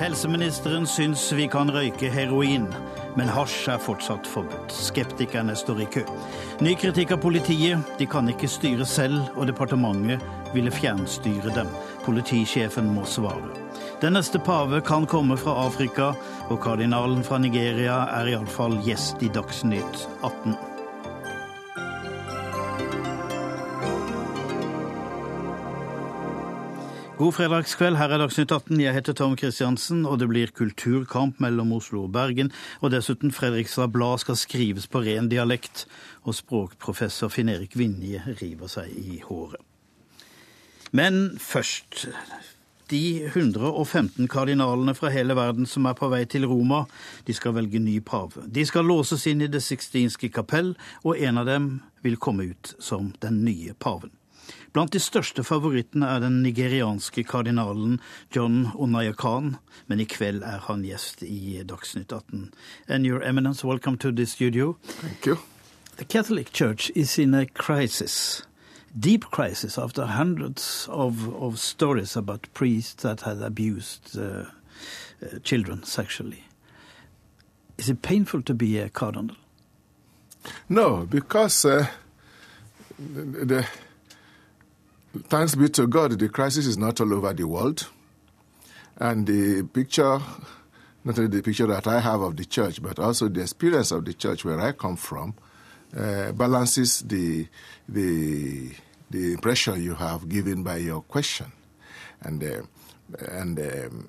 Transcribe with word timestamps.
Helseministeren 0.00 0.86
syns 0.88 1.26
vi 1.36 1.44
kan 1.52 1.68
røyke 1.68 2.08
heroin, 2.08 2.62
men 3.20 3.28
hasj 3.28 3.66
er 3.74 3.82
fortsatt 3.84 4.24
forbudt. 4.24 4.72
Skeptikerne 4.72 5.52
står 5.52 5.82
i 5.84 5.88
kø. 5.92 6.04
Ny 6.64 6.72
kritikk 6.80 7.12
av 7.12 7.20
politiet. 7.20 7.84
De 7.98 8.06
kan 8.08 8.30
ikke 8.32 8.48
styre 8.48 8.86
selv, 8.88 9.20
og 9.36 9.50
departementet 9.50 10.24
ville 10.54 10.72
fjernstyre 10.72 11.52
dem. 11.52 11.68
Politisjefen 12.06 12.88
må 12.96 13.04
svare. 13.04 13.52
Den 14.00 14.16
neste 14.16 14.40
pave 14.40 14.80
kan 14.80 15.04
komme 15.04 15.36
fra 15.36 15.58
Afrika, 15.66 16.14
og 16.48 16.62
kardinalen 16.64 17.20
fra 17.20 17.36
Nigeria 17.44 18.06
er 18.22 18.32
iallfall 18.32 18.80
gjest 18.88 19.20
i 19.20 19.28
Dagsnytt 19.36 20.06
18. 20.24 20.69
God 27.20 27.34
fredagskveld, 27.36 27.98
her 28.00 28.14
er 28.14 28.22
Dagsnytt 28.22 28.48
18. 28.48 28.78
Jeg 28.80 28.94
heter 28.96 29.12
Tom 29.12 29.34
Kristiansen, 29.36 30.06
og 30.08 30.22
det 30.22 30.30
blir 30.30 30.52
kulturkamp 30.56 31.36
mellom 31.44 31.74
Oslo 31.76 32.06
og 32.06 32.14
Bergen. 32.14 32.48
Og 32.80 32.94
dessuten 32.94 33.28
Fredrikstad 33.28 33.90
Blad 33.92 34.22
skal 34.22 34.38
skrives 34.40 34.86
på 34.88 35.02
ren 35.04 35.26
dialekt, 35.28 35.82
og 36.24 36.38
språkprofessor 36.38 37.28
Finn-Erik 37.28 37.76
Vinje 37.76 38.22
river 38.40 38.72
seg 38.72 38.94
i 38.96 39.18
håret. 39.20 39.60
Men 40.96 41.36
først 41.36 42.06
de 42.88 43.02
115 43.26 44.24
kardinalene 44.24 44.94
fra 44.96 45.12
hele 45.12 45.36
verden 45.36 45.68
som 45.68 45.90
er 45.90 45.98
på 46.00 46.08
vei 46.08 46.22
til 46.24 46.48
Roma, 46.48 46.86
de 47.28 47.36
skal 47.36 47.52
velge 47.58 47.82
ny 47.84 47.98
pave. 48.00 48.46
De 48.48 48.64
skal 48.64 48.88
låses 48.88 49.28
inn 49.28 49.44
i 49.44 49.50
Det 49.52 49.60
sixtinske 49.60 50.32
kapell, 50.32 50.72
og 51.04 51.20
en 51.20 51.44
av 51.44 51.52
dem 51.52 51.68
vil 52.00 52.16
komme 52.16 52.48
ut 52.54 52.72
som 52.80 53.12
den 53.20 53.42
nye 53.44 53.76
paven. 53.76 54.16
Blant 54.72 54.92
de 54.94 55.00
største 55.02 55.42
favorittene 55.42 56.06
er 56.06 56.20
den 56.22 56.42
nigerianske 56.44 57.24
kardinalen 57.26 57.96
John 58.30 58.68
Onayakan, 58.78 59.56
men 59.90 60.02
i 60.02 60.06
kveld 60.06 60.44
er 60.46 60.62
han 60.68 60.84
gjest 60.86 61.24
i 61.26 61.58
Dagsnytt 61.66 62.12
18. 62.12 62.52
And 62.86 63.06
your 63.06 63.20
eminence, 63.22 63.64
welcome 63.66 63.98
to 63.98 64.12
the 64.12 64.26
studio. 64.26 64.76
Thank 65.02 65.26
you. 65.26 65.38
The 65.96 66.04
Catholic 66.04 66.52
Church 66.52 66.92
is 66.94 67.18
in 67.18 67.34
a 67.34 67.46
crisis, 67.46 68.42
deep 68.98 69.24
crisis, 69.32 69.76
after 69.76 70.06
hundreds 70.06 70.86
of, 70.88 71.28
of 71.34 71.58
stories 71.58 72.16
about 72.16 72.46
priests 72.54 73.02
that 73.02 73.22
had 73.22 73.42
abused 73.42 74.16
uh, 74.16 74.22
uh, 74.22 75.38
children 75.42 75.82
sexually. 75.82 76.44
Is 77.76 77.88
it 77.88 78.02
painful 78.02 78.42
to 78.42 78.54
be 78.54 78.78
a 78.78 78.88
cardinal? 78.88 79.34
No, 80.68 81.06
because 81.10 81.64
uh, 81.64 81.88
the, 82.98 83.44
the 83.44 83.66
Thanks 85.12 85.56
be 85.56 85.68
to 85.70 85.88
God, 85.88 86.16
the 86.20 86.28
crisis 86.28 86.66
is 86.66 86.78
not 86.78 87.00
all 87.00 87.12
over 87.12 87.32
the 87.32 87.44
world. 87.44 87.88
And 88.96 89.26
the 89.26 89.64
picture, 89.64 90.20
not 91.04 91.18
only 91.18 91.36
the 91.36 91.42
picture 91.42 91.66
that 91.66 91.88
I 91.88 91.98
have 91.98 92.20
of 92.20 92.36
the 92.36 92.44
church, 92.44 92.80
but 92.80 93.00
also 93.00 93.28
the 93.28 93.40
experience 93.40 93.90
of 93.90 94.04
the 94.04 94.14
church 94.14 94.44
where 94.44 94.60
I 94.60 94.70
come 94.70 94.94
from, 94.94 95.34
uh, 95.96 96.30
balances 96.30 97.00
the, 97.00 97.48
the, 97.88 98.70
the 99.10 99.32
impression 99.32 99.82
you 99.82 99.94
have 99.94 100.28
given 100.28 100.62
by 100.62 100.76
your 100.76 101.02
question. 101.02 101.50
And, 102.20 102.44
uh, 102.44 102.62
and 103.32 103.58
um, 103.58 104.08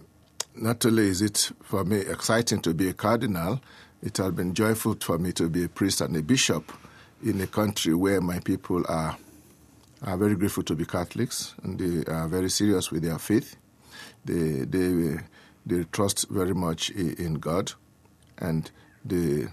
not 0.54 0.86
only 0.86 1.08
is 1.08 1.24
it 1.24 1.52
for 1.64 1.84
me 1.84 1.98
exciting 2.02 2.62
to 2.62 2.76
be 2.76 2.90
a 2.90 2.94
cardinal, 2.94 3.60
it 4.04 4.18
has 4.18 4.34
been 4.34 4.54
joyful 4.54 4.96
for 5.00 5.18
me 5.18 5.32
to 5.32 5.50
be 5.50 5.64
a 5.64 5.70
priest 5.70 6.02
and 6.02 6.16
a 6.16 6.22
bishop 6.22 6.72
in 7.24 7.42
a 7.42 7.48
country 7.48 7.96
where 7.96 8.22
my 8.22 8.38
people 8.38 8.84
are 8.88 9.18
are 10.04 10.18
very 10.18 10.36
grateful 10.36 10.64
to 10.64 10.76
be 10.76 10.86
Catholics, 10.86 11.54
and 11.64 11.80
they 11.80 12.12
are 12.12 12.28
very 12.28 12.50
serious 12.50 12.92
with 12.92 13.04
their 13.04 13.20
faith. 13.20 13.56
They 14.26 14.66
they 14.66 15.20
they 15.66 15.84
trust 15.92 16.30
very 16.30 16.54
much 16.54 16.90
in 16.90 17.36
God, 17.36 17.74
and 18.38 18.70
they 19.06 19.48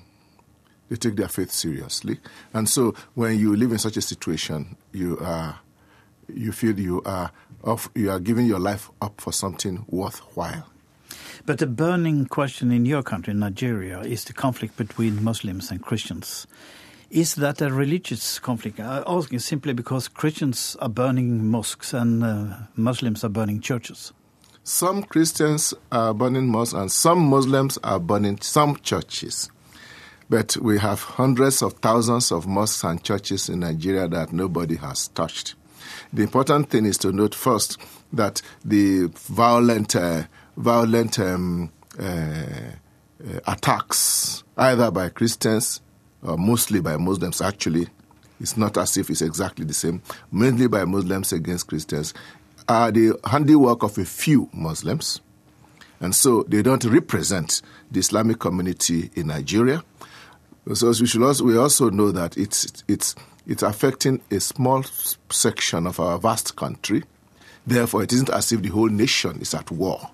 they 0.89 0.97
take 0.97 1.17
their 1.17 1.29
faith 1.29 1.51
seriously. 1.53 2.19
And 2.55 2.69
so, 2.69 2.95
when 3.15 3.39
you 3.39 3.55
live 3.57 3.73
in 3.73 3.79
such 3.79 3.97
a 3.97 4.03
situation, 4.03 4.77
you 4.93 5.19
are 5.21 5.61
you 6.33 6.53
feel 6.53 6.79
you 6.79 7.03
are 7.05 7.31
off, 7.65 7.91
you 7.95 8.11
are 8.11 8.21
giving 8.21 8.47
your 8.47 8.59
life 8.59 8.91
up 9.01 9.21
for 9.21 9.33
something 9.33 9.85
worthwhile. 9.89 10.67
But 11.47 11.59
the 11.59 11.67
burning 11.67 12.27
question 12.27 12.71
in 12.71 12.85
your 12.85 13.03
country, 13.03 13.33
Nigeria, 13.33 14.01
is 14.01 14.25
the 14.25 14.33
conflict 14.33 14.77
between 14.77 15.25
Muslims 15.25 15.71
and 15.71 15.83
Christians. 15.83 16.47
Is 17.11 17.37
that 17.37 17.63
a 17.63 17.73
religious 17.73 18.39
conflict? 18.39 18.79
I'm 18.79 19.03
asking 19.07 19.39
simply 19.39 19.73
because 19.73 20.09
Christians 20.09 20.77
are 20.79 20.91
burning 20.91 21.47
mosques 21.47 21.95
and 21.95 22.23
uh, 22.23 22.57
Muslims 22.77 23.25
are 23.25 23.31
burning 23.31 23.63
churches. 23.63 24.13
Some 24.63 25.03
Christians 25.05 25.73
are 25.91 26.13
burning 26.13 26.49
mosques 26.49 26.75
and 26.75 26.93
some 26.93 27.21
Muslims 27.31 27.79
are 27.83 27.99
burning 27.99 28.39
some 28.43 28.77
churches. 28.83 29.51
But 30.29 30.59
we 30.59 30.79
have 30.81 31.01
hundreds 31.01 31.63
of 31.63 31.73
thousands 31.75 32.31
of 32.31 32.47
mosques 32.47 32.85
and 32.85 33.03
churches 33.03 33.49
in 33.49 33.61
Nigeria 33.61 34.07
that 34.09 34.35
nobody 34.35 34.77
has 34.77 35.09
touched. 35.09 35.55
The 36.13 36.25
important 36.25 36.69
thing 36.69 36.85
is 36.85 36.99
to 36.99 37.11
note 37.11 37.35
first 37.35 37.79
that 38.13 38.43
the 38.63 39.07
violent, 39.15 39.97
uh, 39.97 40.25
violent 40.59 41.19
um, 41.19 41.73
uh, 41.99 42.73
attacks, 43.47 44.45
either 44.59 44.91
by 44.91 45.09
Christians 45.09 45.81
uh, 46.25 46.37
mostly 46.37 46.81
by 46.81 46.97
Muslims, 46.97 47.41
actually. 47.41 47.89
It's 48.41 48.57
not 48.57 48.77
as 48.79 48.97
if 48.97 49.11
it's 49.11 49.23
exactly 49.23 49.65
the 49.65 49.75
same. 49.75 50.01
Mainly 50.31 50.69
by 50.69 50.85
Muslims 50.85 51.33
against 51.33 51.67
Christians 51.67 52.15
are 52.69 52.91
the 52.93 53.19
handiwork 53.25 53.83
of 53.83 53.99
a 53.99 54.05
few 54.05 54.49
Muslims. 54.53 55.21
And 56.01 56.15
so 56.15 56.45
they 56.45 56.63
don't 56.63 56.85
represent 56.85 57.63
the 57.91 57.99
Islamic 57.99 58.39
community 58.39 59.11
in 59.15 59.29
Nigeria. 59.29 59.83
So 60.75 60.89
we 60.89 61.07
should 61.07 61.23
also, 61.23 61.45
we 61.45 61.57
also 61.57 61.91
know 61.91 62.13
that 62.13 62.37
it's, 62.37 62.85
it's, 62.87 63.15
it's 63.47 63.63
affecting 63.63 64.21
a 64.31 64.39
small 64.39 64.85
section 65.31 65.87
of 65.87 65.99
our 65.99 66.19
vast 66.19 66.55
country. 66.57 67.03
Therefore, 67.67 68.03
it 68.03 68.13
isn't 68.13 68.31
as 68.31 68.53
if 68.53 68.63
the 68.63 68.69
whole 68.69 68.89
nation 68.89 69.41
is 69.41 69.55
at 69.55 69.71
war. 69.71 70.11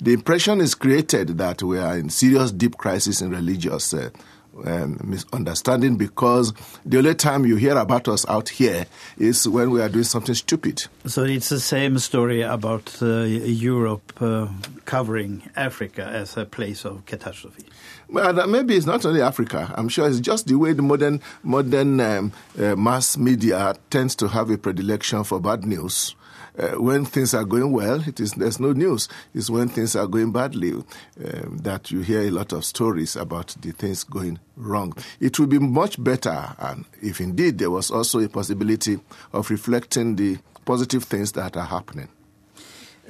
The 0.00 0.12
impression 0.12 0.60
is 0.60 0.74
created 0.74 1.38
that 1.38 1.62
we 1.62 1.78
are 1.78 1.96
in 1.96 2.10
serious 2.10 2.52
deep 2.52 2.76
crisis 2.76 3.22
in 3.22 3.30
religious 3.30 3.94
uh, 3.94 4.10
um, 4.64 5.00
misunderstanding 5.04 5.96
because 5.96 6.52
the 6.84 6.98
only 6.98 7.14
time 7.14 7.46
you 7.46 7.56
hear 7.56 7.76
about 7.76 8.08
us 8.08 8.28
out 8.28 8.48
here 8.48 8.86
is 9.16 9.48
when 9.48 9.70
we 9.70 9.80
are 9.80 9.88
doing 9.88 10.04
something 10.04 10.34
stupid. 10.34 10.86
So 11.06 11.24
it's 11.24 11.48
the 11.48 11.60
same 11.60 11.98
story 11.98 12.42
about 12.42 13.02
uh, 13.02 13.22
Europe 13.22 14.12
uh, 14.20 14.48
covering 14.84 15.42
Africa 15.56 16.04
as 16.04 16.36
a 16.36 16.44
place 16.44 16.84
of 16.84 17.04
catastrophe. 17.06 17.64
Well, 18.08 18.46
maybe 18.46 18.74
it's 18.76 18.86
not 18.86 19.04
only 19.04 19.20
Africa. 19.20 19.72
I'm 19.76 19.88
sure 19.88 20.08
it's 20.08 20.20
just 20.20 20.46
the 20.46 20.54
way 20.54 20.72
the 20.72 20.82
modern 20.82 21.20
modern 21.42 22.00
um, 22.00 22.32
uh, 22.58 22.74
mass 22.74 23.18
media 23.18 23.74
tends 23.90 24.16
to 24.16 24.28
have 24.28 24.50
a 24.50 24.56
predilection 24.56 25.24
for 25.24 25.40
bad 25.40 25.64
news. 25.66 26.14
Uh, 26.58 26.70
when 26.72 27.04
things 27.04 27.34
are 27.34 27.44
going 27.44 27.70
well, 27.70 28.02
it 28.08 28.18
is 28.18 28.32
there's 28.32 28.58
no 28.58 28.72
news. 28.72 29.08
It's 29.32 29.48
when 29.48 29.68
things 29.68 29.94
are 29.94 30.08
going 30.08 30.32
badly 30.32 30.72
um, 30.72 31.58
that 31.62 31.92
you 31.92 32.00
hear 32.00 32.22
a 32.22 32.30
lot 32.30 32.52
of 32.52 32.64
stories 32.64 33.14
about 33.14 33.54
the 33.60 33.70
things 33.70 34.02
going 34.02 34.40
wrong. 34.56 34.92
It 35.20 35.38
would 35.38 35.50
be 35.50 35.60
much 35.60 36.02
better, 36.02 36.56
and 36.58 36.84
if 37.00 37.20
indeed 37.20 37.58
there 37.58 37.70
was 37.70 37.92
also 37.92 38.18
a 38.18 38.28
possibility 38.28 38.98
of 39.32 39.50
reflecting 39.50 40.16
the 40.16 40.38
positive 40.64 41.04
things 41.04 41.32
that 41.32 41.56
are 41.56 41.66
happening. 41.66 42.08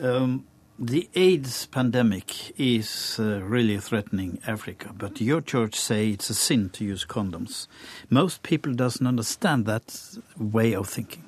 Um, 0.01 0.45
the 0.79 1.09
AIDS 1.15 1.67
pandemic 1.67 2.53
is 2.57 3.17
uh, 3.19 3.41
really 3.43 3.79
threatening 3.79 4.39
Africa, 4.47 4.93
but 4.97 5.21
your 5.21 5.41
church 5.41 5.75
say 5.75 6.11
it's 6.11 6.31
a 6.31 6.35
sin 6.35 6.69
to 6.71 6.85
use 6.85 7.05
condoms. 7.05 7.67
Most 8.11 8.43
people 8.43 8.75
doesn't 8.75 9.07
understand 9.07 9.65
that 9.67 10.19
way 10.37 10.75
of 10.75 10.89
thinking. 10.89 11.25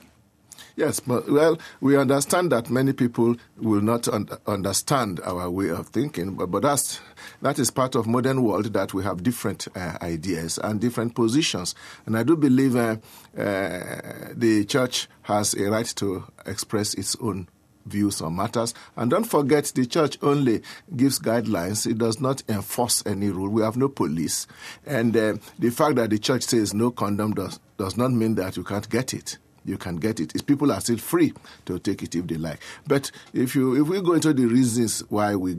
Yes, 0.80 0.98
but 0.98 1.30
well, 1.30 1.58
we 1.82 1.94
understand 1.94 2.52
that 2.52 2.70
many 2.70 2.94
people 2.94 3.36
will 3.58 3.82
not 3.82 4.08
un- 4.08 4.30
understand 4.46 5.20
our 5.24 5.50
way 5.50 5.68
of 5.68 5.88
thinking, 5.88 6.36
but, 6.36 6.46
but 6.46 6.62
that's 6.62 7.02
that 7.42 7.58
is 7.58 7.70
part 7.70 7.94
of 7.94 8.06
modern 8.06 8.42
world 8.42 8.72
that 8.72 8.94
we 8.94 9.04
have 9.04 9.22
different 9.22 9.68
uh, 9.76 9.98
ideas 10.00 10.56
and 10.56 10.80
different 10.80 11.14
positions. 11.14 11.74
And 12.06 12.16
I 12.16 12.22
do 12.22 12.34
believe 12.34 12.76
uh, 12.76 12.96
uh, 13.36 14.28
the 14.32 14.64
church 14.66 15.06
has 15.24 15.52
a 15.52 15.70
right 15.70 15.84
to 15.96 16.24
express 16.46 16.94
its 16.94 17.14
own 17.20 17.50
views 17.84 18.22
on 18.22 18.36
matters. 18.36 18.72
And 18.96 19.10
don't 19.10 19.24
forget, 19.24 19.66
the 19.74 19.84
church 19.84 20.16
only 20.22 20.62
gives 20.96 21.18
guidelines. 21.18 21.86
It 21.86 21.98
does 21.98 22.22
not 22.22 22.42
enforce 22.48 23.02
any 23.04 23.28
rule. 23.28 23.50
We 23.50 23.60
have 23.60 23.76
no 23.76 23.90
police. 23.90 24.46
And 24.86 25.14
uh, 25.14 25.34
the 25.58 25.68
fact 25.68 25.96
that 25.96 26.08
the 26.08 26.18
church 26.18 26.44
says 26.44 26.72
no 26.72 26.90
condom 26.90 27.34
does, 27.34 27.60
does 27.76 27.98
not 27.98 28.12
mean 28.12 28.36
that 28.36 28.56
you 28.56 28.64
can't 28.64 28.88
get 28.88 29.12
it 29.12 29.36
you 29.64 29.76
can 29.76 29.96
get 29.96 30.20
it. 30.20 30.46
People 30.46 30.72
are 30.72 30.80
still 30.80 30.98
free 30.98 31.32
to 31.66 31.78
take 31.78 32.02
it 32.02 32.14
if 32.14 32.26
they 32.26 32.36
like. 32.36 32.60
But 32.86 33.10
if 33.32 33.54
you 33.54 33.80
if 33.80 33.88
we 33.88 34.00
go 34.00 34.14
into 34.14 34.32
the 34.32 34.46
reasons 34.46 35.00
why 35.08 35.36
we 35.36 35.54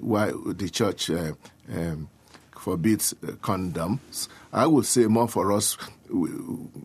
why 0.00 0.32
the 0.46 0.68
church 0.68 1.10
uh, 1.10 1.32
um, 1.72 2.08
forbids 2.56 3.14
uh, 3.22 3.32
condoms, 3.32 4.28
I 4.52 4.66
would 4.66 4.86
say 4.86 5.06
more 5.06 5.28
for 5.28 5.52
us. 5.52 5.76
We, 6.10 6.30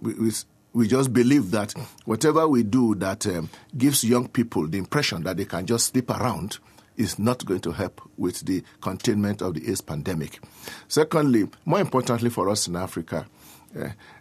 we, 0.01 0.31
we 0.73 0.87
just 0.87 1.13
believe 1.13 1.51
that 1.51 1.73
whatever 2.05 2.47
we 2.47 2.63
do 2.63 2.95
that 2.95 3.27
um, 3.27 3.49
gives 3.77 4.03
young 4.03 4.27
people 4.27 4.67
the 4.67 4.79
impression 4.79 5.23
that 5.23 5.37
they 5.37 5.45
can 5.45 5.65
just 5.65 5.87
sleep 5.93 6.09
around 6.09 6.57
is 6.97 7.17
not 7.19 7.45
going 7.45 7.59
to 7.61 7.71
help 7.71 8.01
with 8.17 8.45
the 8.45 8.63
containment 8.81 9.41
of 9.41 9.53
the 9.55 9.67
AIDS 9.69 9.81
pandemic. 9.81 10.39
Secondly, 10.87 11.47
more 11.65 11.79
importantly 11.79 12.29
for 12.29 12.49
us 12.49 12.67
in 12.67 12.75
Africa, 12.75 13.25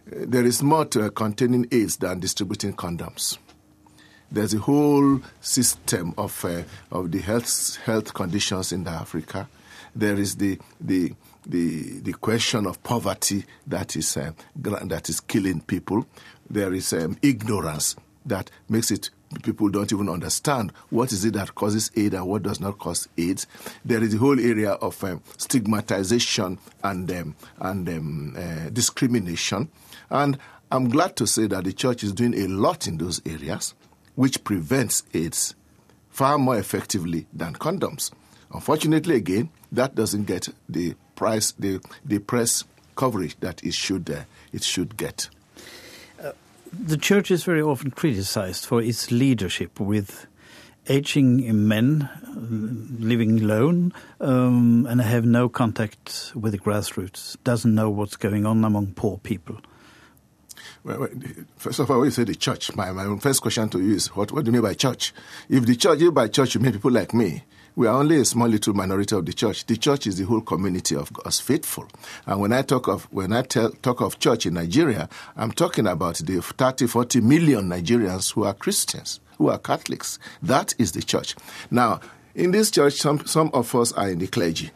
there 0.05 0.45
is 0.45 0.63
more 0.63 0.85
to 0.85 1.09
containing 1.11 1.67
AIDS 1.71 1.97
than 1.97 2.19
distributing 2.19 2.73
condoms. 2.73 3.37
There's 4.31 4.53
a 4.53 4.59
whole 4.59 5.21
system 5.41 6.13
of 6.17 6.43
uh, 6.43 6.63
of 6.91 7.11
the 7.11 7.19
health 7.19 7.77
health 7.85 8.13
conditions 8.13 8.71
in 8.71 8.87
Africa. 8.87 9.47
There 9.95 10.19
is 10.19 10.37
the 10.37 10.57
the 10.81 11.13
the 11.45 11.99
the 11.99 12.13
question 12.13 12.65
of 12.65 12.81
poverty 12.81 13.45
that 13.67 13.95
is 13.95 14.17
uh, 14.17 14.31
that 14.55 15.09
is 15.09 15.19
killing 15.19 15.61
people. 15.61 16.07
There 16.49 16.73
is 16.73 16.93
um, 16.93 17.17
ignorance 17.21 17.95
that 18.25 18.49
makes 18.69 18.89
it 18.89 19.11
people 19.41 19.69
don't 19.69 19.91
even 19.91 20.09
understand 20.09 20.71
what 20.89 21.11
is 21.11 21.25
it 21.25 21.33
that 21.33 21.55
causes 21.55 21.91
AIDS 21.95 22.15
and 22.15 22.27
what 22.27 22.43
does 22.43 22.59
not 22.59 22.77
cause 22.77 23.07
AIDS. 23.17 23.47
There 23.83 24.03
is 24.03 24.13
a 24.13 24.17
whole 24.17 24.39
area 24.39 24.71
of 24.73 25.03
um, 25.03 25.21
stigmatization 25.37 26.59
and 26.83 27.11
um, 27.11 27.35
and 27.59 27.89
um, 27.89 28.35
uh, 28.37 28.69
discrimination, 28.69 29.69
and 30.09 30.37
I'm 30.71 30.89
glad 30.89 31.15
to 31.17 31.27
say 31.27 31.47
that 31.47 31.63
the 31.63 31.73
church 31.73 32.03
is 32.03 32.13
doing 32.13 32.33
a 32.33 32.47
lot 32.47 32.87
in 32.87 32.97
those 32.97 33.21
areas, 33.25 33.73
which 34.15 34.43
prevents 34.43 35.03
AIDS 35.13 35.55
far 36.09 36.37
more 36.37 36.57
effectively 36.57 37.27
than 37.33 37.53
condoms. 37.53 38.11
Unfortunately, 38.51 39.15
again, 39.15 39.49
that 39.71 39.95
doesn't 39.95 40.25
get 40.25 40.47
the 40.69 40.95
price, 41.15 41.51
the 41.53 41.79
the 42.05 42.19
press 42.19 42.63
coverage 42.95 43.39
that 43.39 43.63
it 43.63 43.73
should 43.73 44.09
uh, 44.09 44.23
it 44.51 44.63
should 44.63 44.97
get 44.97 45.29
the 46.79 46.97
church 46.97 47.29
is 47.29 47.43
very 47.43 47.61
often 47.61 47.91
criticized 47.91 48.65
for 48.65 48.81
its 48.81 49.11
leadership 49.11 49.79
with 49.79 50.27
aging 50.87 51.67
men 51.67 52.09
living 52.99 53.39
alone 53.41 53.93
um, 54.19 54.85
and 54.89 55.01
have 55.01 55.25
no 55.25 55.47
contact 55.47 56.33
with 56.35 56.51
the 56.51 56.57
grassroots, 56.57 57.37
doesn't 57.43 57.73
know 57.73 57.89
what's 57.89 58.15
going 58.15 58.45
on 58.45 58.63
among 58.65 58.93
poor 58.93 59.17
people. 59.19 59.57
Well, 60.83 61.07
first 61.55 61.79
of 61.79 61.89
all, 61.89 61.99
when 61.99 62.07
you 62.07 62.11
say 62.11 62.25
the 62.25 62.35
church, 62.35 62.75
my, 62.75 62.91
my 62.91 63.17
first 63.19 63.41
question 63.41 63.69
to 63.69 63.79
you 63.79 63.95
is 63.95 64.07
what, 64.15 64.31
what 64.31 64.43
do 64.43 64.49
you 64.49 64.53
mean 64.53 64.61
by 64.61 64.73
church? 64.73 65.13
If 65.47 65.65
the 65.65 65.75
church, 65.75 66.01
if 66.01 66.13
by 66.13 66.27
church 66.27 66.55
you 66.55 66.61
mean 66.61 66.73
people 66.73 66.91
like 66.91 67.13
me, 67.13 67.43
we 67.75 67.87
are 67.87 67.95
only 67.97 68.17
a 68.17 68.25
small 68.25 68.47
little 68.47 68.73
minority 68.73 69.15
of 69.15 69.25
the 69.25 69.33
church. 69.33 69.65
The 69.65 69.77
church 69.77 70.05
is 70.07 70.17
the 70.17 70.25
whole 70.25 70.41
community 70.41 70.95
of 70.95 71.11
God's 71.11 71.39
faithful. 71.39 71.87
And 72.25 72.39
when 72.39 72.53
I 72.53 72.61
talk 72.61 72.87
of 72.87 73.05
when 73.11 73.33
I 73.33 73.41
tell, 73.41 73.71
talk 73.71 74.01
of 74.01 74.19
church 74.19 74.45
in 74.45 74.53
Nigeria, 74.55 75.09
I'm 75.35 75.51
talking 75.51 75.87
about 75.87 76.17
the 76.17 76.41
30, 76.41 76.87
40 76.87 77.21
million 77.21 77.69
Nigerians 77.69 78.33
who 78.33 78.43
are 78.43 78.53
Christians, 78.53 79.19
who 79.37 79.49
are 79.49 79.57
Catholics. 79.57 80.19
That 80.41 80.75
is 80.77 80.91
the 80.91 81.01
church. 81.01 81.35
Now, 81.71 81.99
in 82.35 82.51
this 82.51 82.69
church, 82.69 82.95
some, 82.95 83.25
some 83.25 83.49
of 83.53 83.73
us 83.75 83.91
are 83.93 84.09
in 84.09 84.19
the 84.19 84.27
clergy. 84.27 84.71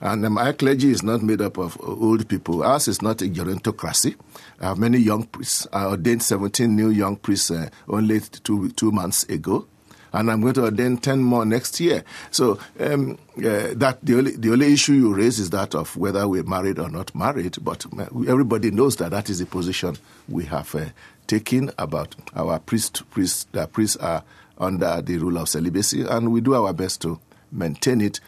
And 0.00 0.24
um, 0.24 0.34
my 0.34 0.52
clergy 0.52 0.90
is 0.90 1.02
not 1.02 1.22
made 1.22 1.40
up 1.40 1.58
of 1.58 1.76
old 1.82 2.28
people. 2.28 2.62
Ours 2.62 2.86
is 2.86 3.02
not 3.02 3.20
a 3.20 3.24
gerontocracy. 3.24 4.14
I 4.60 4.66
have 4.68 4.78
many 4.78 4.98
young 4.98 5.24
priests. 5.24 5.66
I 5.72 5.86
ordained 5.86 6.22
17 6.22 6.74
new 6.74 6.90
young 6.90 7.16
priests 7.16 7.50
uh, 7.50 7.68
only 7.88 8.20
two, 8.20 8.70
two 8.70 8.92
months 8.92 9.24
ago 9.24 9.66
and 10.12 10.30
I'm 10.30 10.40
going 10.40 10.54
to 10.54 10.64
ordain 10.64 10.98
10 10.98 11.20
more 11.20 11.44
next 11.44 11.80
year. 11.80 12.04
So 12.30 12.58
um, 12.80 13.18
uh, 13.38 13.74
that 13.74 13.98
the 14.02 14.18
only, 14.18 14.36
the 14.36 14.52
only 14.52 14.72
issue 14.72 14.92
you 14.94 15.14
raise 15.14 15.38
is 15.38 15.50
that 15.50 15.74
of 15.74 15.96
whether 15.96 16.26
we're 16.26 16.42
married 16.42 16.78
or 16.78 16.88
not 16.88 17.14
married, 17.14 17.56
but 17.62 17.86
everybody 18.26 18.70
knows 18.70 18.96
that 18.96 19.10
that 19.10 19.28
is 19.30 19.38
the 19.38 19.46
position 19.46 19.96
we 20.28 20.44
have 20.46 20.74
uh, 20.74 20.86
taken 21.26 21.70
about 21.78 22.14
our 22.34 22.58
priest, 22.58 23.08
priests, 23.10 23.46
the 23.52 23.66
priests 23.66 23.96
are 23.96 24.24
under 24.58 25.00
the 25.02 25.18
rule 25.18 25.38
of 25.38 25.48
celibacy, 25.48 26.02
and 26.02 26.32
we 26.32 26.40
do 26.40 26.54
our 26.54 26.72
best 26.72 27.00
to 27.02 27.20
maintain 27.52 28.00
it, 28.00 28.20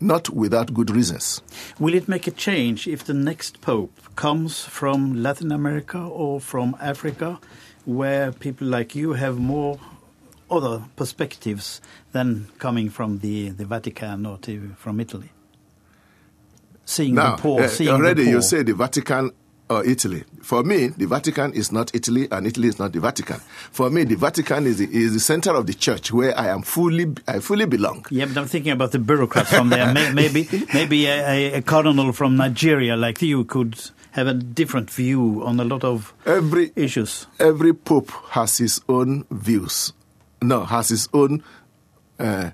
not 0.00 0.28
without 0.30 0.74
good 0.74 0.90
reasons. 0.90 1.40
Will 1.78 1.94
it 1.94 2.08
make 2.08 2.26
a 2.26 2.30
change 2.30 2.86
if 2.86 3.04
the 3.04 3.14
next 3.14 3.60
pope 3.60 3.92
comes 4.16 4.64
from 4.64 5.22
Latin 5.22 5.52
America 5.52 5.98
or 5.98 6.40
from 6.40 6.76
Africa, 6.80 7.38
where 7.84 8.32
people 8.32 8.66
like 8.66 8.94
you 8.94 9.12
have 9.14 9.38
more 9.38 9.78
other 10.50 10.82
perspectives 10.96 11.80
than 12.12 12.48
coming 12.58 12.90
from 12.90 13.18
the, 13.18 13.50
the 13.50 13.64
Vatican 13.64 14.26
or 14.26 14.38
to, 14.38 14.74
from 14.76 15.00
Italy? 15.00 15.30
Seeing 16.84 17.14
now, 17.14 17.36
the 17.36 17.42
poor, 17.42 17.62
uh, 17.62 17.68
seeing 17.68 17.90
already 17.90 18.24
the 18.24 18.30
poor. 18.30 18.36
you 18.36 18.42
say 18.42 18.62
the 18.62 18.74
Vatican 18.74 19.30
or 19.70 19.84
Italy. 19.84 20.24
For 20.42 20.62
me, 20.62 20.88
the 20.88 21.06
Vatican 21.06 21.52
is 21.52 21.70
not 21.70 21.94
Italy, 21.94 22.28
and 22.30 22.46
Italy 22.46 22.68
is 22.68 22.78
not 22.78 22.92
the 22.92 23.00
Vatican. 23.00 23.36
For 23.70 23.90
me, 23.90 24.04
the 24.04 24.16
Vatican 24.16 24.66
is 24.66 24.78
the, 24.78 24.88
is 24.90 25.12
the 25.12 25.20
center 25.20 25.54
of 25.54 25.66
the 25.66 25.74
church 25.74 26.12
where 26.12 26.36
I 26.38 26.48
am 26.48 26.62
fully, 26.62 27.14
I 27.26 27.40
fully 27.40 27.66
belong. 27.66 28.06
Yeah, 28.10 28.26
but 28.26 28.38
I'm 28.38 28.46
thinking 28.46 28.72
about 28.72 28.92
the 28.92 28.98
bureaucrats 28.98 29.50
from 29.50 29.68
there. 29.68 29.92
maybe, 30.14 30.48
maybe 30.74 31.06
a, 31.06 31.54
a, 31.54 31.62
cardinal 31.62 32.12
from 32.12 32.36
Nigeria 32.36 32.96
like 32.96 33.20
you 33.20 33.44
could 33.44 33.78
have 34.12 34.26
a 34.26 34.34
different 34.34 34.90
view 34.90 35.42
on 35.44 35.60
a 35.60 35.64
lot 35.64 35.84
of 35.84 36.14
every 36.24 36.72
issues. 36.74 37.26
Every 37.38 37.74
pope 37.74 38.10
has 38.30 38.58
his 38.58 38.80
own 38.88 39.26
views 39.30 39.92
no, 40.42 40.64
has 40.64 40.88
his 40.88 41.08
own 41.12 41.42
uh, 42.18 42.50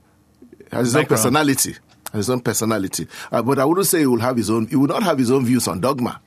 has 0.70 0.86
his 0.86 0.96
own 0.96 1.06
personality. 1.06 1.72
Has 2.12 2.26
his 2.26 2.30
own 2.30 2.40
personality. 2.40 3.06
Uh, 3.30 3.42
but 3.42 3.58
I 3.58 3.64
wouldn't 3.64 3.86
say 3.86 4.00
he 4.00 4.06
will 4.06 4.20
have 4.20 4.36
his 4.36 4.50
own. 4.50 4.66
He 4.66 4.76
will 4.76 4.88
not 4.88 5.02
have 5.02 5.18
his 5.18 5.30
own 5.30 5.44
views 5.44 5.68
on 5.68 5.80
dogma. 5.80 6.20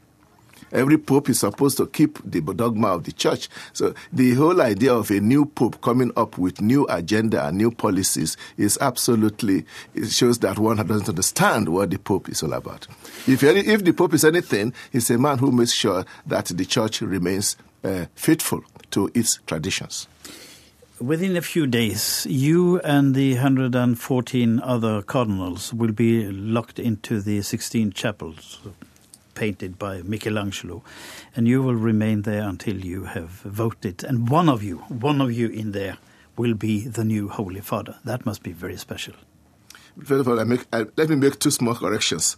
Every 0.72 0.98
pope 0.98 1.30
is 1.30 1.40
supposed 1.40 1.78
to 1.78 1.88
keep 1.88 2.20
the 2.30 2.42
dogma 2.42 2.90
of 2.90 3.06
the 3.06 3.14
church. 3.14 3.48
So 3.72 3.94
the 4.12 4.34
whole 4.34 4.62
idea 4.62 4.94
of 4.94 5.10
a 5.12 5.20
new 5.20 5.46
pope 5.46 5.82
coming 5.82 6.12
up 6.18 6.38
with 6.38 6.60
new 6.60 6.86
agenda 6.90 7.48
and 7.48 7.58
new 7.58 7.72
policies 7.72 8.36
is 8.58 8.78
absolutely 8.82 9.66
it 9.94 10.12
shows 10.12 10.40
that 10.40 10.60
one 10.60 10.76
doesn't 10.76 11.08
understand 11.08 11.70
what 11.70 11.90
the 11.90 12.00
pope 12.00 12.28
is 12.28 12.44
all 12.44 12.52
about. 12.54 12.86
If 13.28 13.44
any, 13.44 13.62
if 13.62 13.86
the 13.86 13.94
pope 13.94 14.14
is 14.14 14.26
anything, 14.26 14.74
he's 14.92 15.10
a 15.10 15.18
man 15.18 15.38
who 15.38 15.52
makes 15.52 15.72
sure 15.72 16.06
that 16.26 16.48
the 16.48 16.66
church 16.66 17.02
remains 17.02 17.56
uh, 17.84 18.08
faithful 18.16 18.62
to 18.92 19.10
its 19.14 19.40
traditions. 19.48 20.08
Within 21.00 21.38
a 21.38 21.44
few 21.44 21.68
days, 21.68 22.26
you 22.28 22.80
and 22.80 23.14
the 23.14 23.36
114 23.36 24.60
other 24.64 25.04
cardinals 25.04 25.72
will 25.72 25.92
be 25.92 26.26
locked 26.26 26.80
into 26.80 27.22
the 27.22 27.44
16 27.44 27.92
chapels 27.92 28.58
painted 29.36 29.78
by 29.78 30.02
Michelangelo, 30.02 30.82
and 31.36 31.48
you 31.48 31.62
will 31.62 31.76
remain 31.76 32.24
there 32.24 32.42
until 32.42 32.84
you 32.84 33.04
have 33.04 33.30
voted. 33.30 34.04
And 34.04 34.28
one 34.28 34.50
of 34.50 34.64
you, 34.64 34.78
one 34.90 35.22
of 35.22 35.32
you 35.32 35.50
in 35.50 35.72
there, 35.72 36.00
will 36.36 36.56
be 36.56 36.88
the 36.88 37.04
new 37.04 37.30
Holy 37.30 37.62
Father. 37.62 37.98
That 38.04 38.26
must 38.26 38.42
be 38.42 38.52
very 38.52 38.78
special. 38.78 39.14
First 40.04 40.22
of 40.22 40.28
all, 40.28 40.40
I 40.40 40.44
make, 40.44 40.66
I, 40.72 40.86
let 40.96 41.10
me 41.10 41.16
make 41.16 41.40
two 41.40 41.50
small 41.50 41.74
corrections. 41.74 42.38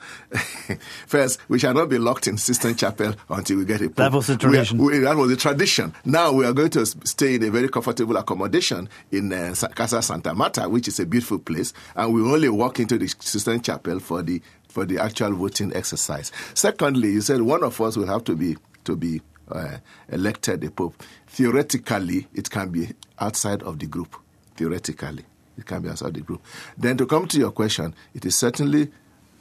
First, 1.08 1.40
we 1.50 1.60
shall 1.60 1.74
not 1.74 1.90
be 1.90 1.98
locked 1.98 2.28
in 2.28 2.38
Sistine 2.38 2.76
Chapel 2.76 3.16
until 3.30 3.58
we 3.58 3.66
get 3.66 3.82
a 3.82 3.86
pope. 3.86 3.96
That 3.96 4.14
was 4.14 4.28
the 4.28 4.38
tradition. 4.38 4.78
We, 4.78 4.94
we, 4.94 5.00
that 5.00 5.16
was 5.18 5.30
the 5.30 5.36
tradition. 5.36 5.94
Now 6.06 6.32
we 6.32 6.46
are 6.46 6.54
going 6.54 6.70
to 6.72 6.86
stay 6.86 7.36
in 7.36 7.44
a 7.44 7.50
very 7.52 7.68
comfortable 7.68 8.16
accommodation 8.18 8.88
in 9.12 9.34
uh, 9.34 9.54
Casa 9.76 10.02
Santa 10.02 10.34
Marta, 10.34 10.70
which 10.70 10.88
is 10.88 11.00
a 11.00 11.06
beautiful 11.06 11.40
place, 11.40 11.74
and 11.96 12.14
we 12.14 12.22
only 12.22 12.50
walk 12.50 12.80
into 12.80 12.98
the 12.98 13.08
Sistine 13.20 13.62
Chapel 13.62 14.00
for 14.00 14.22
the 14.22 14.42
for 14.70 14.86
the 14.86 15.00
actual 15.00 15.34
voting 15.34 15.76
exercise. 15.76 16.32
Secondly, 16.54 17.12
you 17.12 17.22
said 17.22 17.42
one 17.42 17.64
of 17.64 17.80
us 17.82 17.98
will 17.98 18.08
have 18.08 18.24
to 18.26 18.36
be 18.36 18.56
to 18.86 18.96
be 18.96 19.22
uh, 19.52 19.78
elected 20.10 20.64
a 20.64 20.72
pope. 20.72 21.02
Theoretically, 21.28 22.28
it 22.34 22.50
can 22.50 22.70
be 22.70 22.90
outside 23.20 23.64
of 23.64 23.80
the 23.80 23.88
group. 23.88 24.16
Theoretically 24.56 25.26
it 25.60 25.66
can 25.66 25.82
be 25.82 25.90
outside 25.90 26.14
the 26.14 26.22
group. 26.22 26.42
Then 26.78 26.98
to 26.98 27.06
come 27.06 27.28
to 27.28 27.38
your 27.38 27.52
question, 27.52 27.94
it 28.14 28.26
is 28.26 28.36
certainly, 28.36 28.92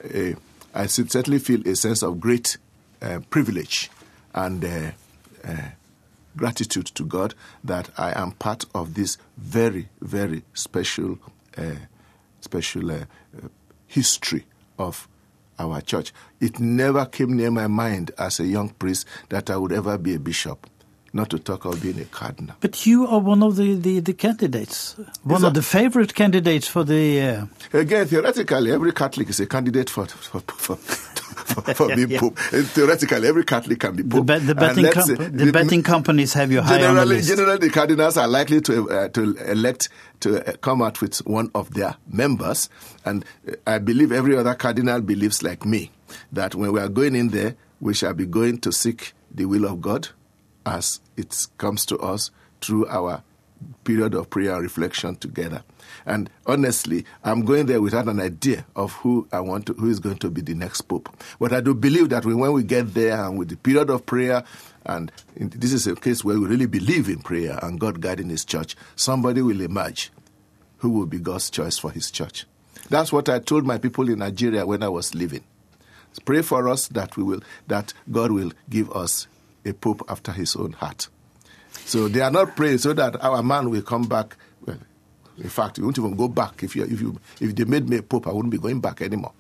a, 0.05 0.35
I 0.75 0.87
certainly 0.87 1.39
feel 1.39 1.67
a 1.67 1.75
sense 1.77 2.03
of 2.03 2.21
great 2.21 2.59
uh, 3.01 3.21
privilege 3.31 3.91
and 4.35 4.65
uh, 4.65 4.91
uh, 5.45 5.57
gratitude 6.37 6.87
to 6.87 7.05
God 7.05 7.35
that 7.65 7.91
I 7.97 8.21
am 8.21 8.33
part 8.33 8.65
of 8.75 8.95
this 8.95 9.19
very, 9.37 9.89
very 10.01 10.43
special, 10.55 11.19
special 12.41 13.07
history 13.87 14.45
of 14.79 15.09
our 15.59 15.81
church. 15.81 16.13
It 16.41 16.61
never 16.61 17.07
came 17.07 17.37
near 17.37 17.51
my 17.51 17.67
mind 17.67 18.13
as 18.19 18.39
a 18.39 18.47
young 18.47 18.69
priest 18.69 19.07
that 19.31 19.51
I 19.51 19.57
would 19.57 19.73
ever 19.73 19.99
be 19.99 20.15
a 20.15 20.21
bishop 20.21 20.69
not 21.13 21.31
to 21.31 21.39
talk 21.39 21.65
of 21.65 21.81
being 21.83 22.01
a 22.01 22.05
cardinal. 22.05 22.57
But 22.61 22.87
you 22.87 23.07
are 23.07 23.19
one 23.19 23.43
of 23.43 23.57
the, 23.57 23.75
the, 23.75 24.01
the 24.01 24.13
candidates, 24.15 24.97
one 25.23 25.45
of 25.45 25.55
the 25.55 25.63
favorite 25.63 26.15
candidates 26.15 26.69
for 26.69 26.85
the. 26.85 27.21
Uh... 27.21 27.47
Again, 27.73 28.07
theoretically, 28.07 28.73
every 28.73 28.93
Catholic 28.93 29.29
is 29.29 29.41
a 29.41 29.47
candidate 29.47 29.91
for 29.91 30.07
for, 30.07 30.41
for, 30.41 30.77
for, 30.77 31.75
for 31.75 31.89
being 31.97 32.11
yeah. 32.11 32.21
pope. 32.21 32.39
Theoretically, 32.39 33.29
every 33.29 33.45
Catholic 33.45 33.81
can 33.81 33.97
be 33.97 34.03
pope. 34.03 34.27
The, 34.27 34.39
the 34.39 34.55
betting, 34.55 34.91
com- 34.91 35.03
say, 35.03 35.15
the, 35.15 35.47
the 35.47 35.53
betting 35.53 35.83
companies 35.83 36.33
have 36.35 36.53
you 36.53 36.61
high 36.61 36.85
on 36.85 36.97
the 36.97 37.07
list. 37.07 37.29
Generally, 37.29 37.59
the 37.59 37.71
cardinals 37.71 38.17
are 38.17 38.29
likely 38.29 38.61
to 38.63 38.91
uh, 38.91 39.09
to 39.09 39.37
elect 39.51 39.89
to 40.21 40.47
uh, 40.47 40.57
come 40.59 40.83
out 40.83 41.01
with 41.01 41.17
one 41.27 41.51
of 41.55 41.73
their 41.75 41.97
members, 42.09 42.69
and 43.05 43.25
uh, 43.49 43.53
I 43.67 43.79
believe 43.79 44.13
every 44.13 44.37
other 44.37 44.55
cardinal 44.55 45.01
believes 45.01 45.43
like 45.43 45.65
me 45.65 45.91
that 46.33 46.55
when 46.55 46.73
we 46.73 46.81
are 46.81 46.89
going 46.89 47.15
in 47.15 47.29
there, 47.29 47.57
we 47.81 47.95
shall 47.95 48.15
be 48.15 48.27
going 48.27 48.59
to 48.59 48.73
seek 48.73 49.15
the 49.31 49.45
will 49.45 49.65
of 49.67 49.81
God 49.81 50.09
as 50.67 51.01
it 51.17 51.47
comes 51.59 51.87
to 51.87 51.99
us 51.99 52.31
through 52.61 52.87
our 52.89 53.23
period 53.85 54.15
of 54.15 54.31
prayer 54.31 54.55
and 54.55 54.63
reflection 54.63 55.17
together. 55.17 55.63
And 56.07 56.31
honestly, 56.47 57.05
I'm 57.25 57.45
going 57.45 57.67
there 57.67 57.81
without 57.81 58.07
an 58.07 58.21
idea 58.21 58.65
of 58.77 58.93
who 58.93 59.27
I 59.33 59.41
want 59.41 59.67
to, 59.67 59.75
who 59.75 59.91
is 59.91 60.01
going 60.01 60.19
to 60.19 60.31
be 60.31 60.41
the 60.41 60.55
next 60.55 60.83
pope. 60.83 61.09
But 61.41 61.53
I 61.53 61.61
do 61.61 61.75
believe 61.75 62.11
that 62.11 62.25
when 62.25 62.53
we 62.53 62.63
get 62.63 62.95
there 62.95 63.25
and 63.25 63.39
with 63.39 63.49
the 63.49 63.57
period 63.57 63.91
of 63.91 64.07
prayer, 64.07 64.45
and 64.85 65.11
this 65.35 65.73
is 65.73 65.87
a 65.87 65.95
case 65.95 66.25
where 66.25 66.39
we 66.39 66.47
really 66.47 66.67
believe 66.67 67.09
in 67.09 67.19
prayer 67.19 67.59
and 67.63 67.81
God 67.81 68.01
guiding 68.01 68.29
His 68.29 68.45
church, 68.45 68.77
somebody 68.97 69.43
will 69.43 69.61
emerge 69.61 70.11
who 70.79 70.91
will 70.91 71.07
be 71.07 71.19
God's 71.19 71.51
choice 71.51 71.79
for 71.79 71.91
His 71.91 72.11
church. 72.11 72.47
That's 72.89 73.13
what 73.13 73.29
I 73.29 73.39
told 73.41 73.67
my 73.67 73.79
people 73.79 74.09
in 74.09 74.21
Nigeria 74.21 74.65
when 74.67 74.83
I 74.83 74.89
was 74.89 75.15
leaving. 75.15 75.45
Pray 76.25 76.43
for 76.43 76.69
us 76.69 76.89
that 76.89 77.17
we 77.17 77.23
will 77.23 77.41
that 77.69 77.93
God 78.11 78.33
will 78.33 78.51
give 78.69 78.91
us 78.93 79.29
a 79.65 79.73
pope 79.73 80.03
after 80.09 80.33
His 80.33 80.57
own 80.57 80.73
heart. 80.73 81.09
So 81.85 82.09
they 82.09 82.21
are 82.21 82.31
not 82.31 82.57
praying 82.57 82.79
so 82.79 82.93
that 82.95 83.23
our 83.23 83.43
man 83.43 83.71
will 83.71 83.83
come 83.83 84.03
back. 84.03 84.37
Well, 84.67 84.79
in 85.39 85.49
fact, 85.49 85.79
we 85.79 85.85
won't 85.85 85.99
even 85.99 86.17
go 86.17 86.29
back. 86.29 86.63
If 86.63 86.77
you 86.77 86.85
if 86.85 87.01
you 87.01 87.19
if 87.41 87.55
they 87.55 87.65
made 87.65 87.89
me 87.89 87.99
a 87.99 88.03
pope, 88.03 88.27
I 88.27 88.33
wouldn't 88.33 88.53
be 88.53 88.59
going 88.59 88.81
back 88.81 89.01
anymore. 89.03 89.33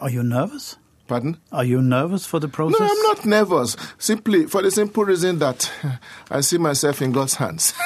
Are 0.00 0.10
you 0.10 0.22
nervous? 0.22 0.76
Pardon? 1.06 1.36
Are 1.52 1.64
you 1.64 1.82
nervous 1.82 2.24
for 2.24 2.40
the 2.40 2.48
process? 2.48 2.80
No, 2.80 2.86
I'm 2.86 3.02
not 3.02 3.26
nervous. 3.26 3.76
Simply 3.98 4.46
for 4.46 4.62
the 4.62 4.70
simple 4.70 5.04
reason 5.04 5.38
that 5.38 5.70
I 6.30 6.40
see 6.40 6.56
myself 6.58 7.02
in 7.02 7.12
God's 7.12 7.34
hands. 7.34 7.74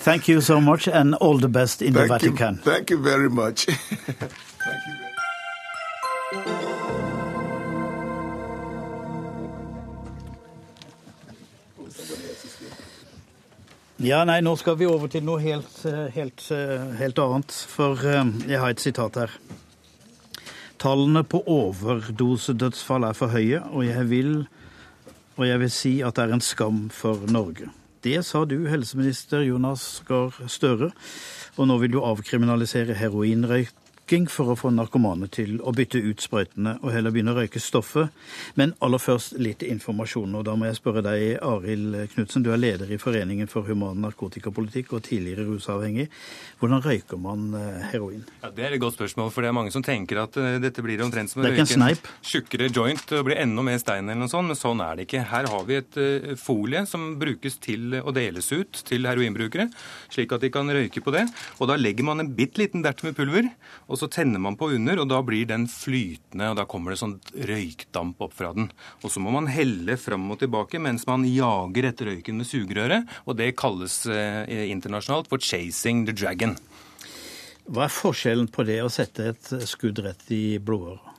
Thank 0.00 0.28
you 0.28 0.40
so 0.40 0.62
much, 0.62 0.88
and 0.88 1.14
all 1.16 1.36
the 1.36 1.48
best 1.48 1.82
in 1.82 1.92
thank 1.92 2.08
the 2.08 2.14
Vatican. 2.18 2.54
You, 2.54 2.60
thank 2.62 2.88
you 2.88 2.96
very 2.96 3.28
much. 3.28 3.66
thank 3.66 4.86
you. 4.88 4.99
Ja, 14.00 14.22
nei, 14.24 14.38
nå 14.40 14.54
skal 14.56 14.78
vi 14.80 14.86
over 14.88 15.10
til 15.12 15.26
noe 15.26 15.42
helt, 15.44 15.74
helt, 16.14 16.46
helt 16.96 17.18
annet. 17.20 17.52
For 17.68 18.00
eh, 18.08 18.30
jeg 18.48 18.60
har 18.62 18.72
et 18.72 18.80
sitat 18.80 19.18
her. 19.20 19.34
Tallene 20.80 21.20
på 21.28 21.42
overdosedødsfall 21.44 23.04
er 23.10 23.18
for 23.18 23.34
høye, 23.34 23.60
og 23.68 23.84
jeg 23.84 24.06
vil, 24.08 24.30
og 25.36 25.44
jeg 25.44 25.60
vil 25.60 25.72
si 25.74 25.92
at 26.00 26.16
det 26.16 26.24
er 26.24 26.32
en 26.38 26.40
skam 26.40 26.86
for 26.96 27.28
Norge. 27.28 27.68
Det 28.00 28.22
sa 28.24 28.46
du, 28.48 28.62
helseminister 28.72 29.44
Jonas 29.44 29.84
Gahr 30.08 30.32
Støre. 30.48 30.88
Og 31.60 31.68
nå 31.68 31.76
vil 31.82 31.92
du 31.92 32.00
avkriminalisere 32.00 32.96
heroinrøyk 32.96 33.76
for 34.10 34.50
å 34.50 34.56
få 34.58 34.72
narkomane 34.74 35.28
til 35.30 35.60
å 35.62 35.70
bytte 35.70 36.00
ut 36.02 36.18
sprøytene 36.18 36.72
og 36.80 36.90
heller 36.90 37.12
begynne 37.14 37.30
å 37.30 37.36
røyke 37.38 37.60
stoffet. 37.62 38.10
Men 38.58 38.72
aller 38.82 38.98
først 38.98 39.36
litt 39.38 39.62
informasjon. 39.62 40.34
og 40.34 40.44
Da 40.48 40.56
må 40.58 40.66
jeg 40.66 40.78
spørre 40.80 41.02
deg, 41.06 41.36
Arild 41.46 41.94
Knutsen. 42.16 42.42
Du 42.42 42.50
er 42.50 42.58
leder 42.58 42.90
i 42.90 42.98
Foreningen 42.98 43.46
for 43.46 43.62
human 43.68 44.00
narkotikapolitikk 44.02 44.96
og 44.96 45.04
tidligere 45.06 45.46
rusavhengig. 45.46 46.08
Hvordan 46.58 46.82
røyker 46.82 47.20
man 47.22 47.54
eh, 47.54 47.84
heroin? 47.92 48.24
Ja, 48.42 48.50
Det 48.50 48.66
er 48.66 48.74
et 48.74 48.82
godt 48.82 48.96
spørsmål, 48.98 49.30
for 49.30 49.46
det 49.46 49.52
er 49.52 49.56
mange 49.60 49.70
som 49.70 49.84
tenker 49.86 50.24
at 50.24 50.34
uh, 50.40 50.58
dette 50.58 50.82
blir 50.82 51.04
omtrent 51.06 51.30
som 51.30 51.44
å 51.44 51.46
røyke 51.46 51.68
en, 51.78 52.02
tjukkere 52.26 52.66
joint 52.74 53.14
og 53.14 53.24
bli 53.30 53.38
enda 53.38 53.62
mer 53.62 53.78
stein 53.78 54.10
eller 54.10 54.24
noe 54.24 54.32
sånt, 54.32 54.50
men 54.50 54.58
sånn 54.58 54.82
er 54.82 54.98
det 54.98 55.06
ikke. 55.06 55.22
Her 55.30 55.50
har 55.54 55.70
vi 55.70 55.78
et 55.78 56.00
uh, 56.02 56.34
folie 56.40 56.82
som 56.90 57.12
brukes 57.20 57.60
til 57.62 57.94
å 58.02 58.10
deles 58.16 58.50
ut 58.50 58.82
til 58.90 59.06
heroinbrukere, 59.06 59.70
slik 60.10 60.34
at 60.34 60.42
de 60.42 60.50
kan 60.50 60.66
røyke 60.66 61.04
på 61.04 61.14
det. 61.14 61.28
Og 61.62 61.70
da 61.70 61.78
legger 61.78 62.10
man 62.10 62.26
en 62.26 62.34
bitte 62.34 62.58
liten 62.64 62.82
dert 62.82 63.06
med 63.06 63.14
pulver. 63.14 63.46
og 63.86 63.99
så 64.00 64.08
tenner 64.10 64.40
man 64.42 64.56
på 64.58 64.70
under, 64.74 65.02
og 65.02 65.10
da 65.10 65.20
blir 65.24 65.48
den 65.50 65.66
flytende, 65.70 66.50
og 66.50 66.58
da 66.58 66.66
kommer 66.68 66.94
det 66.94 67.00
sånn 67.02 67.18
røykdamp 67.50 68.24
opp 68.24 68.36
fra 68.38 68.52
den. 68.56 68.70
Og 69.04 69.12
så 69.12 69.22
må 69.22 69.34
man 69.34 69.50
helle 69.52 69.98
fram 70.00 70.28
og 70.32 70.40
tilbake 70.42 70.80
mens 70.82 71.06
man 71.08 71.26
jager 71.28 71.90
etter 71.90 72.10
røyken 72.10 72.40
med 72.40 72.48
sugerøret, 72.48 73.18
og 73.26 73.38
det 73.40 73.52
kalles 73.60 74.02
eh, 74.10 74.70
internasjonalt 74.72 75.30
for 75.30 75.38
'chasing 75.38 76.06
the 76.08 76.16
dragon'. 76.16 76.58
Hva 77.70 77.86
er 77.86 77.94
forskjellen 77.94 78.48
på 78.50 78.64
det 78.66 78.80
å 78.82 78.90
sette 78.90 79.30
et 79.30 79.52
skudd 79.68 80.00
rett 80.02 80.24
i 80.34 80.58
blodåra? 80.58 81.09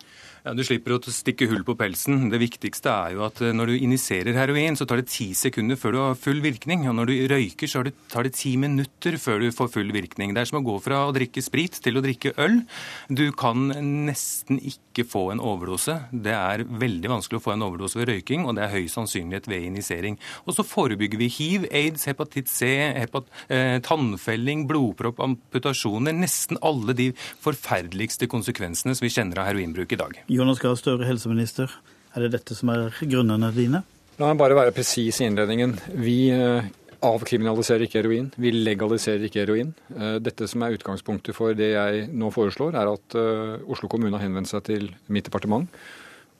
Ja, 0.41 0.55
Du 0.57 0.63
slipper 0.65 0.95
å 0.95 0.97
stikke 1.05 1.45
hull 1.51 1.61
på 1.61 1.75
pelsen. 1.77 2.23
Det 2.31 2.39
viktigste 2.41 2.89
er 2.89 3.13
jo 3.13 3.21
at 3.27 3.37
eh, 3.45 3.51
når 3.53 3.69
du 3.69 3.73
injiserer 3.85 4.33
heroin, 4.33 4.73
så 4.73 4.87
tar 4.89 4.97
det 4.97 5.11
ti 5.13 5.27
sekunder 5.37 5.77
før 5.77 5.93
du 5.93 5.99
har 6.01 6.15
full 6.17 6.39
virkning. 6.41 6.87
Og 6.89 6.95
når 6.97 7.11
du 7.11 7.13
røyker, 7.29 7.69
så 7.69 7.83
tar 8.09 8.25
det 8.25 8.33
ti 8.39 8.55
minutter 8.57 9.19
før 9.21 9.43
du 9.43 9.51
får 9.53 9.69
full 9.75 9.93
virkning. 9.93 10.33
Det 10.33 10.41
er 10.41 10.49
som 10.49 10.57
å 10.57 10.63
gå 10.65 10.79
fra 10.81 11.03
å 11.05 11.13
drikke 11.13 11.43
sprit 11.45 11.77
til 11.85 11.99
å 11.99 12.01
drikke 12.01 12.33
øl. 12.41 12.63
Du 13.05 13.27
kan 13.37 13.69
nesten 14.07 14.57
ikke 14.65 15.05
få 15.05 15.27
en 15.35 15.43
overdose. 15.45 15.99
Det 16.09 16.33
er 16.33 16.65
veldig 16.65 17.13
vanskelig 17.13 17.37
å 17.37 17.45
få 17.45 17.53
en 17.53 17.67
overdose 17.67 18.01
ved 18.01 18.09
røyking, 18.09 18.47
og 18.49 18.57
det 18.57 18.65
er 18.65 18.73
høy 18.73 18.89
sannsynlighet 18.89 19.45
ved 19.51 19.69
injisering. 19.69 20.17
Og 20.47 20.57
så 20.57 20.65
forebygger 20.65 21.21
vi 21.21 21.29
hiv, 21.37 21.69
aids, 21.69 22.07
hepatitt 22.09 22.49
C, 22.49 22.71
hepat 22.97 23.29
eh, 23.45 23.77
tannfelling, 23.85 24.65
blodpropp, 24.73 25.21
amputasjoner. 25.21 26.17
Nesten 26.17 26.57
alle 26.65 26.97
de 26.97 27.11
forferdeligste 27.45 28.25
konsekvensene 28.31 28.97
som 28.97 29.05
vi 29.05 29.13
kjenner 29.13 29.45
av 29.45 29.51
heroinbruk 29.51 29.93
i 29.93 30.01
dag. 30.01 30.21
Jonas 30.31 30.61
Gahr 30.63 30.77
Støre, 30.79 31.03
helseminister. 31.03 31.71
Er 32.15 32.23
det 32.23 32.37
dette 32.37 32.55
som 32.55 32.69
er 32.71 32.93
grunnene 33.01 33.49
dine? 33.51 33.81
La 34.15 34.29
meg 34.29 34.37
bare 34.39 34.55
være 34.55 34.71
presis 34.71 35.17
i 35.19 35.25
innledningen. 35.27 35.73
Vi 35.99 36.29
eh, 36.31 36.69
avkriminaliserer 37.03 37.83
ikke 37.83 37.99
heroin. 37.99 38.29
Vi 38.39 38.53
legaliserer 38.55 39.25
ikke 39.27 39.41
heroin. 39.41 39.73
Eh, 39.91 40.21
dette 40.23 40.47
som 40.47 40.63
er 40.63 40.77
utgangspunktet 40.77 41.35
for 41.35 41.57
det 41.57 41.73
jeg 41.73 42.05
nå 42.15 42.31
foreslår, 42.31 42.79
er 42.79 42.93
at 42.93 43.17
eh, 43.19 43.65
Oslo 43.75 43.91
kommune 43.91 44.15
har 44.15 44.23
henvendt 44.23 44.53
seg 44.53 44.63
til 44.69 44.87
mitt 45.11 45.27
departement 45.27 45.67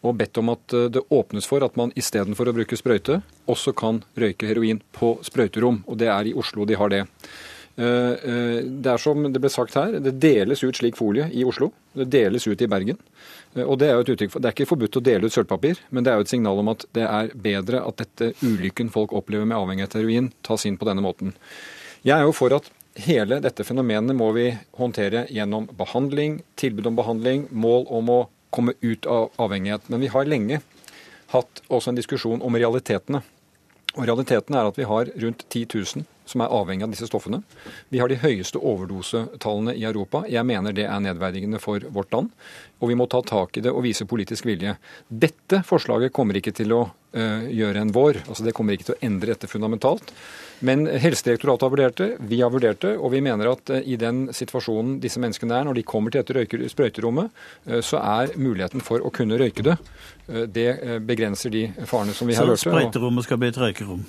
og 0.02 0.16
bedt 0.18 0.40
om 0.40 0.50
at 0.50 0.74
det 0.90 1.04
åpnes 1.14 1.46
for 1.46 1.62
at 1.62 1.76
man 1.78 1.92
istedenfor 1.94 2.50
å 2.50 2.54
bruke 2.58 2.74
sprøyte, 2.80 3.20
også 3.46 3.76
kan 3.78 4.00
røyke 4.18 4.48
heroin 4.50 4.80
på 4.98 5.12
sprøyterom. 5.22 5.84
Og 5.86 6.00
det 6.02 6.08
er 6.10 6.32
i 6.32 6.34
Oslo 6.34 6.66
de 6.66 6.74
har 6.80 6.90
det. 6.90 7.04
Det 7.78 8.90
er 8.90 9.04
som 9.04 9.28
det 9.30 9.44
ble 9.44 9.52
sagt 9.54 9.78
her, 9.78 10.00
det 10.02 10.16
deles 10.18 10.66
ut 10.66 10.80
slik 10.80 10.98
folie 10.98 11.28
i 11.38 11.46
Oslo. 11.46 11.70
Det 11.94 12.10
deles 12.18 12.50
ut 12.50 12.66
i 12.66 12.72
Bergen. 12.72 12.98
Eh, 13.56 13.64
og 13.64 13.80
Det 13.80 13.90
er 13.90 13.96
jo 13.96 14.06
et 14.06 14.12
uttrykk 14.16 14.34
for, 14.34 14.42
det 14.44 14.50
er 14.50 14.56
ikke 14.56 14.70
forbudt 14.70 15.00
å 15.00 15.04
dele 15.04 15.28
ut 15.28 15.36
sølvpapir, 15.36 15.82
men 15.90 16.04
det 16.04 16.12
er 16.12 16.20
jo 16.20 16.28
et 16.28 16.34
signal 16.34 16.62
om 16.62 16.72
at 16.74 16.86
det 16.98 17.08
er 17.08 17.32
bedre 17.36 17.84
at 17.88 17.98
dette 18.04 18.34
ulykken 18.42 18.92
folk 18.94 19.14
opplever 19.14 19.48
med 19.48 19.58
avhengighet 19.58 19.96
av 19.96 20.04
heroin, 20.04 20.32
tas 20.42 20.66
inn 20.66 20.78
på 20.78 20.88
denne 20.90 21.04
måten. 21.06 21.36
Jeg 22.04 22.18
er 22.18 22.26
jo 22.26 22.36
for 22.36 22.54
at 22.56 22.70
hele 23.00 23.40
dette 23.44 23.64
fenomenet 23.64 24.18
må 24.18 24.32
vi 24.36 24.50
håndtere 24.80 25.26
gjennom 25.32 25.70
behandling, 25.78 26.42
tilbud 26.60 26.92
om 26.92 26.98
behandling, 27.00 27.48
mål 27.52 27.86
om 27.90 28.10
å 28.12 28.22
komme 28.52 28.76
ut 28.82 29.06
av 29.08 29.30
avhengighet. 29.40 29.88
Men 29.88 30.04
vi 30.04 30.10
har 30.12 30.28
lenge 30.28 30.60
hatt 31.32 31.62
også 31.72 31.92
en 31.92 32.00
diskusjon 32.00 32.42
om 32.44 32.58
realitetene. 32.58 33.22
Og 33.98 34.08
Realiteten 34.08 34.56
er 34.56 34.70
at 34.70 34.78
vi 34.80 34.88
har 34.88 35.10
rundt 35.20 35.46
10 35.50 35.66
000 35.74 36.06
som 36.32 36.44
er 36.44 36.54
avhengig 36.54 36.86
av 36.86 36.94
disse 36.94 37.08
stoffene. 37.10 37.42
Vi 37.92 38.00
har 38.00 38.08
de 38.08 38.20
høyeste 38.22 38.60
overdosetallene 38.60 39.74
i 39.76 39.84
Europa. 39.88 40.24
Jeg 40.32 40.48
mener 40.48 40.76
det 40.76 40.86
er 40.88 41.04
nedverdigende 41.04 41.60
for 41.60 41.84
vårt 41.92 42.14
land. 42.16 42.30
Og 42.80 42.92
vi 42.92 42.96
må 42.96 43.08
ta 43.12 43.20
tak 43.26 43.58
i 43.58 43.66
det 43.66 43.74
og 43.74 43.84
vise 43.84 44.08
politisk 44.08 44.48
vilje. 44.48 44.78
Dette 45.10 45.60
forslaget 45.68 46.14
kommer 46.16 46.40
ikke 46.40 46.56
til 46.56 46.72
å 46.78 46.86
uh, 46.88 47.50
gjøre 47.52 47.84
en 47.84 47.92
vår. 47.96 48.24
Altså 48.28 48.48
Det 48.48 48.56
kommer 48.56 48.78
ikke 48.78 48.92
til 48.92 48.98
å 48.98 49.04
endre 49.10 49.34
dette 49.34 49.52
fundamentalt. 49.52 50.14
Men 50.68 50.86
Helsedirektoratet 50.88 51.66
har 51.66 51.74
vurdert 51.74 52.02
det, 52.02 52.10
vi 52.30 52.42
har 52.42 52.54
vurdert 52.54 52.82
det, 52.86 52.96
og 52.98 53.14
vi 53.14 53.24
mener 53.26 53.52
at 53.54 53.74
uh, 53.74 53.80
i 53.82 53.98
den 54.00 54.28
situasjonen 54.36 55.00
disse 55.04 55.22
menneskene 55.22 55.58
er, 55.58 55.66
når 55.68 55.80
de 55.80 55.86
kommer 55.88 56.14
til 56.14 56.24
dette 56.26 56.70
sprøyterommet, 56.74 57.32
uh, 57.70 57.80
så 57.86 58.02
er 58.02 58.36
muligheten 58.38 58.84
for 58.86 59.02
å 59.02 59.14
kunne 59.14 59.40
røyke 59.42 59.66
det, 59.66 59.78
det 60.54 60.70
begrenser 61.04 61.52
de 61.52 61.66
farene 61.90 62.14
som 62.16 62.30
vi 62.30 62.38
har 62.38 62.46
hørt. 62.48 62.62
Så 62.62 62.70
sprøyterommet 62.70 63.26
skal 63.26 63.42
bli 63.42 63.50
et 63.52 63.60
røykerom? 63.60 64.06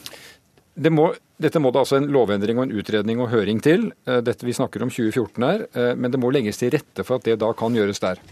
Det 0.73 0.89
må, 0.89 1.11
dette 1.37 1.61
må 1.61 1.71
det 1.73 1.83
altså 1.83 1.99
en 1.99 2.09
lovendring 2.13 2.61
og 2.61 2.69
en 2.69 2.79
utredning 2.81 3.21
og 3.21 3.29
høring 3.33 3.61
til. 3.65 3.91
Eh, 4.09 4.23
dette 4.25 4.47
Vi 4.47 4.55
snakker 4.57 4.83
om 4.83 4.93
2014 4.93 5.45
her, 5.45 5.67
eh, 5.75 5.95
men 5.95 6.11
det 6.11 6.21
må 6.21 6.31
legges 6.33 6.61
til 6.61 6.73
rette 6.73 7.05
for 7.05 7.21
at 7.21 7.29
det 7.29 7.41
da 7.43 7.53
kan 7.53 7.77
gjøres 7.77 8.01
der. 8.01 8.23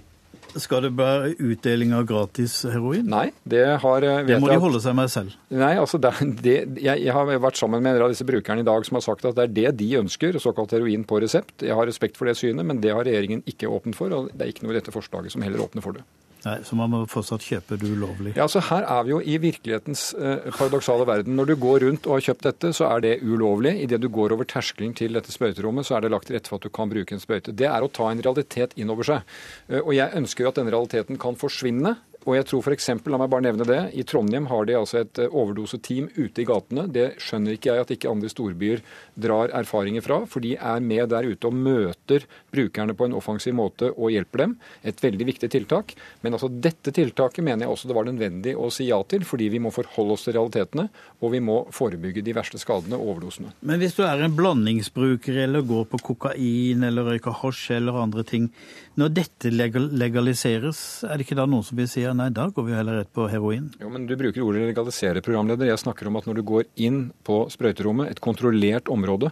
Skal 0.59 0.83
det 0.87 0.91
være 0.99 1.35
utdeling 1.39 1.93
av 1.95 2.07
gratis 2.09 2.57
heroin? 2.67 3.07
Nei, 3.11 3.29
det 3.49 3.65
har 3.83 4.07
eh, 4.07 4.23
Det 4.27 4.41
må 4.43 4.51
de 4.51 4.59
holde 4.63 4.81
seg 4.83 4.97
med 4.99 5.13
selv? 5.13 5.37
Nei, 5.55 5.73
altså 5.79 6.01
det, 6.03 6.13
det, 6.43 6.57
jeg, 6.81 7.05
jeg, 7.05 7.13
har 7.15 7.31
vært 7.31 7.61
sammen 7.61 7.85
med 7.85 7.95
en 7.95 8.07
av 8.07 8.15
disse 8.15 8.27
brukerne 8.27 8.65
i 8.65 8.67
dag 8.67 8.87
som 8.87 8.99
har 8.99 9.07
sagt 9.07 9.29
at 9.29 9.39
det 9.39 9.47
er 9.47 9.55
det 9.61 9.75
de 9.83 9.91
ønsker, 10.01 10.41
såkalt 10.43 10.75
heroin 10.77 11.07
på 11.07 11.21
resept. 11.23 11.61
Jeg 11.67 11.77
har 11.77 11.89
respekt 11.89 12.19
for 12.19 12.31
det 12.31 12.39
synet, 12.41 12.67
men 12.67 12.83
det 12.83 12.95
har 12.97 13.07
regjeringen 13.07 13.45
ikke 13.51 13.71
åpnet 13.71 13.99
for, 13.99 14.13
og 14.17 14.33
det 14.35 14.47
er 14.47 14.55
ikke 14.55 14.67
noe 14.67 14.75
i 14.75 14.81
dette 14.81 14.95
forslaget 14.95 15.37
som 15.37 15.47
heller 15.47 15.63
åpner 15.67 15.85
for 15.85 15.99
det. 15.99 16.07
Nei, 16.45 16.57
Så 16.65 16.77
man 16.79 16.91
må 16.93 17.03
fortsatt 17.11 17.45
kjøpe 17.45 17.77
det 17.81 17.91
ulovlig? 17.91 18.35
Ja, 18.37 18.47
altså 18.47 18.63
Her 18.65 18.87
er 18.89 19.05
vi 19.05 19.13
jo 19.13 19.21
i 19.21 19.37
virkelighetens 19.43 20.05
eh, 20.17 20.49
paradoksale 20.57 21.07
verden. 21.09 21.37
Når 21.37 21.51
du 21.51 21.55
går 21.61 21.85
rundt 21.85 22.09
og 22.09 22.17
har 22.17 22.27
kjøpt 22.31 22.47
dette, 22.49 22.73
så 22.77 22.89
er 22.89 23.05
det 23.05 23.15
ulovlig. 23.23 23.75
Idet 23.85 24.01
du 24.01 24.09
går 24.13 24.37
over 24.37 24.49
terskelen 24.49 24.95
til 24.97 25.19
dette 25.19 25.35
sprøyterommet, 25.35 25.89
så 25.89 25.99
er 25.99 26.07
det 26.07 26.13
lagt 26.15 26.31
til 26.31 26.39
rette 26.39 26.53
for 26.53 26.61
at 26.61 26.65
du 26.65 26.73
kan 26.73 26.93
bruke 26.93 27.17
en 27.17 27.23
sprøyte. 27.23 27.57
Det 27.57 27.69
er 27.69 27.85
å 27.85 27.93
ta 27.93 28.09
en 28.11 28.23
realitet 28.25 28.77
inn 28.81 28.93
over 28.93 29.09
seg. 29.11 29.35
Eh, 29.69 29.83
og 29.83 29.93
jeg 29.97 30.17
ønsker 30.23 30.47
jo 30.47 30.53
at 30.53 30.63
denne 30.63 30.73
realiteten 30.73 31.21
kan 31.21 31.37
forsvinne 31.41 31.97
og 32.29 32.37
jeg 32.37 32.47
tror 32.51 32.65
f.eks., 32.67 32.91
la 33.09 33.19
meg 33.21 33.31
bare 33.33 33.45
nevne 33.47 33.65
det, 33.65 33.79
i 33.97 34.05
Trondheim 34.05 34.49
har 34.51 34.67
de 34.69 34.77
altså 34.77 35.01
et 35.01 35.21
eh, 35.23 35.33
overdoseteam 35.33 36.11
ute 36.19 36.43
i 36.43 36.47
gatene. 36.49 36.85
Det 36.93 37.07
skjønner 37.23 37.57
ikke 37.57 37.71
jeg 37.73 37.85
at 37.85 37.93
ikke 37.95 38.11
andre 38.11 38.31
storbyer 38.33 38.83
drar 39.17 39.53
erfaringer 39.57 40.05
fra, 40.05 40.21
for 40.29 40.45
de 40.45 40.53
er 40.57 40.85
med 40.85 41.09
der 41.13 41.31
ute 41.31 41.49
og 41.49 41.57
møter 41.57 42.27
brukerne 42.53 42.97
på 42.97 43.09
en 43.09 43.17
offensiv 43.17 43.57
måte 43.57 43.89
og 43.95 44.13
hjelper 44.13 44.45
dem. 44.45 44.57
Et 44.85 45.01
veldig 45.01 45.29
viktig 45.31 45.51
tiltak. 45.53 45.95
Men 46.21 46.37
altså 46.37 46.51
dette 46.53 46.93
tiltaket 46.97 47.47
mener 47.47 47.65
jeg 47.65 47.73
også 47.73 47.89
det 47.89 47.97
var 47.97 48.09
nødvendig 48.11 48.55
å 48.59 48.69
si 48.75 48.91
ja 48.91 49.01
til, 49.09 49.25
fordi 49.25 49.49
vi 49.55 49.63
må 49.63 49.73
forholde 49.73 50.19
oss 50.19 50.27
til 50.29 50.37
realitetene, 50.37 50.91
og 51.25 51.33
vi 51.33 51.41
må 51.45 51.63
forebygge 51.73 52.25
de 52.27 52.37
verste 52.37 52.61
skadene 52.61 53.01
og 53.01 53.15
overdosene. 53.15 53.55
Men 53.65 53.81
hvis 53.81 53.97
du 53.97 54.05
er 54.05 54.21
en 54.21 54.37
blandingsbruker 54.37 55.41
eller 55.47 55.65
går 55.65 55.89
på 55.89 56.03
kokain 56.11 56.85
eller 56.85 57.15
røyker 57.15 57.41
hasj 57.41 57.79
eller 57.79 57.97
andre 58.05 58.27
ting, 58.29 58.51
når 58.99 59.13
dette 59.15 59.51
legaliseres, 59.55 60.81
er 61.07 61.19
det 61.19 61.27
ikke 61.27 61.39
da 61.39 61.47
noen 61.49 61.65
som 61.67 61.79
vil 61.79 61.89
si 61.89 62.03
at 62.05 62.17
nei, 62.19 62.29
da 62.35 62.49
går 62.51 62.67
vi 62.67 62.75
heller 62.75 63.01
rett 63.01 63.13
på 63.15 63.29
heroin? 63.31 63.69
Jo, 63.81 63.91
men 63.93 64.07
Du 64.11 64.17
bruker 64.19 64.43
ordet 64.43 64.67
legalisere, 64.67 65.23
programleder. 65.23 65.71
Jeg 65.71 65.83
snakker 65.85 66.11
om 66.11 66.19
at 66.19 66.27
når 66.27 66.41
du 66.41 66.43
går 66.51 66.65
inn 66.77 67.13
på 67.25 67.45
sprøyterommet, 67.53 68.11
et 68.11 68.21
kontrollert 68.25 68.91
område, 68.91 69.31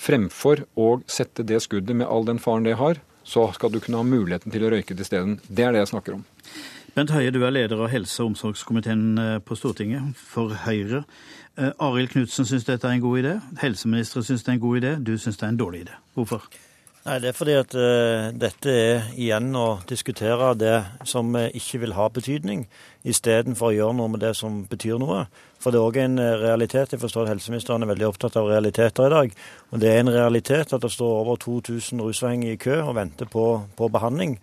fremfor 0.00 0.66
å 0.76 1.00
sette 1.10 1.44
det 1.46 1.62
skuddet 1.64 1.96
med 1.96 2.08
all 2.08 2.28
den 2.28 2.38
faren 2.38 2.68
det 2.68 2.76
har, 2.80 3.00
så 3.24 3.48
skal 3.54 3.72
du 3.72 3.80
kunne 3.80 4.00
ha 4.00 4.06
muligheten 4.06 4.52
til 4.52 4.64
å 4.64 4.70
røyke 4.72 4.96
til 4.96 5.06
steden. 5.06 5.40
Det 5.48 5.64
er 5.64 5.74
det 5.74 5.84
jeg 5.84 5.92
snakker 5.92 6.18
om. 6.18 6.24
Bent 6.96 7.12
Høie, 7.14 7.30
du 7.30 7.44
er 7.46 7.52
leder 7.54 7.78
av 7.84 7.92
helse- 7.92 8.18
og 8.24 8.32
omsorgskomiteen 8.32 9.04
eh, 9.20 9.36
på 9.44 9.56
Stortinget 9.56 10.16
for 10.18 10.56
Høyre. 10.64 11.04
Eh, 11.56 11.70
Arild 11.78 12.10
Knutsen 12.10 12.48
syns 12.48 12.66
dette 12.66 12.88
er 12.88 12.96
en 12.96 13.04
god 13.04 13.20
idé. 13.20 13.36
Helseministeren 13.62 14.26
syns 14.26 14.42
det 14.42 14.50
er 14.50 14.58
en 14.58 14.64
god 14.64 14.80
idé. 14.80 14.96
Du 15.06 15.12
syns 15.16 15.38
det 15.38 15.46
er 15.46 15.52
en 15.54 15.60
dårlig 15.60 15.84
idé. 15.84 15.94
Hvorfor? 16.16 16.48
Nei, 17.00 17.16
Det 17.18 17.30
er 17.30 17.36
fordi 17.36 17.52
at 17.56 17.74
uh, 17.80 18.28
dette 18.36 18.72
er 18.76 19.06
igjen 19.16 19.54
å 19.56 19.80
diskutere 19.88 20.50
det 20.60 20.76
som 21.08 21.32
ikke 21.32 21.80
vil 21.80 21.94
ha 21.96 22.10
betydning, 22.12 22.66
istedenfor 23.08 23.70
å 23.70 23.76
gjøre 23.76 23.96
noe 23.96 24.12
med 24.12 24.20
det 24.20 24.34
som 24.36 24.58
betyr 24.68 25.00
noe. 25.00 25.22
For 25.60 25.72
det 25.72 25.80
er 25.80 25.86
òg 25.88 25.96
en 26.00 26.20
eh, 26.20 26.38
realitet. 26.40 26.92
Jeg 26.92 27.00
forstår 27.00 27.26
at 27.26 27.34
helseministeren 27.34 27.84
er 27.84 27.90
veldig 27.90 28.06
opptatt 28.08 28.36
av 28.40 28.48
realiteter 28.48 29.08
i 29.08 29.12
dag. 29.12 29.34
Og 29.72 29.80
det 29.80 29.90
er 29.90 30.00
en 30.00 30.12
realitet 30.12 30.72
at 30.72 30.82
det 30.84 30.90
står 30.92 31.20
over 31.22 31.40
2000 31.40 32.00
rusavhengige 32.00 32.56
i 32.56 32.60
kø 32.60 32.78
og 32.82 32.96
venter 32.96 33.28
på, 33.28 33.46
på 33.76 33.88
behandling. 33.92 34.38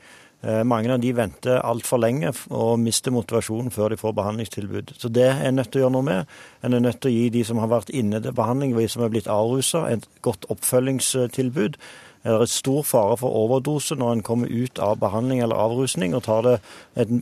Uh, 0.46 0.62
mange 0.66 0.94
av 0.94 1.02
de 1.02 1.14
venter 1.18 1.58
altfor 1.58 2.02
lenge 2.02 2.30
og 2.54 2.76
mister 2.82 3.14
motivasjonen 3.14 3.74
før 3.74 3.94
de 3.94 4.02
får 4.02 4.18
behandlingstilbud. 4.18 4.94
Så 5.02 5.10
det 5.14 5.30
er 5.32 5.46
en 5.46 5.58
nødt 5.58 5.72
til 5.74 5.82
å 5.82 5.86
gjøre 5.88 5.96
noe 5.98 6.10
med. 6.10 6.36
En 6.66 6.78
er 6.78 6.86
nødt 6.86 7.02
til 7.02 7.14
å 7.14 7.16
gi 7.18 7.32
de 7.34 7.46
som 7.46 7.62
har 7.62 7.74
vært 7.74 7.94
inne 7.94 8.22
til 8.22 8.38
behandling, 8.38 8.78
de 8.78 8.90
som 8.90 9.06
er 9.06 9.14
blitt 9.14 9.30
avrusa, 9.30 9.88
et 9.94 10.06
godt 10.26 10.50
oppfølgingstilbud 10.54 11.82
er 12.24 12.40
det 12.42 12.50
stor 12.52 12.84
fare 12.88 13.18
for 13.22 13.34
overdose 13.34 13.96
når 13.96 14.18
en 14.18 14.24
kommer 14.26 14.52
ut 14.52 14.80
av 14.80 15.00
behandling 15.02 15.42
eller 15.44 15.60
avrusning 15.60 16.16
og 16.18 16.24
tar 16.28 16.46
det 16.48 16.56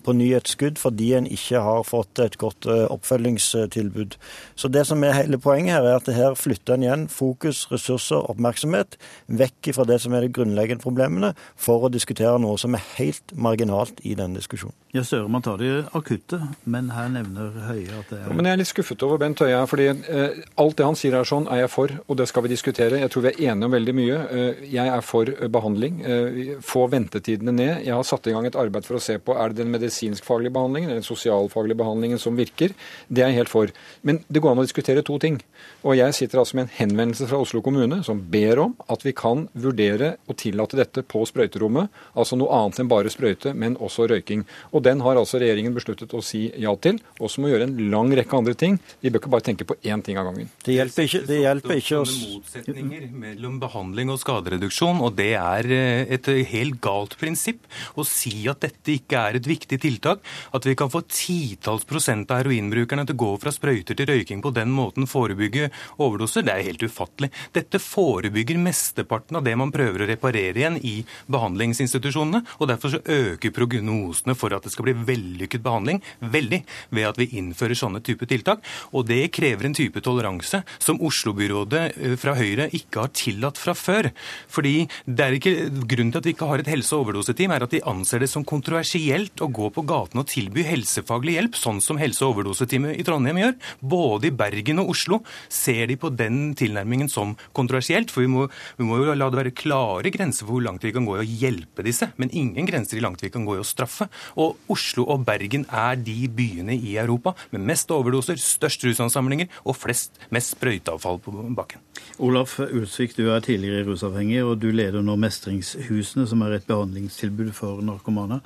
på 0.06 0.16
ny 0.16 0.32
et 0.38 0.50
skudd 0.50 0.80
fordi 0.82 1.12
en 1.18 1.28
ikke 1.28 1.62
har 1.66 1.84
fått 1.88 2.20
et 2.24 2.38
godt 2.42 2.68
uh, 2.70 2.86
oppfølgingstilbud. 2.94 4.18
Så 4.56 4.72
det 4.72 4.86
som 4.88 5.04
er 5.04 5.18
hele 5.18 5.40
poenget 5.42 5.78
her, 5.78 5.90
er 5.90 6.00
at 6.00 6.12
her 6.16 6.38
flytter 6.40 6.76
en 6.76 6.86
igjen 6.86 7.08
fokus, 7.12 7.66
ressurser, 7.72 8.24
oppmerksomhet 8.32 8.98
vekk 9.28 9.74
fra 9.76 9.86
det 9.88 10.00
som 10.04 10.16
er 10.16 10.26
de 10.26 10.34
grunnleggende 10.34 10.84
problemene, 10.84 11.34
for 11.56 11.86
å 11.86 11.92
diskutere 11.92 12.40
noe 12.42 12.58
som 12.62 12.76
er 12.78 12.84
helt 12.98 13.36
marginalt 13.36 14.02
i 14.04 14.16
denne 14.18 14.40
diskusjonen. 14.40 14.76
Ja, 14.96 15.04
Støre, 15.04 15.28
man 15.28 15.44
tar 15.44 15.58
det 15.60 15.90
akutte, 15.98 16.40
men 16.64 16.88
her 16.96 17.10
nevner 17.12 17.52
Høie 17.66 17.98
at 17.98 18.12
det 18.12 18.20
er 18.22 18.30
ja, 18.30 18.36
Men 18.38 18.48
jeg 18.48 18.56
er 18.56 18.60
litt 18.62 18.70
skuffet 18.70 19.04
over 19.04 19.20
Bent 19.20 19.42
Høie 19.44 19.58
her, 19.58 19.68
fordi 19.68 19.90
eh, 19.92 20.38
alt 20.62 20.78
det 20.80 20.88
han 20.88 20.96
sier 20.96 21.18
er 21.20 21.28
sånn, 21.28 21.50
er 21.52 21.66
jeg 21.66 21.72
for, 21.74 21.92
og 22.08 22.20
det 22.22 22.30
skal 22.32 22.46
vi 22.46 22.54
diskutere. 22.54 23.02
Jeg 23.02 23.12
tror 23.12 23.26
vi 23.26 23.34
er 23.34 23.42
enige 23.52 23.68
om 23.68 23.76
veldig 23.76 23.96
mye. 23.98 24.22
Eh, 24.32 24.64
jeg 24.72 24.85
er 24.92 25.04
for 25.06 25.30
eh, 25.30 25.50
behandling. 25.52 26.02
Eh, 26.06 26.56
få 26.66 26.86
ventetidene 26.92 27.54
ned. 27.56 27.74
Jeg 27.86 27.96
har 27.96 28.06
satt 28.08 28.28
i 28.30 28.34
gang 28.36 28.48
et 28.48 28.58
arbeid 28.60 28.88
for 28.88 29.00
å 29.00 29.04
se 29.04 29.18
på 29.20 29.36
er 29.36 29.52
det 29.52 29.64
den 29.64 29.74
medisinskfaglige 29.74 30.54
behandlingen 30.56 30.90
eller 30.90 31.02
den 31.02 31.08
sosialfaglige 31.08 31.80
behandlingen 31.82 32.22
som 32.22 32.38
virker. 32.38 32.76
Det 33.08 33.24
er 33.24 33.34
jeg 33.34 33.44
helt 33.44 33.54
for. 33.54 33.74
Men 34.06 34.22
det 34.28 34.44
går 34.44 34.56
an 34.56 34.64
å 34.64 34.68
diskutere 34.68 35.06
to 35.06 35.18
ting. 35.22 35.40
Og 35.86 35.98
jeg 36.00 36.16
sitter 36.18 36.42
altså 36.42 36.60
med 36.60 36.68
en 36.68 36.76
henvendelse 36.78 37.30
fra 37.30 37.40
Oslo 37.42 37.62
kommune 37.66 38.02
som 38.06 38.22
ber 38.32 38.62
om 38.64 38.76
at 38.92 39.06
vi 39.06 39.16
kan 39.18 39.48
vurdere 39.54 40.16
å 40.30 40.38
tillate 40.38 40.80
dette 40.80 41.06
på 41.06 41.24
sprøyterommet. 41.30 41.92
Altså 42.16 42.40
noe 42.40 42.54
annet 42.56 42.82
enn 42.82 42.92
bare 42.92 43.12
sprøyte, 43.14 43.54
men 43.54 43.78
også 43.78 44.08
røyking. 44.12 44.46
Og 44.72 44.86
den 44.86 45.04
har 45.06 45.20
altså 45.20 45.42
regjeringen 45.42 45.76
besluttet 45.76 46.14
å 46.16 46.24
si 46.26 46.48
ja 46.62 46.74
til. 46.82 47.00
Og 47.20 47.32
så 47.32 47.42
må 47.42 47.52
gjøre 47.52 47.70
en 47.70 47.78
lang 47.92 48.14
rekke 48.18 48.40
andre 48.40 48.56
ting. 48.58 48.80
Vi 49.02 49.12
bør 49.12 49.24
ikke 49.24 49.34
bare 49.36 49.48
tenke 49.50 49.68
på 49.68 49.78
én 49.86 50.04
ting 50.06 50.20
av 50.22 50.30
gangen. 50.30 50.50
Det 50.66 50.78
hjelper 50.78 51.10
ikke, 51.10 51.24
det 51.30 51.42
hjelper 51.42 51.80
ikke 51.82 52.02
oss. 52.02 52.16
motsetninger 52.36 53.08
mellom 53.12 53.60
behandling 53.62 54.12
og 54.14 54.20
skadereduksjon, 54.22 54.75
og 54.84 55.16
det 55.18 55.34
er 55.40 55.70
eh, 55.72 56.14
et 56.16 56.28
helt 56.52 56.80
galt 56.84 57.16
prinsipp 57.20 57.66
å 57.96 58.06
si 58.08 58.48
at 58.52 58.64
dette 58.66 58.96
ikke 58.96 59.22
er 59.30 59.40
et 59.40 59.48
viktig 59.48 59.80
tiltak. 59.82 60.24
At 60.56 60.66
vi 60.68 60.76
kan 60.78 60.92
få 60.92 61.04
titalls 61.08 61.86
prosent 61.88 62.32
av 62.32 62.44
heroinbrukerne 62.44 63.06
til 63.06 63.16
å 63.16 63.22
gå 63.24 63.32
fra 63.42 63.54
sprøyter 63.54 63.98
til 63.98 64.10
røyking 64.10 64.44
på 64.44 64.52
den 64.56 64.74
måten, 64.76 65.08
forebygge 65.08 65.70
overdoser, 66.02 66.46
det 66.46 66.56
er 66.56 66.68
helt 66.70 66.86
ufattelig. 66.86 67.32
Dette 67.56 67.80
forebygger 67.82 68.60
mesteparten 68.62 69.40
av 69.40 69.46
det 69.46 69.56
man 69.60 69.74
prøver 69.76 70.04
å 70.04 70.10
reparere 70.10 70.60
igjen 70.60 70.80
i 70.84 70.96
behandlingsinstitusjonene, 71.32 72.44
og 72.60 72.70
derfor 72.72 72.96
så 72.96 73.04
øker 73.04 73.54
prognosene 73.56 74.36
for 74.38 74.56
at 74.56 74.66
det 74.66 74.74
skal 74.74 74.90
bli 74.90 74.98
vellykket 75.08 75.64
behandling 75.66 76.02
veldig 76.20 76.62
ved 76.96 77.10
at 77.10 77.20
vi 77.22 77.30
innfører 77.40 77.78
sånne 77.78 78.02
type 78.06 78.28
tiltak. 78.30 78.64
Og 78.94 79.08
det 79.10 79.30
krever 79.36 79.70
en 79.70 79.78
type 79.78 80.02
toleranse 80.04 80.62
som 80.80 81.00
Oslo-byrådet 81.06 81.86
eh, 81.96 82.16
fra 82.20 82.36
Høyre 82.38 82.70
ikke 82.76 83.06
har 83.06 83.14
tillatt 83.16 83.60
fra 83.62 83.76
før. 83.78 84.12
Fordi 84.52 84.65
det 85.06 85.26
er 85.26 85.38
ikke 85.38 85.54
Grunnen 85.86 86.12
til 86.14 86.22
at 86.22 86.28
vi 86.28 86.34
ikke 86.36 86.50
har 86.50 86.62
et 86.62 86.70
helse- 86.72 86.96
og 86.96 87.06
overdoseteam, 87.06 87.54
er 87.56 87.66
at 87.66 87.74
de 87.74 87.84
anser 87.88 88.24
det 88.24 88.30
som 88.32 88.46
kontroversielt 88.48 89.42
å 89.44 89.50
gå 89.52 89.70
på 89.74 89.84
gaten 89.88 90.22
og 90.22 90.28
tilby 90.32 90.66
helsefaglig 90.66 91.38
hjelp, 91.38 91.58
sånn 91.60 91.82
som 91.84 92.00
helse- 92.02 92.26
og 92.26 92.36
overdoseteamet 92.36 93.00
i 93.00 93.06
Trondheim 93.06 93.40
gjør. 93.42 93.56
Både 93.82 94.30
i 94.30 94.36
Bergen 94.36 94.82
og 94.84 94.92
Oslo 94.96 95.22
ser 95.50 95.88
de 95.92 95.98
på 96.00 96.12
den 96.16 96.56
tilnærmingen 96.58 97.10
som 97.12 97.36
kontroversielt. 97.54 98.12
For 98.14 98.26
vi 98.26 98.32
må, 98.32 98.48
vi 98.80 98.88
må 98.88 99.00
jo 99.02 99.14
la 99.14 99.30
det 99.30 99.42
være 99.42 99.56
klare 99.56 100.12
grenser 100.14 100.46
for 100.46 100.58
hvor 100.58 100.66
langt 100.66 100.86
vi 100.86 100.94
kan 100.96 101.06
gå 101.08 101.18
i 101.18 101.24
å 101.24 101.30
hjelpe 101.46 101.86
disse, 101.86 102.12
men 102.18 102.34
ingen 102.34 102.68
grenser 102.68 103.00
i 103.00 103.04
langt 103.06 103.24
vi 103.24 103.32
kan 103.34 103.46
gå 103.48 103.58
i 103.58 103.64
å 103.64 103.68
straffe. 103.68 104.10
Og 104.42 104.58
Oslo 104.72 105.08
og 105.12 105.26
Bergen 105.28 105.68
er 105.70 106.00
de 106.00 106.18
byene 106.32 106.76
i 106.76 106.96
Europa 107.02 107.36
med 107.54 107.66
mest 107.68 107.92
overdoser, 107.94 108.40
størst 108.42 108.86
rusansamlinger 108.88 109.52
og 109.66 109.78
flest, 109.78 110.20
mest 110.34 110.56
sprøyteavfall 110.56 111.22
på 111.24 111.36
bakken. 111.56 111.84
Olaf 112.24 112.58
Ulsvik, 112.60 113.16
du 113.18 113.30
er 113.34 113.44
tidligere 113.44 113.86
rusavhengig, 113.90 114.42
og 114.46 114.55
du 114.60 114.70
leder 114.72 115.04
nå 115.06 115.16
Mestringshusene, 115.20 116.28
som 116.28 116.44
er 116.46 116.58
et 116.58 116.68
behandlingstilbud 116.70 117.52
for 117.56 117.82
narkomane. 117.86 118.42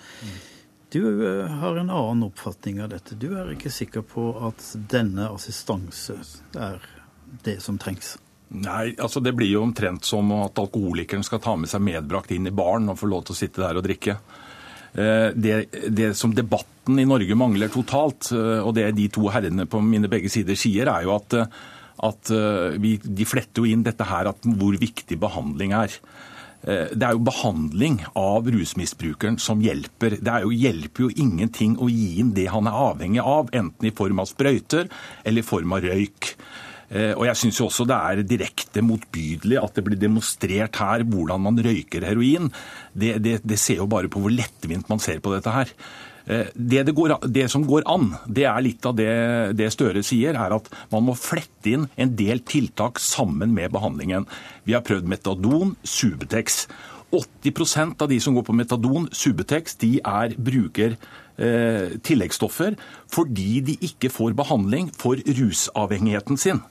Du 0.90 1.04
eh, 1.26 1.46
har 1.62 1.78
en 1.78 1.90
annen 1.90 2.24
oppfatning 2.30 2.82
av 2.82 2.90
dette. 2.94 3.18
Du 3.20 3.32
er 3.38 3.54
ikke 3.54 3.72
sikker 3.74 4.06
på 4.06 4.32
at 4.48 4.64
denne 4.90 5.30
assistanse 5.30 6.18
er 6.58 6.82
det 7.46 7.60
som 7.62 7.78
trengs? 7.78 8.16
Nei, 8.50 8.96
altså 8.98 9.22
Det 9.22 9.36
blir 9.38 9.52
jo 9.52 9.62
omtrent 9.62 10.06
som 10.06 10.32
at 10.40 10.58
alkoholikeren 10.58 11.24
skal 11.26 11.42
ta 11.44 11.54
med 11.60 11.70
seg 11.70 11.84
medbrakt 11.86 12.32
inn 12.34 12.50
i 12.50 12.56
baren 12.56 12.90
og 12.90 12.98
få 12.98 13.10
lov 13.12 13.28
til 13.28 13.36
å 13.36 13.40
sitte 13.44 13.62
der 13.62 13.78
og 13.78 13.86
drikke. 13.86 14.18
Eh, 14.94 15.28
det, 15.36 15.58
det, 15.94 16.14
som 16.18 16.34
debatten 16.34 16.98
i 16.98 17.06
Norge 17.06 17.38
mangler 17.38 17.70
totalt, 17.70 18.32
eh, 18.34 18.58
og 18.58 18.74
det 18.78 18.90
de 18.98 19.06
to 19.14 19.30
herrene 19.30 19.68
på 19.70 19.84
mine 19.86 20.10
begge 20.10 20.32
sider 20.34 20.58
sier, 20.58 20.90
er 20.90 21.06
jo 21.06 21.14
at, 21.20 21.38
at 22.06 22.32
vi, 22.80 22.98
de 23.04 23.28
fletter 23.28 23.64
jo 23.64 23.70
inn 23.70 23.86
dette 23.86 24.06
her 24.08 24.30
at 24.32 24.46
hvor 24.46 24.78
viktig 24.80 25.18
behandling 25.20 25.74
er. 25.76 25.96
Det 26.60 27.06
er 27.06 27.16
jo 27.16 27.24
behandling 27.24 28.02
av 28.20 28.48
rusmisbrukeren 28.52 29.38
som 29.40 29.62
hjelper. 29.64 30.18
Det 30.20 30.38
jo, 30.44 30.52
hjelper 30.52 31.06
jo 31.06 31.12
ingenting 31.24 31.78
å 31.80 31.88
gi 31.92 32.20
inn 32.20 32.34
det 32.36 32.50
han 32.52 32.68
er 32.68 32.80
avhengig 32.90 33.24
av, 33.24 33.52
enten 33.56 33.88
i 33.88 33.94
form 33.96 34.20
av 34.24 34.28
sprøyter 34.32 34.90
eller 35.24 35.44
i 35.44 35.50
form 35.50 35.78
av 35.78 35.88
røyk. 35.88 36.34
Eh, 36.90 37.14
og 37.14 37.28
jeg 37.28 37.38
syns 37.38 37.60
også 37.62 37.86
det 37.90 37.98
er 37.98 38.24
direkte 38.26 38.82
motbydelig 38.82 39.60
at 39.62 39.76
det 39.78 39.86
blir 39.86 40.00
demonstrert 40.02 40.80
her 40.82 41.06
hvordan 41.06 41.44
man 41.46 41.62
røyker 41.62 42.06
heroin. 42.08 42.50
Det, 42.94 43.18
det, 43.22 43.40
det 43.46 43.60
ser 43.62 43.84
jo 43.84 43.90
bare 43.90 44.10
på 44.10 44.22
hvor 44.24 44.34
lettvint 44.34 44.90
man 44.90 45.02
ser 45.04 45.22
på 45.22 45.34
dette 45.36 45.54
her. 45.54 45.74
Eh, 46.30 46.46
det, 46.54 46.84
det, 46.86 46.94
går, 46.94 47.16
det, 47.26 47.48
som 47.50 47.66
går 47.66 47.88
an, 47.90 48.12
det 48.30 48.46
er 48.46 48.62
litt 48.62 48.86
av 48.86 48.98
det, 49.00 49.10
det, 49.58 49.72
Støre 49.74 50.04
sier, 50.06 50.38
er 50.38 50.54
at 50.60 50.70
man 50.94 51.08
må 51.08 51.18
flette 51.18 51.74
inn 51.74 51.88
en 51.98 52.14
del 52.18 52.44
tiltak 52.46 53.02
sammen 53.02 53.56
med 53.56 53.74
behandlingen. 53.74 54.30
Vi 54.70 54.78
har 54.78 54.86
prøvd 54.86 55.10
metadon, 55.10 55.74
Subutex. 55.82 56.68
80% 57.10 58.04
av 58.06 58.12
de 58.12 58.20
som 58.22 58.36
går 58.38 58.46
på 58.46 58.54
metadon, 58.54 59.08
Subutex, 59.10 59.80
de 59.82 59.96
er, 60.06 60.36
bruker 60.38 60.94
eh, 60.94 61.98
tilleggsstoffer 62.06 62.78
fordi 63.10 63.64
de 63.66 63.80
ikke 63.90 64.12
får 64.14 64.38
behandling 64.38 64.92
for 64.94 65.18
rusavhengigheten 65.18 66.38
sin. 66.38 66.62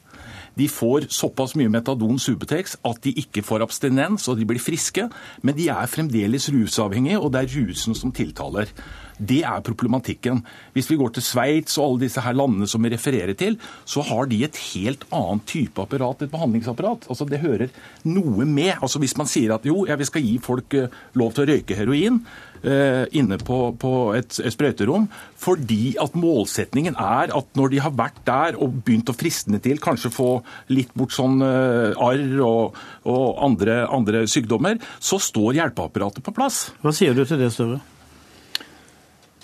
De 0.59 0.67
får 0.71 1.07
såpass 1.15 1.57
mye 1.59 1.71
metadon 1.71 2.19
Subutex 2.23 2.77
at 2.87 3.03
de 3.05 3.13
ikke 3.21 3.45
får 3.47 3.63
abstinens 3.67 4.27
og 4.31 4.39
de 4.39 4.47
blir 4.47 4.63
friske, 4.63 5.09
men 5.43 5.59
de 5.59 5.69
er 5.75 5.91
fremdeles 5.91 6.49
rusavhengige, 6.55 7.19
og 7.19 7.35
det 7.35 7.45
er 7.45 7.53
rusen 7.59 7.99
som 7.99 8.15
tiltaler. 8.15 8.71
Det 9.19 9.41
er 9.47 9.65
problematikken. 9.67 10.43
Hvis 10.75 10.91
vi 10.91 10.99
går 11.01 11.15
til 11.17 11.27
Sveits 11.27 11.79
og 11.79 11.85
alle 11.85 12.05
disse 12.07 12.23
her 12.25 12.37
landene 12.39 12.69
som 12.71 12.85
vi 12.85 12.93
refererer 12.95 13.35
til, 13.39 13.59
så 13.85 14.05
har 14.07 14.31
de 14.31 14.43
et 14.47 14.61
helt 14.73 15.07
annet 15.15 15.47
type 15.51 15.83
apparat, 15.83 16.23
et 16.23 16.33
behandlingsapparat. 16.33 17.09
Altså 17.11 17.27
Det 17.29 17.43
hører 17.43 17.69
noe 18.05 18.47
med. 18.47 18.77
Altså 18.81 18.99
Hvis 19.03 19.17
man 19.19 19.31
sier 19.31 19.55
at 19.55 19.67
jo, 19.67 19.85
ja, 19.89 19.99
vi 19.99 20.09
skal 20.09 20.25
gi 20.25 20.39
folk 20.43 20.75
eh, 20.75 20.93
lov 21.19 21.35
til 21.35 21.45
å 21.45 21.51
røyke 21.53 21.79
heroin, 21.79 22.23
Eh, 22.63 23.05
inne 23.15 23.37
på, 23.39 23.57
på 23.79 23.91
et, 24.19 24.35
et 24.43 24.51
sprøyterom, 24.51 25.05
fordi 25.39 25.93
at 26.03 26.17
målsetningen 26.19 26.97
er 26.99 27.31
at 27.31 27.53
når 27.59 27.71
de 27.71 27.83
har 27.85 27.95
vært 27.95 28.19
der 28.27 28.59
og 28.59 28.81
begynt 28.83 29.13
å 29.13 29.15
fristne 29.15 29.61
til, 29.63 29.79
kanskje 29.79 30.11
få 30.11 30.31
litt 30.75 30.91
bort 30.99 31.15
sånn 31.15 31.39
eh, 31.45 31.95
arr 31.95 32.43
og, 32.43 32.81
og 33.07 33.45
andre, 33.47 33.85
andre 33.87 34.25
sykdommer, 34.27 34.83
så 34.99 35.21
står 35.23 35.61
hjelpeapparatet 35.61 36.27
på 36.27 36.35
plass. 36.35 36.73
Hva 36.83 36.95
sier 36.97 37.15
du 37.15 37.23
til 37.23 37.39
det, 37.39 37.53
Støre? 37.55 37.79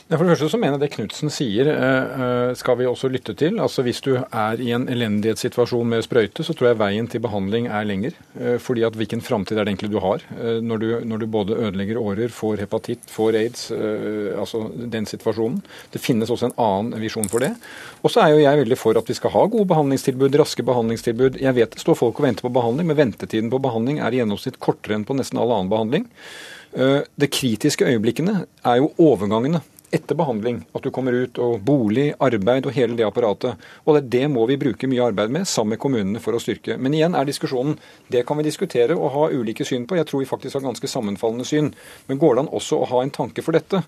Ja, 0.05 0.19
for 0.19 0.29
det 0.29 0.35
første 0.35 0.51
så 0.53 0.59
mener 0.61 0.75
jeg 0.77 0.83
det 0.83 0.95
Knutsen 0.99 1.31
sier 1.33 1.69
eh, 1.73 2.11
eh, 2.21 2.51
skal 2.61 2.77
vi 2.77 2.85
også 2.85 3.09
lytte 3.09 3.33
til. 3.41 3.55
Altså 3.57 3.81
Hvis 3.87 4.03
du 4.05 4.11
er 4.21 4.61
i 4.61 4.69
en 4.77 4.85
elendighetssituasjon 4.93 5.89
med 5.89 6.05
sprøyte, 6.05 6.45
så 6.45 6.53
tror 6.53 6.69
jeg 6.69 6.79
veien 6.83 7.09
til 7.09 7.23
behandling 7.25 7.71
er 7.73 7.87
lenger. 7.89 8.19
Eh, 8.37 8.59
fordi 8.61 8.85
at 8.85 8.99
hvilken 9.01 9.25
framtid 9.25 9.57
er 9.57 9.65
det 9.65 9.73
egentlig 9.73 9.95
du 9.95 10.03
har? 10.05 10.21
Når 10.61 10.83
du, 10.83 10.87
når 11.09 11.25
du 11.25 11.27
både 11.33 11.57
ødelegger 11.57 12.03
årer, 12.03 12.29
får 12.29 12.61
hepatitt, 12.67 13.09
får 13.09 13.41
aids, 13.41 13.65
altså 13.73 14.67
den 14.77 15.09
situasjonen. 15.09 15.63
Det 15.95 16.03
finnes 16.05 16.29
også 16.29 16.51
en 16.51 16.57
annen 16.61 17.01
visjon 17.01 17.31
for 17.33 17.41
det. 17.41 17.55
Og 18.05 18.13
så 18.13 18.27
er 18.27 18.35
jo 18.35 18.45
jeg 18.45 18.61
veldig 18.61 18.79
for 18.79 19.01
at 19.01 19.09
vi 19.09 19.17
skal 19.17 19.33
ha 19.33 19.49
gode 19.49 19.71
behandlingstilbud, 19.73 20.37
raske 20.37 20.67
behandlingstilbud. 20.69 21.41
Jeg 21.41 21.57
vet 21.57 21.73
det 21.73 21.81
står 21.81 21.97
folk 22.05 22.21
og 22.21 22.29
venter 22.29 22.45
på 22.45 22.53
behandling, 22.53 22.93
men 22.93 23.01
ventetiden 23.01 23.49
på 23.53 23.63
behandling 23.65 24.05
er 24.05 24.13
i 24.13 24.21
gjennomsnitt 24.21 24.61
kortere 24.61 24.99
enn 24.99 25.09
på 25.09 25.17
nesten 25.17 25.41
all 25.41 25.55
annen 25.55 25.73
behandling. 25.73 26.11
Det 26.75 27.31
kritiske 27.31 27.87
øyeblikkene 27.87 28.43
er 28.67 28.81
jo 28.83 28.91
overgangene 28.99 29.63
etter 29.95 30.19
behandling. 30.19 30.63
At 30.75 30.85
du 30.85 30.91
kommer 30.95 31.15
ut 31.15 31.39
og 31.43 31.61
bolig, 31.67 32.11
arbeid 32.23 32.67
og 32.69 32.75
hele 32.77 32.97
det 32.99 33.07
apparatet. 33.07 33.61
Og 33.85 33.99
det, 33.99 34.05
det 34.13 34.25
må 34.33 34.47
vi 34.51 34.59
bruke 34.61 34.91
mye 34.91 35.07
arbeid 35.07 35.33
med 35.35 35.49
sammen 35.49 35.75
med 35.75 35.83
kommunene 35.83 36.23
for 36.23 36.37
å 36.37 36.43
styrke. 36.43 36.77
Men 36.81 36.97
igjen 36.97 37.17
er 37.17 37.29
diskusjonen 37.29 37.79
Det 38.11 38.25
kan 38.27 38.39
vi 38.39 38.47
diskutere 38.47 38.97
og 38.97 39.13
ha 39.15 39.29
ulike 39.33 39.65
syn 39.67 39.87
på. 39.87 39.99
Jeg 39.99 40.09
tror 40.11 40.25
vi 40.25 40.29
faktisk 40.31 40.59
har 40.59 40.67
ganske 40.67 40.91
sammenfallende 40.91 41.47
syn. 41.49 41.73
Men 42.09 42.21
går 42.21 42.37
det 42.37 42.45
an 42.45 42.53
også 42.61 42.83
å 42.83 42.91
ha 42.93 43.03
en 43.03 43.15
tanke 43.15 43.45
for 43.45 43.57
dette? 43.57 43.85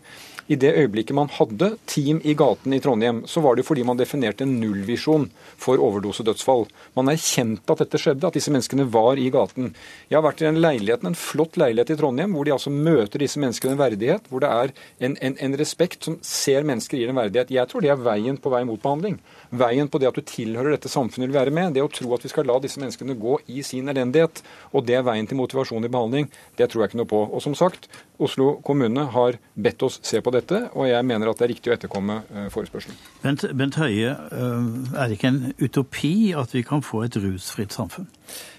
I 0.47 0.57
det 0.63 0.73
øyeblikket 0.79 1.17
man 1.19 1.31
hadde 1.33 1.73
team 1.91 2.21
i 2.23 2.35
gaten 2.39 2.75
i 2.75 2.79
Trondheim, 2.83 3.25
så 3.27 3.43
var 3.43 3.57
det 3.59 3.65
fordi 3.67 3.83
man 3.87 3.99
definerte 3.99 4.45
en 4.47 4.55
nullvisjon 4.61 5.25
for 5.59 5.83
overdosedødsfall. 5.83 6.67
Man 6.95 7.11
erkjente 7.11 7.75
at 7.75 7.83
dette 7.83 7.99
skjedde, 7.99 8.29
at 8.29 8.39
disse 8.39 8.53
menneskene 8.55 8.87
var 8.95 9.19
i 9.19 9.27
gaten. 9.35 9.73
Jeg 10.07 10.21
har 10.21 10.27
vært 10.29 10.45
i 10.45 10.49
en 10.51 10.61
leilighet, 10.63 11.03
en 11.03 11.19
flott 11.19 11.59
leilighet 11.59 11.91
i 11.97 11.99
Trondheim, 11.99 12.37
hvor 12.37 12.47
de 12.47 12.55
altså 12.55 12.71
møter 12.71 13.25
disse 13.25 13.43
menneskene 13.43 13.79
verdighet, 13.81 14.31
hvor 14.31 14.45
det 14.45 14.53
er 14.53 14.75
en, 15.01 15.19
en, 15.19 15.35
en 15.49 15.59
respekt 15.59 16.07
som 16.07 16.21
ser 16.23 16.67
mennesker 16.69 17.01
i 17.01 17.09
en 17.11 17.19
verdighet. 17.19 17.51
Jeg 17.51 17.73
tror 17.73 17.83
det 17.83 17.91
er 17.97 18.07
veien 18.07 18.39
på 18.39 18.53
vei 18.55 18.63
mot 18.69 18.83
behandling. 18.83 19.19
Veien 19.51 19.89
på 19.91 20.01
det 20.03 20.09
at 20.11 20.19
du 20.19 20.25
tilhører 20.27 20.75
dette 20.75 20.91
samfunnet 20.91 21.29
vil 21.29 21.37
være 21.37 21.55
med. 21.55 21.75
Det 21.77 21.85
å 21.85 21.91
tro 21.93 22.13
at 22.17 22.25
vi 22.25 22.31
skal 22.33 22.49
la 22.49 22.59
disse 22.63 22.81
menneskene 22.83 23.17
gå 23.21 23.39
i 23.53 23.63
sin 23.67 23.89
elendighet, 23.93 24.43
og 24.73 24.87
det 24.89 24.99
er 24.99 25.07
veien 25.07 25.29
til 25.29 25.39
motivasjon 25.39 25.87
i 25.87 25.93
behandling, 25.93 26.31
det 26.59 26.71
tror 26.71 26.85
jeg 26.85 26.93
ikke 26.93 27.03
noe 27.03 27.11
på. 27.11 27.23
Og 27.31 27.45
som 27.45 27.55
sagt, 27.59 27.89
Oslo 28.23 28.57
kommune 28.65 29.07
har 29.13 29.39
bedt 29.55 29.85
oss 29.87 30.01
se 30.07 30.23
på 30.25 30.33
dette, 30.35 30.63
og 30.75 30.89
jeg 30.89 31.07
mener 31.07 31.31
at 31.31 31.39
det 31.39 31.47
er 31.47 31.53
riktig 31.53 31.73
å 31.73 31.77
etterkomme 31.77 32.21
eh, 32.33 32.51
forespørselen. 32.55 32.99
Bent, 33.23 33.45
Bent 33.57 33.79
Høie, 33.81 34.15
eh, 34.15 34.69
er 34.97 35.07
det 35.07 35.19
ikke 35.19 35.33
en 35.33 35.43
utopi 35.61 36.17
at 36.37 36.55
vi 36.57 36.65
kan 36.67 36.85
få 36.85 37.05
et 37.07 37.19
rusfritt 37.21 37.77
samfunn? 37.77 38.09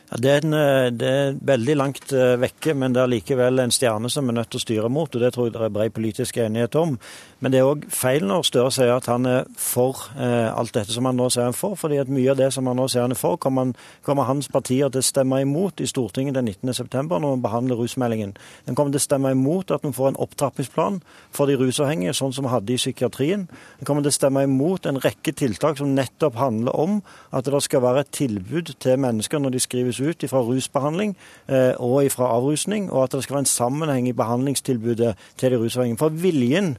Ja, 0.07 0.17
det, 0.23 0.31
er 0.31 0.45
en, 0.45 0.53
eh, 0.55 0.89
det, 0.95 1.07
er 1.07 1.39
veldig 1.47 1.77
langt 1.77 2.13
vekke, 2.13 2.73
men 2.73 2.95
det 2.95 3.01
er 3.03 3.11
likevel 3.11 3.59
en 3.59 3.73
stjerne 3.75 4.09
som 4.11 4.29
er 4.29 4.37
nødt 4.39 4.53
til 4.53 4.61
å 4.61 4.65
styre 4.65 4.89
mot. 4.89 5.11
og 5.11 5.21
Det 5.21 5.33
tror 5.35 5.49
jeg 5.49 5.57
det 5.57 5.65
er 5.65 5.73
bred 5.75 5.95
politisk 5.95 6.37
enighet 6.37 6.75
om. 6.79 6.97
Men 7.39 7.53
det 7.53 7.59
er 7.59 7.67
òg 7.69 7.83
feil 7.93 8.23
når 8.25 8.45
Støre 8.47 8.71
sier 8.73 8.91
at 8.95 9.05
han 9.11 9.27
er 9.29 9.43
for 9.61 10.07
eh, 10.17 10.47
alt 10.49 10.73
dette 10.73 10.93
som 10.93 11.05
han 11.05 11.19
nå 11.19 11.27
sier 11.29 11.45
han 11.45 11.57
for. 11.57 11.75
fordi 11.77 11.99
at 12.01 12.09
mye 12.09 12.31
av 12.31 12.39
det 12.39 12.47
som 12.53 12.65
han 12.65 12.79
nå 12.79 12.87
sier 12.89 13.05
han 13.05 13.13
er 13.13 13.19
for, 13.19 13.37
kommer, 13.37 13.75
kommer 14.05 14.25
hans 14.25 14.47
partier 14.49 14.89
til 14.89 15.03
å 15.03 15.05
stemme 15.05 15.41
imot 15.43 15.83
i 15.83 15.89
Stortinget 15.89 16.33
den 16.33 16.49
19.9. 16.49 17.03
når 17.05 17.35
vi 17.35 17.43
behandler 17.43 17.77
rusmeldingen. 17.77 18.33
Den 18.65 18.75
kommer 18.75 18.95
til 18.95 19.03
å 19.03 19.05
stemme 19.05 19.33
imot 19.35 19.71
at 19.75 19.85
vi 19.85 19.93
får 19.93 20.13
en 20.13 20.19
opptrappingsplan 20.25 21.01
for 21.29 21.45
de 21.45 21.59
rusavhengige, 21.61 22.15
sånn 22.17 22.33
som 22.33 22.47
vi 22.47 22.53
hadde 22.55 22.73
i 22.73 22.79
psykiatrien. 22.81 23.45
Den 23.77 23.85
kommer 23.85 24.01
til 24.05 24.15
å 24.15 24.17
stemme 24.17 24.47
imot 24.47 24.89
en 24.89 25.01
rekke 25.03 25.35
tiltak 25.37 25.77
som 25.77 25.93
nettopp 25.93 26.41
handler 26.41 26.73
om 26.73 27.01
at 27.37 27.45
det 27.45 27.61
skal 27.67 27.85
være 27.85 28.05
et 28.05 28.13
tilbud 28.17 28.73
til 28.81 28.97
mennesker 29.03 29.43
når 29.43 29.53
de 29.53 29.61
skrives 29.61 29.96
ut 30.01 30.25
fra 30.29 30.43
rusbehandling 30.45 31.15
eh, 31.49 31.73
og 31.77 32.11
fra 32.11 32.31
avrusning, 32.35 32.91
og 32.91 33.03
at 33.03 33.17
det 33.17 33.23
skal 33.23 33.39
være 33.39 33.45
en 33.47 33.53
sammenheng 33.53 34.07
i 34.07 34.15
behandlingstilbudet 34.17 35.15
til 35.37 35.51
de 35.51 35.57
rusavhengige. 35.57 36.01
For 36.01 36.09
viljen 36.09 36.77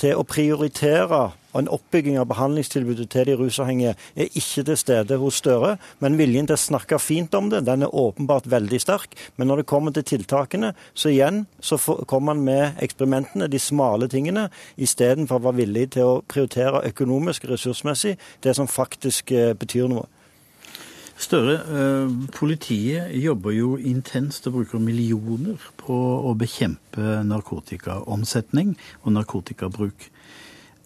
til 0.00 0.18
å 0.18 0.26
prioritere 0.26 1.30
og 1.52 1.58
en 1.60 1.68
oppbygging 1.72 2.16
av 2.16 2.30
behandlingstilbudet 2.30 3.10
til 3.12 3.26
de 3.28 3.34
rusavhengige 3.36 3.92
er 3.92 4.38
ikke 4.38 4.64
til 4.64 4.78
stede 4.80 5.18
hos 5.20 5.40
Støre. 5.42 5.74
Men 6.00 6.16
viljen 6.16 6.48
til 6.48 6.56
å 6.56 6.62
snakke 6.62 7.00
fint 7.02 7.34
om 7.36 7.50
det, 7.52 7.64
den 7.66 7.84
er 7.84 7.92
åpenbart 7.92 8.48
veldig 8.50 8.80
sterk. 8.80 9.16
Men 9.36 9.50
når 9.50 9.60
det 9.60 9.68
kommer 9.68 9.92
til 9.92 10.06
tiltakene, 10.08 10.72
så 10.94 11.12
igjen 11.12 11.44
så 11.60 11.76
kommer 12.08 12.32
man 12.32 12.44
med 12.46 12.80
eksperimentene, 12.84 13.50
de 13.52 13.60
smale 13.60 14.08
tingene, 14.08 14.48
istedenfor 14.80 15.40
å 15.42 15.46
være 15.50 15.60
villig 15.60 15.86
til 15.98 16.08
å 16.08 16.20
prioritere 16.24 16.86
økonomisk 16.88 17.44
ressursmessig 17.50 18.16
det 18.44 18.56
som 18.56 18.70
faktisk 18.70 19.34
eh, 19.36 19.52
betyr 19.58 19.92
noe. 19.92 20.08
Støre, 21.22 21.54
eh, 21.70 22.14
politiet 22.34 23.12
jobber 23.14 23.54
jo 23.54 23.76
intenst 23.78 24.48
og 24.50 24.56
bruker 24.56 24.82
millioner 24.82 25.60
på 25.78 25.94
å 26.26 26.32
bekjempe 26.38 27.20
narkotikaomsetning 27.28 28.74
og 29.04 29.14
narkotikabruk. 29.14 30.08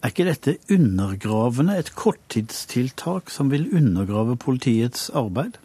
Er 0.05 0.13
ikke 0.13 0.29
dette 0.29 0.59
undergravende, 0.71 1.79
et 1.81 1.95
korttidstiltak 1.97 3.33
som 3.33 3.49
vil 3.51 3.65
undergrave 3.73 4.37
politiets 4.37 5.09
arbeid? 5.17 5.57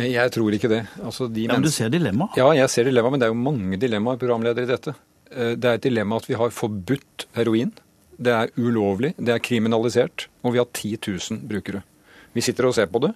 Jeg 0.00 0.32
tror 0.32 0.56
ikke 0.56 0.70
det. 0.72 0.82
Altså, 1.04 1.28
de 1.28 1.44
ja, 1.44 1.52
men 1.52 1.62
Du 1.62 1.70
ser 1.70 1.92
dilemmaet? 1.92 2.38
Ja, 2.40 2.48
jeg 2.56 2.72
ser 2.72 2.88
dilemmaet, 2.88 3.12
men 3.12 3.20
det 3.20 3.28
er 3.28 3.34
jo 3.34 3.42
mange 3.44 3.80
dilemmaer, 3.80 4.16
programleder, 4.16 4.64
i 4.64 4.72
dette. 4.72 4.94
Eh, 5.30 5.54
det 5.60 5.68
er 5.68 5.76
et 5.76 5.88
dilemma 5.90 6.22
at 6.22 6.28
vi 6.30 6.40
har 6.40 6.54
forbudt 6.56 7.28
heroin. 7.36 7.74
Det 8.16 8.32
er 8.32 8.54
ulovlig, 8.56 9.12
det 9.18 9.34
er 9.34 9.42
kriminalisert, 9.44 10.30
og 10.42 10.54
vi 10.54 10.62
har 10.62 10.70
10 10.72 10.96
000 11.04 11.44
brukere. 11.50 11.82
Vi 12.34 12.44
sitter 12.44 12.68
og 12.68 12.76
ser 12.76 12.90
på 12.90 13.02
det. 13.04 13.14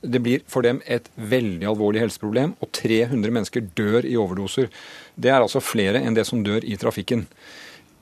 Det 0.00 0.20
blir 0.24 0.44
for 0.48 0.64
dem 0.64 0.80
et 0.88 1.10
veldig 1.16 1.66
alvorlig 1.68 2.00
helseproblem, 2.00 2.54
og 2.62 2.70
300 2.72 3.34
mennesker 3.36 3.66
dør 3.76 4.06
i 4.08 4.16
overdoser. 4.16 4.70
Det 5.14 5.28
er 5.28 5.42
altså 5.42 5.60
flere 5.60 6.00
enn 6.00 6.16
det 6.16 6.24
som 6.28 6.40
dør 6.44 6.64
i 6.64 6.78
trafikken. 6.80 7.26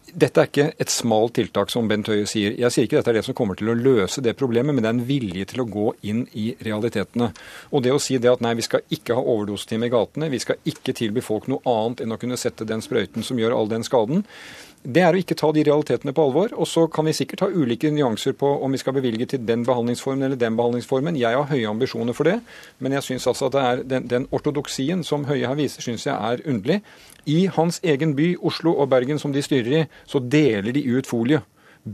Dette 0.08 0.40
er 0.40 0.48
ikke 0.48 0.66
et 0.80 0.92
smalt 0.92 1.34
tiltak, 1.36 1.68
som 1.72 1.88
Bent 1.88 2.08
Høie 2.08 2.24
sier. 2.28 2.54
Jeg 2.56 2.72
sier 2.72 2.86
ikke 2.86 2.96
dette 2.96 3.10
er 3.12 3.18
det 3.18 3.24
som 3.26 3.36
kommer 3.36 3.58
til 3.58 3.68
å 3.68 3.76
løse 3.76 4.22
det 4.24 4.38
problemet, 4.38 4.72
men 4.72 4.84
det 4.84 4.88
er 4.88 4.96
en 4.96 5.08
vilje 5.08 5.48
til 5.50 5.62
å 5.64 5.68
gå 5.68 5.88
inn 6.08 6.22
i 6.38 6.46
realitetene. 6.64 7.28
Og 7.72 7.84
det 7.84 7.92
å 7.92 8.00
si 8.00 8.16
det 8.16 8.30
at 8.30 8.44
nei, 8.44 8.54
vi 8.56 8.64
skal 8.64 8.86
ikke 8.94 9.18
ha 9.18 9.24
overdosetime 9.34 9.90
i 9.90 9.92
gatene, 9.92 10.30
vi 10.32 10.40
skal 10.40 10.62
ikke 10.70 10.96
tilby 10.96 11.24
folk 11.24 11.50
noe 11.52 11.60
annet 11.68 12.04
enn 12.04 12.14
å 12.14 12.20
kunne 12.20 12.40
sette 12.40 12.68
den 12.68 12.84
sprøyten 12.84 13.26
som 13.26 13.40
gjør 13.40 13.58
all 13.58 13.68
den 13.68 13.84
skaden, 13.84 14.24
det 14.82 15.02
er 15.02 15.14
å 15.14 15.20
ikke 15.20 15.36
ta 15.38 15.50
de 15.52 15.64
realitetene 15.66 16.14
på 16.14 16.24
alvor. 16.28 16.52
Og 16.56 16.68
så 16.70 16.86
kan 16.92 17.08
vi 17.08 17.16
sikkert 17.16 17.42
ha 17.44 17.50
ulike 17.50 17.90
nyanser 17.92 18.36
på 18.38 18.50
om 18.64 18.72
vi 18.74 18.80
skal 18.80 18.96
bevilge 18.96 19.26
til 19.32 19.42
den 19.48 19.64
behandlingsformen 19.68 20.28
eller 20.28 20.40
den 20.40 20.56
behandlingsformen. 20.58 21.18
Jeg 21.18 21.36
har 21.36 21.50
høye 21.50 21.68
ambisjoner 21.68 22.16
for 22.16 22.30
det, 22.30 22.38
men 22.78 22.96
jeg 22.96 23.06
syns 23.08 23.28
altså 23.30 23.48
at 23.48 23.56
det 23.56 23.66
er 23.66 23.84
den, 23.94 24.08
den 24.08 24.28
ortodoksien 24.32 25.04
som 25.04 25.26
Høie 25.28 25.48
her 25.48 25.58
viser, 25.58 25.84
syns 25.84 26.06
jeg 26.06 26.14
er 26.14 26.44
underlig. 26.48 26.80
I 27.28 27.46
hans 27.58 27.80
egen 27.84 28.14
by, 28.16 28.32
Oslo 28.40 28.72
og 28.78 28.88
Bergen, 28.92 29.20
som 29.20 29.34
de 29.34 29.42
styrer 29.44 29.80
i, 29.82 29.86
så 30.08 30.22
deler 30.22 30.72
de 30.72 30.84
ut 30.88 31.08
folie. 31.08 31.42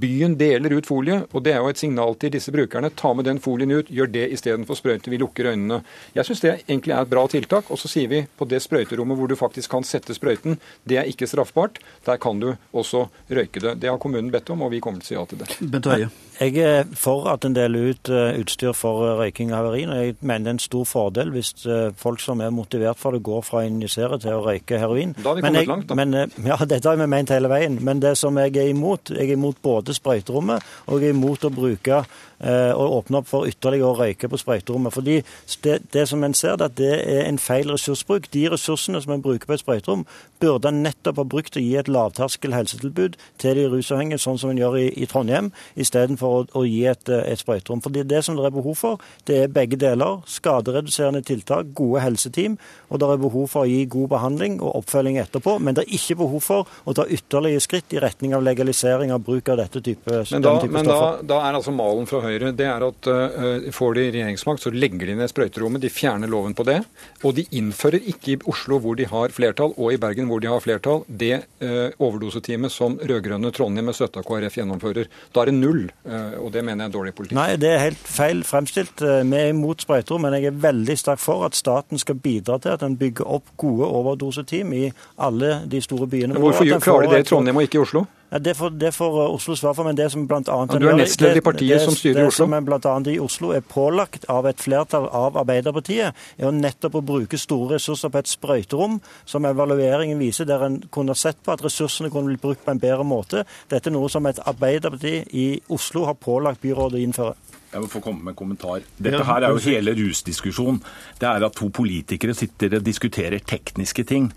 Byen 0.00 0.35
deler 0.40 0.72
ut 0.74 0.88
folie, 0.88 1.20
og 1.30 1.44
det 1.46 1.54
er 1.54 1.62
jo 1.62 1.70
et 1.70 1.80
signal 1.80 2.16
til 2.20 2.33
disse 2.35 2.52
brukerne. 2.54 2.90
Ta 2.98 3.12
med 3.14 3.28
den 3.28 3.40
folien 3.42 3.72
ut, 3.74 3.90
gjør 3.92 4.11
det 4.11 4.26
istedenfor 4.35 4.78
sprøyte. 4.78 5.12
Vi 5.12 5.20
lukker 5.20 5.50
øynene. 5.52 5.83
Jeg 6.16 6.28
syns 6.28 6.42
det 6.44 6.54
egentlig 6.64 6.94
er 6.96 7.04
et 7.04 7.12
bra 7.12 7.26
tiltak. 7.30 7.70
Og 7.70 7.80
så 7.80 7.90
sier 7.90 8.11
vi 8.11 8.24
på 8.38 8.48
det 8.50 8.62
sprøyterommet 8.64 9.18
hvor 9.18 9.30
du 9.30 9.37
faktisk 9.38 9.72
kan 9.74 9.87
sette 9.87 10.16
sprøyten, 10.16 10.59
det 10.88 11.00
er 11.00 11.11
ikke 11.11 11.28
straffbart. 11.30 11.80
Der 12.07 12.20
kan 12.20 12.40
du 12.42 12.54
også 12.72 13.07
røyke 13.30 13.62
det. 13.62 13.78
Det 13.83 13.90
har 13.90 14.00
kommunen 14.02 14.33
bedt 14.35 14.50
om, 14.54 14.64
og 14.66 14.72
vi 14.74 14.83
kommer 14.85 15.04
til 15.04 15.07
å 15.07 15.11
si 15.12 15.18
ja 15.18 15.26
til 15.30 15.44
det. 15.44 15.50
Bent 15.74 15.90
Høie. 15.90 16.11
Jeg 16.40 16.56
er 16.58 16.88
for 16.98 17.28
at 17.30 17.44
en 17.46 17.54
deler 17.54 17.92
ut 17.92 18.10
eh, 18.10 18.40
utstyr 18.40 18.72
for 18.74 19.04
eh, 19.06 19.12
røyking 19.20 19.52
av 19.54 19.68
heroin. 19.68 19.92
og 19.94 20.00
Jeg 20.02 20.16
mener 20.20 20.44
det 20.44 20.50
er 20.50 20.56
en 20.56 20.64
stor 20.64 20.84
fordel 20.88 21.30
hvis 21.34 21.52
eh, 21.70 21.92
folk 21.96 22.22
som 22.22 22.42
er 22.42 22.50
motivert 22.50 22.98
for 22.98 23.14
det, 23.14 23.22
går 23.22 23.44
fra 23.46 23.62
å 23.62 23.68
injisere 23.68 24.18
til 24.22 24.34
å 24.34 24.42
røyke 24.42 24.80
heroin. 24.82 25.14
Da 25.20 25.30
har 25.30 25.38
vi 25.38 25.44
kommet 25.46 25.62
jeg, 25.62 25.70
langt, 25.70 25.86
da. 25.88 25.98
Men, 26.00 26.16
ja, 26.50 26.58
dette 26.66 26.90
har 26.90 26.98
vi 26.98 27.08
ment 27.14 27.30
hele 27.34 27.50
veien. 27.52 27.78
Men 27.86 28.02
det 28.02 28.16
som 28.18 28.38
jeg 28.42 28.56
er 28.58 28.72
imot, 28.72 29.14
jeg 29.14 29.30
er 29.30 29.38
imot 29.38 29.62
både 29.62 29.94
sprøyterommet 29.94 30.74
og 30.90 30.98
er 31.04 31.14
imot 31.14 31.46
å 31.46 31.52
bruke 31.54 32.02
og 32.40 32.98
åpne 32.98 33.20
opp 33.20 33.28
for 33.30 33.48
ytterligere 33.48 33.90
å 33.90 33.98
røyke 33.98 34.28
på 34.30 34.40
sprøyterommet. 34.40 34.94
Fordi 34.94 35.20
det, 35.64 35.78
det 35.94 36.06
som 36.10 36.24
en 36.24 36.34
ser, 36.34 36.56
det 36.60 36.70
at 36.70 36.76
det 36.78 36.92
er 37.00 37.28
en 37.28 37.40
feil 37.40 37.70
ressursbruk. 37.72 38.30
De 38.34 38.46
ressursene 38.52 39.00
som 39.02 39.14
en 39.14 39.24
bruker 39.24 39.48
på 39.48 39.56
et 39.56 39.62
sprøyterom, 39.62 40.04
burde 40.42 40.70
en 40.70 40.82
nettopp 40.84 41.20
ha 41.22 41.26
brukt 41.28 41.54
til 41.54 41.62
å 41.62 41.64
gi 41.64 41.76
et 41.80 41.90
lavterskel 41.90 42.54
helsetilbud 42.56 43.16
til 43.40 43.58
de 43.58 43.66
rusavhengige, 43.72 44.20
sånn 44.22 44.40
som 44.40 44.52
en 44.52 44.60
gjør 44.60 44.78
i, 44.82 44.86
i 45.00 45.08
Trondheim, 45.10 45.50
istedenfor 45.80 46.36
å, 46.36 46.44
å 46.60 46.64
gi 46.68 46.82
et, 46.90 47.08
et 47.14 47.40
sprøyterom. 47.40 47.82
Fordi 47.84 48.04
det 48.08 48.24
som 48.26 48.38
det 48.38 48.46
er 48.48 48.56
behov 48.56 48.78
for, 48.80 49.04
det 49.28 49.40
er 49.44 49.54
begge 49.54 49.78
deler. 49.80 50.20
Skadereduserende 50.30 51.24
tiltak, 51.26 51.72
gode 51.76 52.02
helseteam, 52.04 52.58
og 52.90 53.00
det 53.00 53.10
er 53.10 53.22
behov 53.24 53.48
for 53.52 53.64
å 53.64 53.70
gi 53.70 53.84
god 53.90 54.10
behandling 54.14 54.58
og 54.60 54.80
oppfølging 54.82 55.20
etterpå. 55.22 55.56
Men 55.64 55.78
det 55.78 55.86
er 55.86 55.96
ikke 55.98 56.18
behov 56.24 56.44
for 56.44 56.70
å 56.84 56.96
ta 56.96 57.06
ytterligere 57.08 57.62
skritt 57.64 57.94
i 57.96 58.02
retning 58.02 58.34
av 58.36 58.44
legalisering 58.44 59.12
av 59.14 59.22
bruk 59.24 59.48
av 59.52 59.60
dette 59.62 59.82
type, 59.84 60.22
men 60.30 60.44
da, 60.44 60.56
type 60.62 60.74
men 60.74 60.88
stoffer. 60.88 61.20
Da, 61.22 61.28
da, 61.34 61.40
er 61.48 61.58
altså 61.60 61.74
malen 61.74 62.08
fra 62.10 62.23
Høyre 62.24 62.52
det 62.56 62.66
er 62.68 62.84
at 62.87 63.08
uh, 63.10 63.68
får 63.74 63.96
de 63.98 64.06
regjeringsmakt, 64.08 64.62
så 64.64 64.72
legger 64.74 65.10
de 65.10 65.16
ned 65.18 65.30
sprøyterommet. 65.30 65.82
De 65.84 65.92
fjerner 65.92 66.30
loven 66.30 66.56
på 66.56 66.66
det. 66.68 66.80
Og 67.24 67.37
de 67.37 67.46
innfører 67.56 68.04
ikke 68.10 68.34
i 68.34 68.38
Oslo, 68.50 68.80
hvor 68.82 68.98
de 68.98 69.08
har 69.10 69.34
flertall, 69.34 69.74
og 69.76 69.94
i 69.94 70.00
Bergen, 70.00 70.28
hvor 70.30 70.42
de 70.42 70.50
har 70.50 70.62
flertall, 70.64 71.04
det 71.08 71.44
uh, 71.62 71.92
overdoseteamet 71.98 72.72
som 72.72 72.98
rød-grønne 73.00 73.52
Trondheim 73.54 73.90
med 73.90 73.98
støtte 73.98 74.22
av 74.22 74.28
KrF 74.28 74.58
gjennomfører. 74.60 75.10
Da 75.34 75.44
er 75.44 75.52
det 75.52 75.56
null, 75.58 75.84
uh, 76.08 76.40
og 76.42 76.50
det 76.54 76.64
mener 76.64 76.87
jeg 76.87 76.92
er 76.92 76.96
dårlig 76.98 77.14
politikk. 77.18 77.38
Nei, 77.38 77.50
det 77.60 77.72
er 77.74 77.84
helt 77.87 78.08
feil 78.16 78.44
fremstilt. 78.46 79.04
Vi 79.04 79.40
er 79.40 79.52
imot 79.52 79.84
sprøyterom, 79.84 80.26
men 80.26 80.38
jeg 80.38 80.50
er 80.50 80.58
veldig 80.64 80.98
sterk 81.00 81.22
for 81.22 81.46
at 81.46 81.58
staten 81.58 82.00
skal 82.00 82.18
bidra 82.20 82.58
til 82.62 82.74
at 82.74 82.84
en 82.87 82.98
bygger 83.00 83.28
opp 83.38 83.54
gode 83.60 83.88
overdoseteam 83.88 84.74
i 84.76 84.84
alle 85.22 85.56
de 85.70 85.80
store 85.84 86.08
byene. 86.10 86.38
Hvorfor 86.40 86.68
klarer 86.82 87.08
de 87.08 87.16
det 87.16 87.24
i 87.26 87.30
Trondheim 87.30 87.60
og 87.60 87.66
ikke 87.66 87.80
i 87.80 87.84
Oslo? 87.84 88.06
Ja, 88.30 88.38
det, 88.38 88.54
får, 88.58 88.70
det 88.70 88.90
får 88.92 89.16
uh, 89.20 89.34
Oslo 89.34 89.56
svar 89.56 89.74
for, 89.74 89.87
men 89.87 89.96
det 89.98 90.08
som 90.12 90.26
blant 90.26 90.48
annet... 90.50 90.74
Ja, 90.74 90.80
du 90.82 90.88
er 90.90 90.98
nestleder 90.98 91.38
i 91.38 91.44
partiet 91.44 91.78
det, 91.78 91.84
som 91.84 91.96
styrer 91.96 92.24
i 92.24 92.26
Oslo? 92.26 92.46
Det 92.46 92.56
som 92.56 92.68
blant 92.68 92.88
annet 92.90 93.10
i 93.12 93.18
Oslo 93.22 93.52
er 93.54 93.64
pålagt 93.68 94.26
av 94.32 94.48
et 94.50 94.62
flertall 94.64 95.06
av 95.06 95.38
Arbeiderpartiet, 95.42 96.24
er 96.38 96.48
å 96.48 96.54
nettopp 96.54 96.98
å 96.98 97.04
bruke 97.14 97.38
store 97.40 97.76
ressurser 97.76 98.10
på 98.10 98.22
et 98.22 98.32
sprøyterom, 98.32 98.98
som 99.28 99.46
evalueringen 99.48 100.18
viser, 100.22 100.48
der 100.50 100.66
en 100.66 100.80
kunne 100.94 101.14
sett 101.18 101.38
på 101.44 101.54
at 101.54 101.62
ressursene 101.64 102.10
kunne 102.10 102.32
blitt 102.32 102.42
brukt 102.42 102.64
på 102.64 102.74
en 102.74 102.82
bedre 102.82 103.06
måte. 103.06 103.44
Dette 103.70 103.92
er 103.92 103.96
noe 103.96 104.10
som 104.12 104.26
et 104.26 104.40
Arbeiderparti 104.42 105.20
i 105.30 105.48
Oslo 105.74 106.08
har 106.08 106.18
pålagt 106.18 106.64
byrådet 106.64 107.00
å 107.00 107.06
innføre. 107.06 107.62
Jeg 107.74 107.82
må 107.82 107.88
få 107.90 107.98
komme 108.04 108.22
med 108.22 108.37
en 108.37 108.38
kommentar. 108.38 108.84
Dette 109.02 109.24
her 109.26 109.42
er 109.42 109.50
jo 109.50 109.62
hele 109.64 109.96
rusdiskusjonen. 109.98 110.76
Det 111.18 111.26
er 111.26 111.42
at 111.42 111.56
to 111.58 111.66
politikere 111.74 112.37
sitter 112.38 112.76
og 112.78 112.84
diskuterer 112.87 113.42
tekniske 113.42 114.04
ting. 114.06 114.28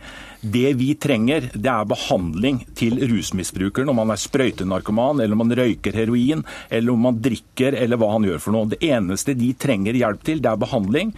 Det 0.42 0.72
vi 0.80 0.88
trenger, 0.98 1.52
det 1.54 1.70
er 1.70 1.86
behandling 1.86 2.64
til 2.80 2.98
rusmisbrukeren, 3.12 3.92
om 3.94 4.02
han 4.02 4.16
er 4.16 4.24
sprøytenarkoman, 4.24 5.22
eller 5.22 5.38
om 5.38 5.44
han 5.46 5.54
røyker 5.60 5.94
heroin, 6.00 6.42
eller 6.74 6.96
om 6.96 7.06
han 7.12 7.20
drikker, 7.28 7.78
eller 7.78 8.02
hva 8.02 8.10
han 8.16 8.26
gjør 8.26 8.42
for 8.42 8.58
noe. 8.58 8.72
Det 8.74 8.82
eneste 8.90 9.38
de 9.38 9.52
trenger 9.54 10.00
hjelp 10.00 10.26
til, 10.26 10.42
det 10.42 10.50
er 10.50 10.64
behandling. 10.66 11.14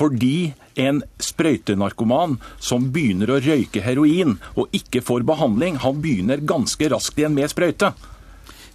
Fordi 0.00 0.54
en 0.80 1.02
sprøytenarkoman 1.20 2.38
som 2.56 2.88
begynner 2.94 3.34
å 3.34 3.40
røyke 3.44 3.84
heroin 3.84 4.38
og 4.54 4.72
ikke 4.80 5.04
får 5.04 5.28
behandling, 5.28 5.76
han 5.84 6.00
begynner 6.00 6.40
ganske 6.40 6.88
raskt 6.94 7.20
igjen 7.20 7.36
med 7.36 7.52
sprøyte. 7.52 7.92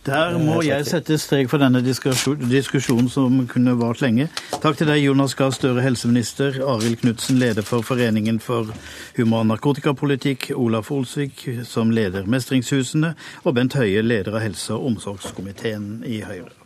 Der 0.06 0.36
må 0.38 0.60
jeg 0.62 0.86
sette 0.86 1.16
strek 1.18 1.48
for 1.50 1.58
denne 1.58 1.80
diskusjonen 1.82 3.08
som 3.10 3.40
kunne 3.50 3.74
vart 3.80 4.04
lenge. 4.04 4.28
Takk 4.62 4.78
til 4.78 4.90
deg, 4.92 5.00
Jonas 5.02 5.34
Gahr 5.38 5.54
Støre, 5.56 5.82
helseminister, 5.82 6.60
Arild 6.62 7.00
Knutsen, 7.02 7.40
leder 7.42 7.66
for 7.66 7.82
Foreningen 7.82 8.38
for 8.44 8.70
human 9.18 9.50
narkotikapolitikk, 9.50 10.52
Olaf 10.54 10.92
Olsvik, 10.94 11.48
som 11.66 11.90
leder 11.90 12.30
Mestringshusene, 12.30 13.16
og 13.44 13.58
Bent 13.58 13.74
Høie, 13.80 14.06
leder 14.06 14.38
av 14.38 14.46
helse- 14.46 14.78
og 14.78 14.92
omsorgskomiteen 14.92 16.06
i 16.06 16.22
Høyre. 16.22 16.65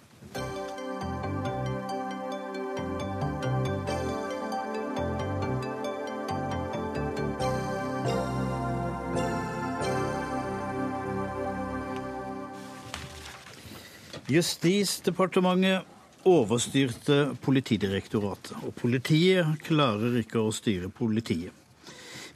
Justisdepartementet 14.30 15.88
overstyrte 16.30 17.32
Politidirektoratet, 17.42 18.52
og 18.62 18.76
politiet 18.78 19.56
klarer 19.66 20.20
ikke 20.22 20.44
å 20.44 20.52
styre 20.54 20.92
politiet. 20.94 21.56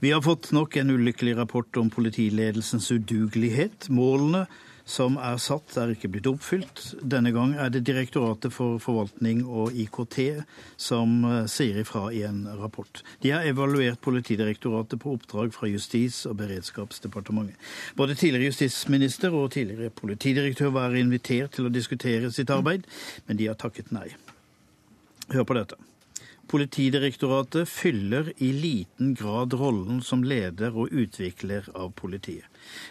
Vi 0.01 0.09
har 0.09 0.23
fått 0.25 0.49
nok 0.55 0.73
en 0.81 0.89
ulykkelig 0.89 1.35
rapport 1.37 1.77
om 1.77 1.91
politiledelsens 1.93 2.89
udugelighet. 2.91 3.91
Målene 3.93 4.47
som 4.85 5.15
er 5.15 5.37
satt, 5.39 5.75
er 5.79 5.93
ikke 5.93 6.09
blitt 6.11 6.27
oppfylt. 6.27 6.81
Denne 6.99 7.31
gang 7.35 7.53
er 7.59 7.71
det 7.71 7.85
Direktoratet 7.87 8.53
for 8.53 8.81
forvaltning 8.83 9.43
og 9.47 9.75
IKT 9.79 10.17
som 10.79 11.23
eh, 11.29 11.45
sier 11.51 11.79
ifra 11.81 12.09
i 12.11 12.23
en 12.27 12.43
rapport. 12.59 13.03
De 13.23 13.31
har 13.31 13.47
evaluert 13.47 14.01
Politidirektoratet 14.03 14.99
på 14.99 15.15
oppdrag 15.15 15.53
fra 15.55 15.69
Justis- 15.71 16.25
og 16.29 16.37
beredskapsdepartementet. 16.41 17.55
Både 17.95 18.17
tidligere 18.19 18.51
justisminister 18.51 19.33
og 19.35 19.51
tidligere 19.55 19.93
politidirektør 19.95 20.75
var 20.75 20.95
invitert 20.99 21.55
til 21.55 21.69
å 21.69 21.73
diskutere 21.73 22.31
sitt 22.33 22.51
arbeid, 22.53 22.87
men 23.27 23.39
de 23.39 23.49
har 23.51 23.59
takket 23.59 23.93
nei. 23.95 24.09
Hør 25.31 25.47
på 25.47 25.57
dette. 25.57 25.92
Politidirektoratet 26.51 27.69
fyller 27.69 28.33
i 28.37 28.51
liten 28.53 29.13
grad 29.17 29.53
rollen 29.57 30.01
som 30.03 30.25
leder 30.27 30.75
og 30.75 30.91
utvikler 30.91 31.69
av 31.73 31.93
politiet. 31.97 32.45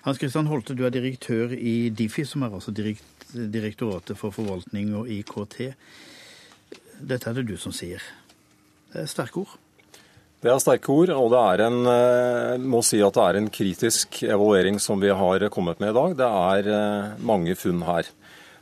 Hans 0.07 0.19
Christian 0.19 0.49
Holte, 0.51 0.75
du 0.75 0.87
er 0.87 0.95
direktør 0.95 1.53
i 1.55 1.91
Difi, 1.95 2.25
som 2.29 2.43
er 2.47 2.57
altså 2.57 2.73
Direktoratet 2.73 4.19
for 4.19 4.35
forvaltning 4.35 4.95
og 4.97 5.09
IKT. 5.09 5.59
Dette 7.01 7.31
er 7.31 7.39
det 7.39 7.47
du 7.49 7.55
som 7.61 7.75
sier. 7.77 8.03
Det 8.93 9.05
er 9.05 9.11
sterke 9.11 9.45
ord? 9.45 9.55
Det 10.43 10.51
er 10.51 10.59
sterke 10.59 10.91
ord, 10.91 11.13
og 11.15 11.29
det 11.31 11.41
er 11.53 11.61
en, 11.69 11.79
eh, 11.87 12.59
må 12.59 12.83
si 12.83 12.99
at 13.01 13.15
det 13.15 13.23
er 13.23 13.37
en 13.39 13.51
kritisk 13.51 14.25
evaluering 14.27 14.81
som 14.83 14.99
vi 15.01 15.09
har 15.09 15.49
kommet 15.55 15.79
med 15.79 15.93
i 15.93 15.99
dag. 16.01 16.17
Det 16.19 16.29
er 16.29 16.73
eh, 16.73 17.13
mange 17.23 17.55
funn 17.55 17.85
her. 17.87 18.09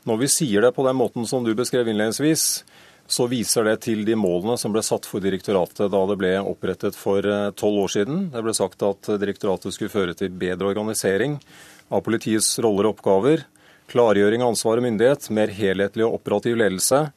Når 0.05 0.19
vi 0.21 0.29
sier 0.29 0.61
det 0.61 0.75
på 0.77 0.85
den 0.85 0.97
måten 0.97 1.27
som 1.27 1.45
du 1.45 1.55
beskrev 1.55 1.89
innledningsvis, 1.89 2.65
så 3.11 3.27
viser 3.31 3.67
det 3.67 3.81
til 3.89 4.05
de 4.07 4.15
målene 4.15 4.55
som 4.61 4.71
ble 4.75 4.83
satt 4.87 5.09
for 5.09 5.23
direktoratet 5.23 5.91
da 5.91 6.03
det 6.07 6.17
ble 6.21 6.37
opprettet 6.41 6.99
for 6.99 7.27
eh, 7.27 7.51
tolv 7.59 7.85
år 7.85 7.95
siden. 7.97 8.29
Det 8.31 8.45
ble 8.47 8.55
sagt 8.55 8.85
at 8.87 9.11
direktoratet 9.19 9.75
skulle 9.75 9.93
føre 9.93 10.15
til 10.19 10.31
bedre 10.31 10.71
organisering 10.71 11.41
av 11.91 12.05
politiets 12.07 12.53
roller 12.63 12.87
og 12.87 12.95
oppgaver, 12.95 13.45
klargjøring 13.91 14.45
av 14.45 14.55
ansvar 14.55 14.79
og 14.79 14.87
myndighet, 14.87 15.27
mer 15.35 15.51
helhetlig 15.51 16.07
og 16.07 16.21
operativ 16.21 16.59
ledelse 16.61 17.09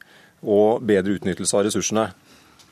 og 0.42 0.82
bedre 0.84 1.14
utnyttelse 1.16 1.56
av 1.56 1.68
ressursene. 1.68 2.08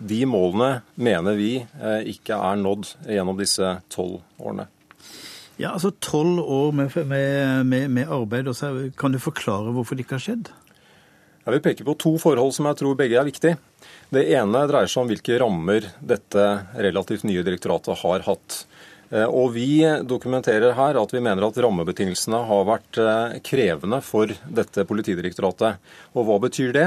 De 0.02 0.24
målene 0.26 0.82
mener 0.98 1.38
vi 1.38 1.52
eh, 1.62 2.00
ikke 2.10 2.34
er 2.34 2.58
nådd 2.58 2.88
gjennom 3.06 3.38
disse 3.38 3.76
tolv 3.92 4.18
årene. 4.42 4.66
Ja, 5.60 5.74
altså 5.76 5.92
Tolv 6.02 6.40
år 6.40 6.72
med, 6.74 6.96
med, 7.06 7.90
med, 7.90 8.08
arbeid. 8.10 8.48
Kan 8.98 9.12
du 9.14 9.20
forklare 9.22 9.70
hvorfor 9.70 9.94
det 9.94 10.06
ikke 10.06 10.16
har 10.16 10.24
skjedd? 10.24 10.50
Jeg 11.42 11.56
vil 11.56 11.62
peke 11.64 11.84
på 11.86 11.96
to 11.98 12.12
forhold 12.22 12.52
som 12.54 12.68
jeg 12.70 12.78
tror 12.78 12.98
begge 12.98 13.18
er 13.18 13.26
viktige. 13.26 13.58
Det 14.14 14.28
ene 14.36 14.60
dreier 14.70 14.90
seg 14.90 15.02
om 15.02 15.08
hvilke 15.10 15.38
rammer 15.42 15.88
dette 15.98 16.44
relativt 16.78 17.24
nye 17.26 17.42
direktoratet 17.42 17.98
har 18.04 18.22
hatt. 18.28 18.58
Eh, 19.10 19.26
og 19.26 19.50
Vi 19.56 19.82
dokumenterer 20.06 20.76
her 20.78 21.00
at 21.00 21.12
vi 21.12 21.22
mener 21.24 21.48
at 21.48 21.58
rammebetingelsene 21.64 22.44
har 22.46 22.68
vært 22.68 23.00
eh, 23.02 23.40
krevende 23.44 23.98
for 24.06 24.30
dette 24.46 24.86
politidirektoratet. 24.86 25.82
Og 26.14 26.28
hva 26.28 26.38
betyr 26.46 26.72
det? 26.76 26.86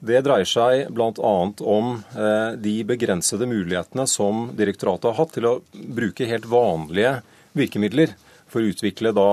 Det 0.00 0.24
dreier 0.24 0.48
seg 0.48 0.88
bl.a. 0.96 1.34
om 1.60 1.92
eh, 2.00 2.56
de 2.56 2.74
begrensede 2.88 3.44
mulighetene 3.50 4.08
som 4.08 4.48
direktoratet 4.56 5.12
har 5.12 5.20
hatt 5.20 5.36
til 5.36 5.50
å 5.50 5.54
bruke 5.76 6.30
helt 6.30 6.48
vanlige 6.48 7.18
virkemidler 7.52 8.16
for 8.50 8.64
å 8.64 8.72
utvikle 8.72 9.12
da 9.14 9.30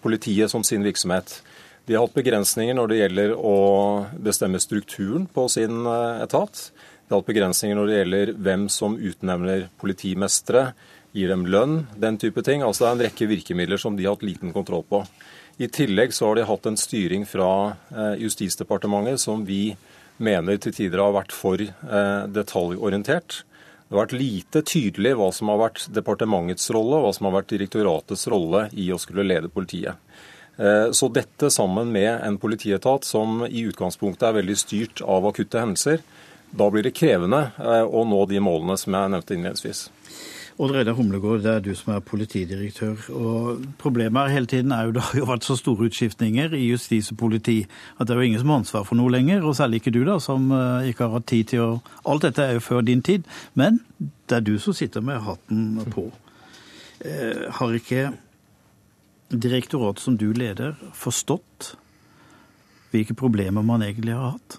politiet 0.00 0.48
som 0.48 0.62
sin 0.64 0.84
virksomhet. 0.84 1.42
De 1.90 1.96
har 1.96 2.04
hatt 2.06 2.14
begrensninger 2.14 2.76
når 2.78 2.86
det 2.86 2.96
gjelder 3.00 3.32
å 3.34 3.54
bestemme 4.22 4.60
strukturen 4.62 5.24
på 5.26 5.48
sin 5.50 5.80
eh, 5.90 6.20
etat. 6.22 6.60
De 6.70 7.10
har 7.10 7.18
hatt 7.18 7.26
begrensninger 7.26 7.74
når 7.74 7.90
det 7.90 7.96
gjelder 7.96 8.30
hvem 8.46 8.68
som 8.70 8.94
utnevner 8.94 9.64
politimestere, 9.82 10.68
gir 11.10 11.32
dem 11.32 11.42
lønn, 11.50 11.88
den 11.98 12.20
type 12.22 12.46
ting. 12.46 12.62
Altså 12.62 12.84
Det 12.84 12.90
er 12.92 12.94
en 12.94 13.04
rekke 13.08 13.28
virkemidler 13.32 13.82
som 13.82 13.98
de 13.98 14.06
har 14.06 14.14
hatt 14.14 14.22
liten 14.22 14.54
kontroll 14.54 14.86
på. 14.86 15.02
I 15.58 15.66
tillegg 15.66 16.14
så 16.14 16.30
har 16.30 16.38
de 16.38 16.46
hatt 16.46 16.70
en 16.70 16.78
styring 16.78 17.26
fra 17.26 17.50
eh, 17.90 18.22
Justisdepartementet 18.22 19.18
som 19.26 19.42
vi 19.42 19.74
mener 20.22 20.62
til 20.62 20.78
tider 20.78 21.02
har 21.02 21.18
vært 21.18 21.34
for 21.34 21.58
eh, 21.58 22.24
detaljorientert. 22.30 23.42
Det 23.42 23.96
har 23.96 24.04
vært 24.04 24.20
lite 24.20 24.62
tydelig 24.62 25.18
hva 25.18 25.32
som 25.34 25.50
har 25.50 25.64
vært 25.66 25.88
departementets 25.90 26.70
rolle 26.70 27.00
og 27.02 27.08
hva 27.08 27.16
som 27.18 27.26
har 27.26 27.40
vært 27.40 27.50
direktoratets 27.56 28.28
rolle 28.30 28.68
i 28.78 28.92
å 28.94 29.02
skulle 29.02 29.26
lede 29.26 29.50
politiet. 29.50 29.98
Eh, 30.60 30.90
så 30.92 31.08
dette 31.08 31.50
sammen 31.50 31.92
med 31.92 32.20
en 32.20 32.36
politietat 32.38 33.04
som 33.04 33.46
i 33.48 33.64
utgangspunktet 33.70 34.28
er 34.28 34.36
veldig 34.42 34.56
styrt 34.60 35.00
av 35.00 35.28
akutte 35.30 35.62
hendelser, 35.62 36.02
da 36.50 36.66
blir 36.68 36.84
det 36.84 36.92
krevende 36.98 37.46
eh, 37.56 37.86
å 37.86 38.04
nå 38.04 38.26
de 38.28 38.42
målene 38.44 38.76
som 38.76 38.96
jeg 38.96 39.14
nevnte 39.14 39.36
innledningsvis. 39.38 39.86
Odd 40.60 40.74
Reidar 40.74 40.98
Humlegård, 40.98 41.40
det 41.40 41.52
er 41.54 41.62
du 41.64 41.70
som 41.78 41.94
er 41.94 42.02
politidirektør. 42.04 43.06
og 43.16 43.62
Problemet 43.80 44.26
her 44.26 44.34
hele 44.34 44.50
tiden 44.50 44.74
er 44.76 44.90
jo 44.90 44.92
det 44.98 45.06
har 45.06 45.16
jo 45.22 45.28
vært 45.30 45.46
så 45.48 45.56
store 45.56 45.88
utskiftninger 45.88 46.52
i 46.52 46.66
justis 46.66 47.08
og 47.14 47.20
politi 47.22 47.62
at 47.96 48.04
det 48.04 48.12
er 48.12 48.20
jo 48.20 48.28
ingen 48.28 48.42
som 48.42 48.52
har 48.52 48.60
ansvar 48.60 48.84
for 48.84 49.00
noe 49.00 49.14
lenger. 49.14 49.40
Og 49.40 49.56
særlig 49.56 49.80
ikke 49.80 49.94
du, 49.96 50.02
da, 50.04 50.18
som 50.20 50.50
eh, 50.52 50.90
ikke 50.90 51.06
har 51.06 51.16
hatt 51.16 51.30
tid 51.32 51.54
til 51.54 51.64
å 51.64 51.70
Alt 52.04 52.28
dette 52.28 52.44
er 52.44 52.58
jo 52.58 52.66
før 52.66 52.84
din 52.84 53.00
tid. 53.00 53.24
Men 53.56 53.80
det 54.28 54.42
er 54.42 54.44
du 54.44 54.58
som 54.60 54.76
sitter 54.76 55.00
med 55.00 55.22
hatten 55.24 55.80
på. 55.94 56.10
Har 57.56 57.72
ikke 57.72 58.10
direktoratet 59.30 60.02
som 60.02 60.16
du 60.18 60.30
leder, 60.34 60.74
forstått 60.98 61.74
hvilke 62.90 63.14
problemer 63.18 63.62
man 63.66 63.84
egentlig 63.86 64.16
har 64.16 64.34
hatt? 64.34 64.58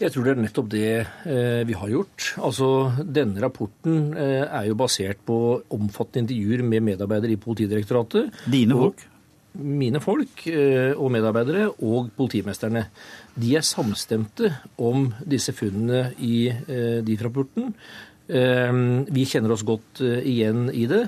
Jeg 0.00 0.14
tror 0.14 0.24
det 0.24 0.32
er 0.32 0.38
nettopp 0.40 0.68
det 0.72 0.90
eh, 1.28 1.62
vi 1.68 1.76
har 1.76 1.90
gjort. 1.92 2.30
Altså, 2.40 2.66
Denne 3.04 3.42
rapporten 3.42 4.14
eh, 4.16 4.46
er 4.46 4.70
jo 4.70 4.78
basert 4.80 5.20
på 5.28 5.36
omfattende 5.76 6.24
intervjuer 6.24 6.64
med 6.64 6.86
medarbeidere 6.86 7.36
i 7.36 7.40
Politidirektoratet. 7.40 8.30
Dine 8.48 8.78
folk? 8.78 9.04
Mine 9.60 10.00
folk 10.00 10.46
eh, 10.48 10.94
og 10.94 11.12
medarbeidere 11.12 11.66
og 11.84 12.08
politimesterne. 12.16 12.86
De 13.36 13.52
er 13.60 13.66
samstemte 13.66 14.54
om 14.80 15.10
disse 15.20 15.52
funnene 15.56 16.14
i 16.16 16.48
DIF-rapporten. 17.04 17.74
Vi 18.30 19.24
kjenner 19.26 19.52
oss 19.56 19.64
godt 19.66 20.00
igjen 20.06 20.68
i 20.70 20.84
det. 20.86 21.00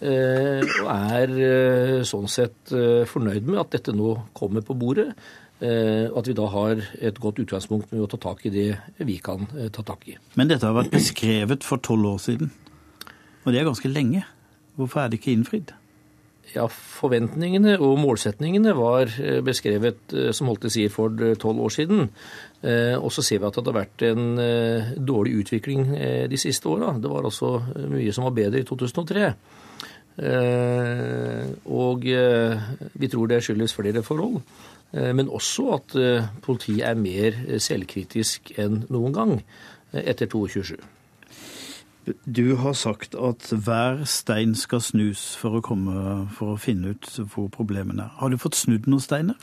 Og 0.00 0.88
er 0.90 2.02
sånn 2.08 2.28
sett 2.32 2.72
fornøyd 3.10 3.48
med 3.50 3.60
at 3.60 3.74
dette 3.74 3.92
nå 3.92 4.14
kommer 4.36 4.64
på 4.64 4.76
bordet. 4.80 5.10
Og 5.60 6.16
at 6.16 6.28
vi 6.28 6.36
da 6.36 6.46
har 6.48 6.80
et 7.04 7.18
godt 7.20 7.42
utgangspunkt 7.42 7.90
med 7.92 8.00
å 8.00 8.08
ta 8.08 8.16
tak 8.20 8.46
i 8.48 8.52
det 8.54 8.68
vi 9.04 9.18
kan 9.20 9.44
eh, 9.58 9.68
ta 9.72 9.84
tak 9.84 10.06
i. 10.08 10.16
Men 10.40 10.48
dette 10.48 10.64
har 10.64 10.76
vært 10.76 10.94
beskrevet 10.94 11.66
for 11.66 11.82
tolv 11.84 12.14
år 12.14 12.22
siden, 12.24 12.52
og 13.44 13.52
det 13.52 13.60
er 13.60 13.68
ganske 13.68 13.92
lenge. 13.92 14.24
Hvorfor 14.80 15.02
er 15.02 15.12
det 15.12 15.20
ikke 15.20 15.34
innfridd? 15.34 15.74
Ja, 16.54 16.64
Forventningene 16.66 17.76
og 17.78 18.00
målsetningene 18.00 18.72
var 18.78 19.12
eh, 19.20 19.42
beskrevet, 19.44 20.16
som 20.32 20.48
Holte 20.48 20.72
sier, 20.72 20.88
for 20.92 21.12
tolv 21.40 21.60
år 21.68 21.76
siden. 21.76 22.08
Og 22.60 23.08
så 23.12 23.22
ser 23.24 23.38
vi 23.40 23.46
at 23.48 23.56
det 23.56 23.70
har 23.70 23.76
vært 23.78 24.02
en 24.04 24.24
dårlig 25.08 25.38
utvikling 25.40 25.94
de 26.28 26.40
siste 26.40 26.68
åra. 26.68 26.90
Det 27.00 27.08
var 27.08 27.24
altså 27.24 27.54
mye 27.88 28.12
som 28.12 28.26
var 28.26 28.34
bedre 28.36 28.60
i 28.60 28.66
2003. 28.68 29.30
Og 30.20 32.02
vi 32.04 33.08
tror 33.08 33.30
det 33.30 33.38
skyldes 33.44 33.72
flere 33.74 34.02
forhold. 34.04 34.42
Eh, 34.92 35.14
men 35.14 35.28
også 35.28 35.68
at 35.74 35.94
eh, 35.94 36.24
politiet 36.42 36.86
er 36.86 36.98
mer 36.98 37.36
selvkritisk 37.62 38.52
enn 38.58 38.84
noen 38.90 39.14
gang 39.14 39.36
eh, 39.38 40.02
etter 40.02 40.26
22.7. 40.26 40.80
Du 42.26 42.56
har 42.58 42.74
sagt 42.74 43.14
at 43.14 43.52
hver 43.52 44.02
stein 44.08 44.56
skal 44.58 44.82
snus 44.82 45.36
for 45.38 45.60
å, 45.60 45.62
komme, 45.62 46.26
for 46.34 46.56
å 46.56 46.58
finne 46.58 46.96
ut 46.96 47.10
hvor 47.30 47.50
problemene 47.54 48.08
er. 48.08 48.16
Har 48.18 48.32
du 48.32 48.40
fått 48.40 48.58
snudd 48.58 48.88
noen 48.90 49.04
steiner? 49.04 49.38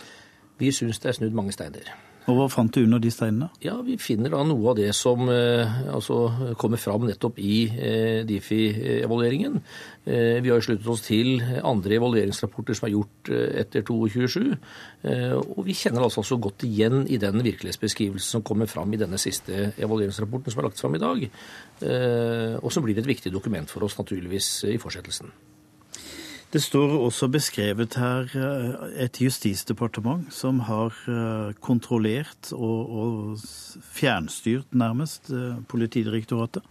Vi 0.60 0.74
syns 0.76 1.00
det 1.00 1.14
er 1.14 1.20
snudd 1.22 1.38
mange 1.38 1.56
steiner. 1.56 1.94
Og 2.28 2.36
Hva 2.36 2.46
fant 2.52 2.76
du 2.76 2.82
under 2.84 3.00
de 3.00 3.10
steinene? 3.12 3.48
Ja, 3.64 3.78
Vi 3.88 3.96
finner 4.04 4.34
da 4.34 4.42
noe 4.44 4.74
av 4.74 4.76
det 4.76 4.90
som 4.98 5.30
eh, 5.32 5.78
altså, 5.94 6.18
kommer 6.60 6.80
fram 6.82 7.06
nettopp 7.08 7.40
i 7.40 7.62
eh, 7.72 8.26
Difi-evalueringen. 8.28 9.56
Eh, 10.04 10.42
vi 10.44 10.52
har 10.52 10.60
jo 10.60 10.66
sluttet 10.66 10.92
oss 10.92 11.06
til 11.08 11.40
andre 11.64 11.96
evalueringsrapporter 11.96 12.76
som 12.76 12.90
er 12.90 12.96
gjort 12.98 13.32
etter 13.32 13.88
22.7. 13.88 14.58
Eh, 15.08 15.36
og 15.40 15.64
vi 15.70 15.78
kjenner 15.80 16.04
altså 16.04 16.26
så 16.28 16.36
godt 16.36 16.68
igjen 16.68 17.06
i 17.08 17.20
den 17.22 17.40
virkelighetsbeskrivelsen 17.48 18.38
som 18.40 18.48
kommer 18.48 18.68
fram 18.68 18.92
i 18.92 19.00
denne 19.00 19.20
siste 19.22 19.72
evalueringsrapporten 19.78 20.52
som 20.52 20.64
er 20.64 20.68
lagt 20.68 20.84
fram 20.84 21.00
i 21.00 21.04
dag. 21.04 21.30
Og 22.58 22.74
som 22.74 22.84
blir 22.84 22.98
et 23.00 23.08
viktig 23.08 23.32
dokument 23.32 23.70
for 23.72 23.86
oss 23.88 23.96
naturligvis 24.00 24.50
i 24.68 24.80
fortsettelsen. 24.82 25.32
Det 26.48 26.62
står 26.64 26.94
også 26.96 27.28
beskrevet 27.28 27.98
her 28.00 28.30
eh, 28.40 29.04
et 29.04 29.20
justisdepartement 29.20 30.30
som 30.32 30.62
har 30.64 30.96
eh, 31.12 31.54
kontrollert 31.60 32.54
og, 32.56 32.94
og 33.02 33.82
fjernstyrt 33.92 34.72
nærmest 34.72 35.28
eh, 35.36 35.58
Politidirektoratet. 35.68 36.64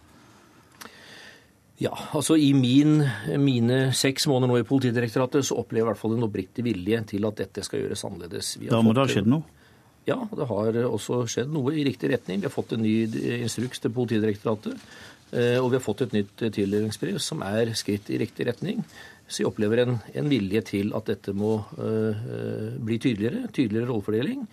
Ja, 1.77 1.93
altså 2.17 2.39
I 2.41 2.55
min, 2.57 3.03
mine 3.37 3.91
seks 3.93 4.25
måneder 4.33 4.49
nå 4.55 4.63
i 4.63 4.65
Politidirektoratet 4.65 5.45
så 5.45 5.59
opplever 5.61 5.83
jeg 5.83 5.85
i 5.85 5.91
hvert 5.91 6.01
fall 6.01 6.15
en 6.17 6.25
oppriktig 6.25 6.65
vilje 6.65 7.03
til 7.13 7.29
at 7.29 7.43
dette 7.43 7.65
skal 7.67 7.83
gjøres 7.83 8.05
annerledes. 8.09 8.55
Da 8.71 8.81
må 8.81 8.97
det 8.97 9.05
ha 9.05 9.13
skjedd 9.13 9.29
noe? 9.29 9.45
Ja, 10.09 10.17
det 10.39 10.47
har 10.49 10.79
også 10.87 11.27
skjedd 11.29 11.53
noe 11.53 11.75
i 11.77 11.85
riktig 11.85 12.15
retning. 12.15 12.41
Vi 12.41 12.49
har 12.49 12.55
fått 12.55 12.73
en 12.73 12.81
ny 12.87 12.95
instruks 13.43 13.83
til 13.83 13.93
Politidirektoratet. 13.93 14.89
Og 15.59 15.67
vi 15.67 15.75
har 15.75 15.83
fått 15.83 16.05
et 16.05 16.13
nytt 16.15 16.45
tildelingsbrev 16.55 17.19
som 17.21 17.43
er 17.43 17.73
skritt 17.77 18.07
i 18.15 18.21
riktig 18.23 18.47
retning. 18.47 18.85
Så 19.27 19.43
jeg 19.43 19.51
opplever 19.51 19.83
en, 19.83 19.97
en 20.15 20.29
vilje 20.31 20.63
til 20.69 20.93
at 20.95 21.09
dette 21.11 21.35
må 21.35 21.59
øh, 21.83 22.77
bli 22.79 22.99
tydeligere. 23.03 23.49
Tydeligere 23.51 23.91
rollefordeling 23.91 24.45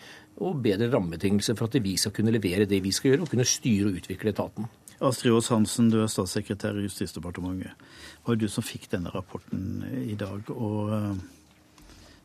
og 0.41 0.63
bedre 0.65 0.89
rammebetingelser 0.89 1.57
for 1.59 1.69
at 1.69 1.77
vi 1.83 1.93
skal 2.01 2.13
kunne 2.15 2.33
levere 2.33 2.65
det 2.65 2.81
vi 2.83 2.91
skal 2.91 3.13
gjøre, 3.13 3.27
og 3.27 3.29
kunne 3.29 3.45
styre 3.45 3.91
og 3.91 3.99
utvikle 4.01 4.33
etaten. 4.33 4.65
Astrid 5.03 5.35
Aas 5.35 5.51
Hansen, 5.53 5.91
du 5.93 5.99
er 6.01 6.09
statssekretær 6.09 6.79
i 6.79 6.87
Justisdepartementet. 6.87 7.77
Det 7.77 8.31
var 8.31 8.39
du 8.41 8.47
som 8.49 8.65
fikk 8.65 8.89
denne 8.95 9.13
rapporten 9.13 9.85
i 10.07 10.17
dag. 10.19 10.49
og... 10.49 10.93
Øh, 10.97 11.15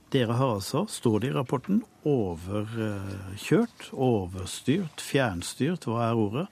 dere 0.08 0.32
har 0.38 0.54
altså, 0.54 0.87
står 0.88 1.18
det 1.20 1.28
i 1.28 1.32
rapporten, 1.37 1.82
overkjørt, 2.08 3.90
overstyrt, 3.92 5.02
fjernstyrt, 5.04 5.84
hva 5.84 6.06
er 6.06 6.16
ordet, 6.16 6.46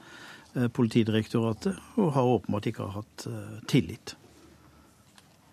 Politidirektoratet, 0.77 1.77
og 1.97 2.13
har 2.13 2.29
åpenbart 2.35 2.69
ikke 2.69 2.85
hatt 2.93 3.25
tillit. 3.69 4.13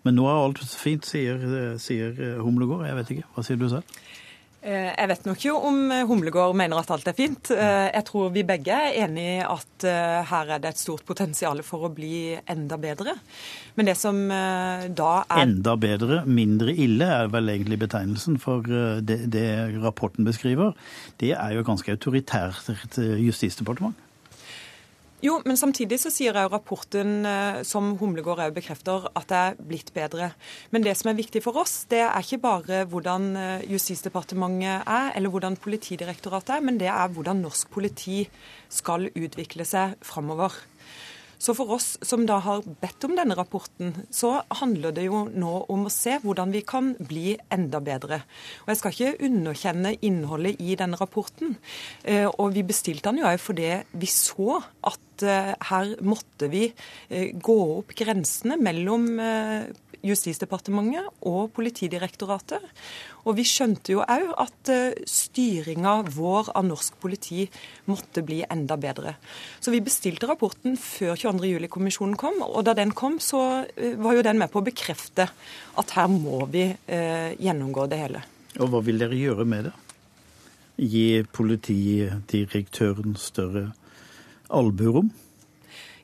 Men 0.04 0.18
nå 0.18 0.28
er 0.28 0.42
alt 0.42 0.60
fint, 0.78 1.06
sier, 1.08 1.40
sier 1.80 2.18
Humlegård. 2.44 2.86
Jeg 2.88 3.00
vet 3.00 3.14
ikke. 3.16 3.28
Hva 3.34 3.46
sier 3.46 3.60
du 3.60 3.68
selv? 3.72 3.96
Eh, 4.64 4.92
jeg 4.96 5.08
vet 5.10 5.26
nok 5.28 5.42
ikke 5.42 5.66
om 5.68 5.80
Humlegård 6.08 6.54
mener 6.56 6.80
at 6.80 6.90
alt 6.94 7.08
er 7.10 7.16
fint. 7.16 7.50
Eh, 7.52 7.90
jeg 7.90 8.04
tror 8.08 8.30
vi 8.32 8.46
begge 8.48 8.72
er 8.72 8.96
enig 9.04 9.24
i 9.34 9.42
at 9.44 9.84
eh, 9.84 10.22
her 10.30 10.54
er 10.54 10.62
det 10.62 10.70
et 10.72 10.80
stort 10.80 11.04
potensial 11.04 11.60
for 11.66 11.84
å 11.84 11.90
bli 11.92 12.32
enda 12.48 12.78
bedre. 12.80 13.12
Men 13.76 13.90
det 13.90 13.96
som 14.00 14.22
da 14.24 15.10
er 15.26 15.42
Enda 15.42 15.74
bedre, 15.76 16.22
mindre 16.24 16.72
ille 16.72 17.10
er 17.18 17.28
vel 17.32 17.52
egentlig 17.52 17.82
betegnelsen 17.82 18.38
for 18.40 18.64
det, 19.04 19.18
det 19.34 19.48
rapporten 19.82 20.24
beskriver. 20.24 20.72
Det 21.20 21.34
er 21.36 21.52
jo 21.52 21.60
et 21.60 21.68
ganske 21.68 21.98
autoritært 21.98 22.96
justisdepartement. 23.20 23.98
Jo, 25.24 25.38
men 25.48 25.56
samtidig 25.56 25.96
så 26.02 26.10
sier 26.12 26.36
jo 26.36 26.50
rapporten, 26.52 27.24
eh, 27.24 27.62
som 27.64 27.94
Humlegård 27.96 28.42
òg 28.44 28.56
bekrefter, 28.58 29.06
at 29.16 29.30
det 29.30 29.38
er 29.38 29.54
blitt 29.56 29.92
bedre. 29.96 30.34
Men 30.70 30.84
det 30.84 30.92
som 31.00 31.08
er 31.08 31.16
viktig 31.16 31.40
for 31.40 31.56
oss, 31.62 31.86
det 31.88 32.02
er 32.04 32.20
ikke 32.20 32.42
bare 32.42 32.82
hvordan 32.84 33.30
eh, 33.40 33.64
Justisdepartementet 33.72 34.84
er, 34.84 35.14
eller 35.16 35.32
hvordan 35.32 35.56
Politidirektoratet 35.56 36.58
er, 36.58 36.60
men 36.60 36.76
det 36.76 36.90
er 36.92 37.08
hvordan 37.08 37.40
norsk 37.40 37.72
politi 37.72 38.26
skal 38.68 39.08
utvikle 39.16 39.64
seg 39.64 39.96
framover. 40.04 40.52
Så 41.38 41.54
for 41.56 41.74
oss 41.76 41.94
som 42.04 42.24
da 42.28 42.38
har 42.44 42.64
bedt 42.82 43.04
om 43.06 43.14
denne 43.16 43.36
rapporten, 43.38 43.92
så 44.14 44.36
handler 44.60 44.94
det 44.96 45.06
jo 45.08 45.24
nå 45.32 45.54
om 45.72 45.86
å 45.86 45.92
se 45.92 46.18
hvordan 46.22 46.54
vi 46.54 46.64
kan 46.66 46.92
bli 46.98 47.34
enda 47.52 47.80
bedre. 47.84 48.22
Og 48.64 48.72
Jeg 48.72 48.80
skal 48.80 48.94
ikke 48.94 49.28
underkjenne 49.28 49.94
innholdet 50.06 50.60
i 50.62 50.76
denne 50.78 50.98
rapporten. 51.00 51.56
Eh, 52.02 52.26
og 52.28 52.54
vi 52.54 52.66
bestilte 52.66 53.10
den 53.10 53.22
jo 53.22 53.28
òg 53.30 53.40
fordi 53.42 53.70
vi 53.92 54.10
så 54.10 54.60
at 54.86 55.24
eh, 55.26 55.54
her 55.70 55.94
måtte 56.04 56.50
vi 56.52 56.66
eh, 56.68 57.32
gå 57.34 57.58
opp 57.78 57.94
grensene 57.98 58.58
mellom 58.60 59.08
Justisdepartementet 60.04 61.24
og 61.28 61.48
Politidirektoratet. 61.56 62.62
Og 63.24 63.38
vi 63.38 63.44
skjønte 63.48 63.94
jo 63.94 64.02
òg 64.04 64.34
at 64.42 64.70
eh, 64.72 64.98
styringa 65.08 65.94
vår 66.12 66.50
av 66.52 66.66
norsk 66.68 66.98
politi 67.00 67.46
måtte 67.88 68.24
bli 68.26 68.42
enda 68.44 68.76
bedre. 68.80 69.14
Så 69.64 69.72
vi 69.72 69.80
bestilte 69.84 70.28
rapporten 70.28 70.76
før 70.80 71.16
22.07-kommisjonen 71.16 72.18
kom, 72.20 72.42
og 72.44 72.66
da 72.68 72.76
den 72.76 72.92
kom, 72.96 73.16
så 73.22 73.64
eh, 73.64 73.96
var 73.96 74.18
jo 74.18 74.26
den 74.26 74.40
med 74.42 74.52
på 74.52 74.60
å 74.60 74.66
bekrefte 74.66 75.30
at 75.80 75.96
her 75.96 76.12
må 76.12 76.44
vi 76.52 76.68
eh, 76.68 77.32
gjennomgå 77.40 77.88
det 77.88 78.02
hele. 78.04 78.24
Og 78.60 78.70
hva 78.70 78.84
vil 78.84 79.00
dere 79.00 79.18
gjøre 79.18 79.48
med 79.48 79.70
det? 79.70 79.74
Gi 80.84 81.08
politidirektøren 81.32 83.16
større 83.18 83.70
albuerom? 84.52 85.12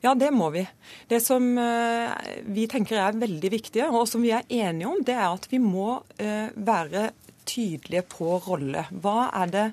Ja, 0.01 0.15
det 0.17 0.31
må 0.33 0.49
vi. 0.49 0.63
Det 1.07 1.19
som 1.21 1.45
eh, 1.61 2.13
vi 2.49 2.65
tenker 2.69 2.97
er 2.97 3.19
veldig 3.21 3.51
viktig, 3.53 3.83
og 3.91 4.07
som 4.09 4.23
vi 4.25 4.31
er 4.33 4.47
enige 4.49 4.89
om, 4.89 5.03
det 5.05 5.13
er 5.13 5.27
at 5.29 5.45
vi 5.51 5.59
må 5.61 5.99
eh, 6.17 6.49
være 6.55 7.11
tydelige 7.51 8.03
på 8.11 8.35
rolle. 8.45 8.85
Hva 9.03 9.29
er 9.41 9.51
det 9.51 9.65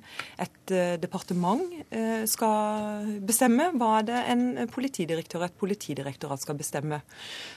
et 0.43 0.73
eh, 0.75 0.97
departement 1.01 1.63
eh, 1.95 2.25
skal 2.31 3.13
bestemme? 3.27 3.71
Hva 3.79 3.91
er 4.01 4.09
det 4.09 4.23
en 4.33 4.45
politidirektør 4.73 5.45
og 5.45 5.49
et 5.49 5.59
politidirektorat 5.61 6.43
skal 6.43 6.59
bestemme? 6.59 7.01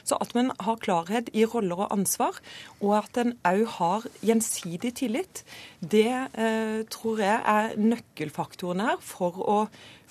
Så 0.04 0.18
at 0.22 0.34
man 0.38 0.52
har 0.62 0.80
klarhet 0.82 1.32
i 1.34 1.44
roller 1.48 1.84
og 1.86 1.94
ansvar, 1.96 2.38
og 2.80 2.96
at 3.02 3.22
en 3.22 3.34
òg 3.48 3.64
har 3.78 4.06
gjensidig 4.22 4.94
tillit, 5.02 5.44
det 5.80 6.08
eh, 6.12 6.82
tror 6.92 7.22
jeg 7.22 7.40
er 7.56 7.76
nøkkelfaktoren 7.80 8.84
her 8.86 9.02
for 9.02 9.42
å 9.42 9.58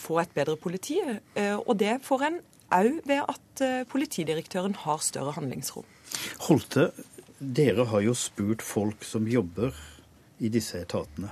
få 0.01 0.21
et 0.23 0.33
bedre 0.35 0.57
politi. 0.57 0.97
Og 1.37 1.75
det 1.77 1.99
får 2.03 2.23
en 2.25 2.39
òg 2.73 3.01
ved 3.05 3.21
at 3.21 3.63
politidirektøren 3.91 4.73
har 4.81 5.03
større 5.05 5.35
handlingsrom. 5.35 5.85
Holte, 6.47 6.89
dere 7.41 7.85
har 7.91 8.03
jo 8.05 8.15
spurt 8.17 8.61
folk 8.65 9.05
som 9.05 9.29
jobber 9.29 9.75
i 10.41 10.49
disse 10.53 10.81
etatene. 10.81 11.31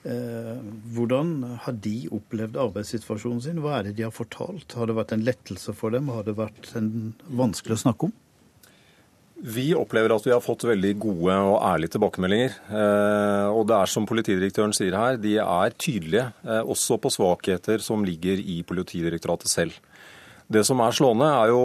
Eh, 0.00 0.56
hvordan 0.94 1.58
har 1.66 1.76
de 1.76 2.08
opplevd 2.16 2.56
arbeidssituasjonen 2.60 3.42
sin? 3.44 3.60
Hva 3.60 3.78
er 3.78 3.90
det 3.90 3.98
de 3.98 4.06
har 4.06 4.14
fortalt? 4.16 4.72
Har 4.72 4.88
det 4.88 4.96
vært 4.96 5.12
en 5.12 5.26
lettelse 5.26 5.74
for 5.76 5.92
dem? 5.92 6.08
Har 6.08 6.24
det 6.24 6.38
vært 6.38 6.72
vanskelig 7.28 7.76
å 7.76 7.82
snakke 7.84 8.08
om? 8.08 8.14
Vi 9.40 9.70
opplever 9.76 10.12
at 10.12 10.24
vi 10.26 10.32
har 10.32 10.42
fått 10.44 10.66
veldig 10.68 10.94
gode 11.00 11.36
og 11.48 11.60
ærlige 11.64 11.94
tilbakemeldinger. 11.96 12.56
Eh, 12.68 13.46
og 13.52 13.68
det 13.68 13.76
er 13.76 13.92
som 13.92 14.08
politidirektøren 14.08 14.72
sier 14.76 14.96
her, 14.96 15.20
de 15.20 15.36
er 15.40 15.76
tydelige 15.76 16.26
eh, 16.48 16.64
også 16.64 17.00
på 17.00 17.12
svakheter 17.12 17.84
som 17.84 18.04
ligger 18.04 18.40
i 18.40 18.60
Politidirektoratet 18.64 19.52
selv. 19.52 19.76
Det 20.50 20.64
som 20.66 20.80
er 20.82 20.96
slående, 20.96 21.28
er 21.30 21.52
jo 21.52 21.60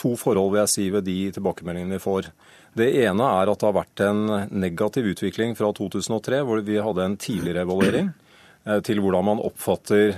to 0.00 0.14
forhold 0.16 0.54
vil 0.54 0.62
jeg 0.62 0.72
si 0.72 0.84
ved 0.94 1.04
de 1.04 1.18
tilbakemeldingene 1.36 1.98
vi 1.98 2.04
får. 2.06 2.30
Det 2.74 2.88
ene 3.04 3.26
er 3.38 3.50
at 3.50 3.60
det 3.60 3.68
har 3.68 3.76
vært 3.76 4.02
en 4.02 4.22
negativ 4.50 5.06
utvikling 5.12 5.54
fra 5.58 5.70
2003, 5.76 6.40
hvor 6.46 6.62
vi 6.66 6.80
hadde 6.82 7.04
en 7.06 7.18
tidligere 7.20 7.62
evaluering, 7.62 8.08
eh, 8.66 8.80
til 8.86 9.02
hvordan 9.02 9.28
man 9.30 9.42
oppfatter 9.44 10.16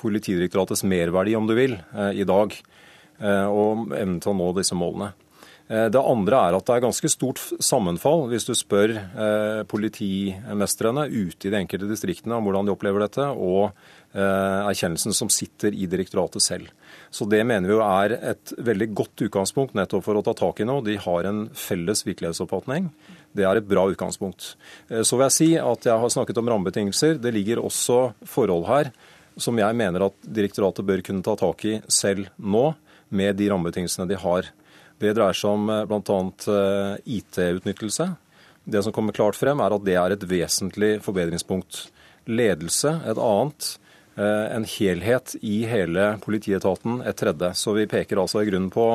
Politidirektoratets 0.00 0.84
merverdi, 0.88 1.36
om 1.36 1.48
du 1.48 1.52
vil, 1.58 1.76
eh, 1.92 2.22
i 2.24 2.28
dag. 2.28 2.56
Og 3.14 3.92
evnen 3.94 4.16
til 4.18 4.32
å 4.32 4.34
nå 4.34 4.48
disse 4.56 4.74
målene. 4.74 5.12
Det 5.70 6.00
andre 6.00 6.40
er 6.48 6.56
at 6.56 6.64
det 6.66 6.74
er 6.74 6.82
ganske 6.82 7.08
stort 7.08 7.38
sammenfall, 7.62 8.24
hvis 8.32 8.44
du 8.48 8.50
spør 8.58 8.90
politimestrene 9.70 11.04
ute 11.12 11.46
i 11.46 11.52
de 11.54 11.60
enkelte 11.60 11.86
distriktene 11.92 12.34
om 12.34 12.42
hvordan 12.44 12.66
de 12.66 12.74
opplever 12.74 13.04
dette, 13.06 13.28
og 13.30 13.70
erkjennelsen 14.18 15.14
som 15.14 15.30
sitter 15.30 15.78
i 15.78 15.86
direktoratet 15.86 16.42
selv. 16.42 16.74
Så 17.14 17.28
Det 17.30 17.44
mener 17.46 17.68
vi 17.68 17.76
jo 17.76 17.82
er 17.84 18.16
et 18.16 18.52
veldig 18.58 18.88
godt 18.98 19.22
utgangspunkt 19.28 19.76
nettopp 19.78 20.02
for 20.02 20.18
å 20.18 20.22
ta 20.26 20.32
tak 20.34 20.58
i 20.58 20.66
noe. 20.66 20.82
De 20.82 20.96
har 20.98 21.28
en 21.28 21.44
felles 21.54 22.02
virkelighetsoppfatning. 22.02 22.88
Det 23.30 23.46
er 23.46 23.60
et 23.60 23.68
bra 23.70 23.84
utgangspunkt. 23.86 24.56
Eh, 24.90 25.04
så 25.06 25.14
vil 25.14 25.28
jeg 25.28 25.36
si 25.36 25.50
at 25.60 25.86
jeg 25.86 26.00
har 26.02 26.10
snakket 26.10 26.40
om 26.42 26.50
rammebetingelser. 26.50 27.20
Det 27.22 27.30
ligger 27.34 27.62
også 27.62 28.16
forhold 28.26 28.66
her 28.66 28.90
som 29.38 29.58
jeg 29.58 29.78
mener 29.78 30.06
at 30.06 30.26
direktoratet 30.26 30.86
bør 30.86 31.02
kunne 31.06 31.24
ta 31.26 31.36
tak 31.38 31.64
i 31.66 31.78
selv 31.90 32.30
nå, 32.38 32.72
med 33.14 33.36
de 33.38 33.48
rammebetingelsene 33.50 34.08
de 34.10 34.18
har. 34.18 34.50
Det 34.98 35.14
dreier 35.14 35.38
seg 35.38 35.54
om 35.54 35.70
eh, 35.70 35.86
bl.a. 35.90 36.18
Eh, 36.50 37.14
IT-utnyttelse. 37.18 38.10
Det 38.64 38.82
som 38.82 38.94
kommer 38.96 39.14
klart 39.14 39.38
frem, 39.38 39.60
er 39.60 39.74
at 39.76 39.86
det 39.86 39.96
er 40.00 40.14
et 40.14 40.26
vesentlig 40.26 40.96
forbedringspunkt. 41.04 41.84
Ledelse 42.26 42.96
et 43.04 43.20
annet. 43.20 43.74
Eh, 44.16 44.56
en 44.56 44.64
helhet 44.64 45.34
i 45.42 45.64
hele 45.66 46.12
politietaten 46.22 47.00
et 47.02 47.16
tredje. 47.18 47.50
Så 47.58 47.74
vi 47.74 47.88
peker 47.90 48.20
altså 48.22 48.44
i 48.44 48.46
grunnen 48.46 48.70
på 48.70 48.86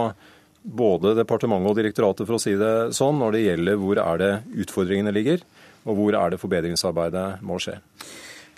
både 0.64 1.12
departementet 1.18 1.72
og 1.72 1.76
direktoratet, 1.76 2.28
for 2.28 2.38
å 2.38 2.42
si 2.42 2.56
det 2.60 2.94
sånn, 2.96 3.20
når 3.20 3.36
det 3.36 3.44
gjelder 3.44 3.82
hvor 3.82 4.00
er 4.00 4.22
det 4.22 4.32
utfordringene 4.64 5.14
ligger, 5.16 5.44
og 5.84 6.00
hvor 6.00 6.16
er 6.16 6.32
det 6.32 6.40
forbedringsarbeidet 6.40 7.28
må 7.44 7.60
skje. 7.60 7.80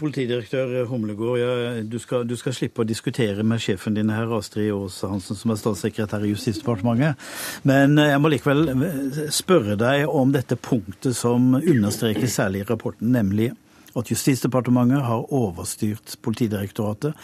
Politidirektør 0.01 0.87
Humlegård, 0.89 1.37
ja, 1.37 1.49
du, 1.85 1.97
skal, 2.01 2.23
du, 2.25 2.33
skal, 2.37 2.55
slippe 2.57 2.81
å 2.81 2.87
diskutere 2.89 3.45
med 3.45 3.61
sjefen 3.61 3.97
din 3.97 4.09
her, 4.13 4.29
Astrid 4.33 4.71
Aas 4.73 4.97
Hansen, 5.05 5.37
som 5.37 5.53
er 5.53 5.59
statssekretær 5.61 6.25
i 6.25 6.31
Justisdepartementet. 6.33 7.21
Men 7.69 7.97
eh, 8.01 8.13
jeg 8.13 8.21
må 8.21 8.33
likevel 8.33 8.69
eh, 8.75 9.25
spørre 9.33 9.77
deg 9.81 10.05
om 10.09 10.33
dette 10.33 10.57
punktet 10.61 11.17
som 11.17 11.55
understrekes 11.57 12.37
særlig 12.37 12.63
i 12.63 12.69
rapporten, 12.69 13.13
nemlig 13.17 13.51
at 13.97 14.11
Justisdepartementet 14.11 15.03
har 15.07 15.33
overstyrt 15.33 16.15
Politidirektoratet. 16.23 17.17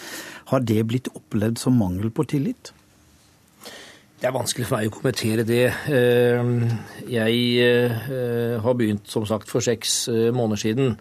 Har 0.51 0.65
det 0.65 0.81
blitt 0.87 1.11
opplevd 1.15 1.61
som 1.61 1.77
mangel 1.79 2.11
på 2.11 2.27
tillit? 2.27 2.73
Det 4.17 4.25
er 4.25 4.33
vanskelig 4.33 4.65
for 4.65 4.79
meg 4.79 4.87
å 4.89 4.93
kommentere 4.95 5.43
det. 5.45 5.65
Eh, 5.93 6.47
jeg 7.05 7.41
eh, 7.61 8.55
har 8.63 8.77
begynt 8.79 9.05
som 9.13 9.27
sagt 9.29 9.51
for 9.51 9.61
seks 9.61 10.07
eh, 10.09 10.29
måneder 10.33 10.61
siden. 10.63 10.95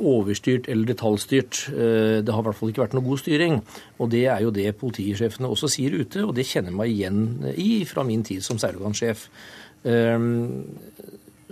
Overstyrt 0.00 0.64
eller 0.72 0.88
detaljstyrt. 0.88 1.58
Det 1.68 2.32
har 2.32 2.40
i 2.40 2.46
hvert 2.46 2.56
fall 2.56 2.70
ikke 2.72 2.80
vært 2.86 2.94
noe 2.96 3.04
god 3.04 3.20
styring. 3.20 3.58
Og 4.00 4.08
det 4.14 4.22
er 4.32 4.40
jo 4.46 4.54
det 4.56 4.72
politisjefene 4.80 5.50
også 5.52 5.68
sier 5.74 5.92
ute, 5.92 6.24
og 6.24 6.32
det 6.38 6.46
kjenner 6.48 6.72
jeg 6.72 6.78
meg 6.78 6.94
igjen 6.94 7.52
i 7.52 7.68
fra 7.86 8.00
min 8.08 8.24
tid 8.24 8.40
som 8.42 8.56
særorgansjef. 8.58 9.26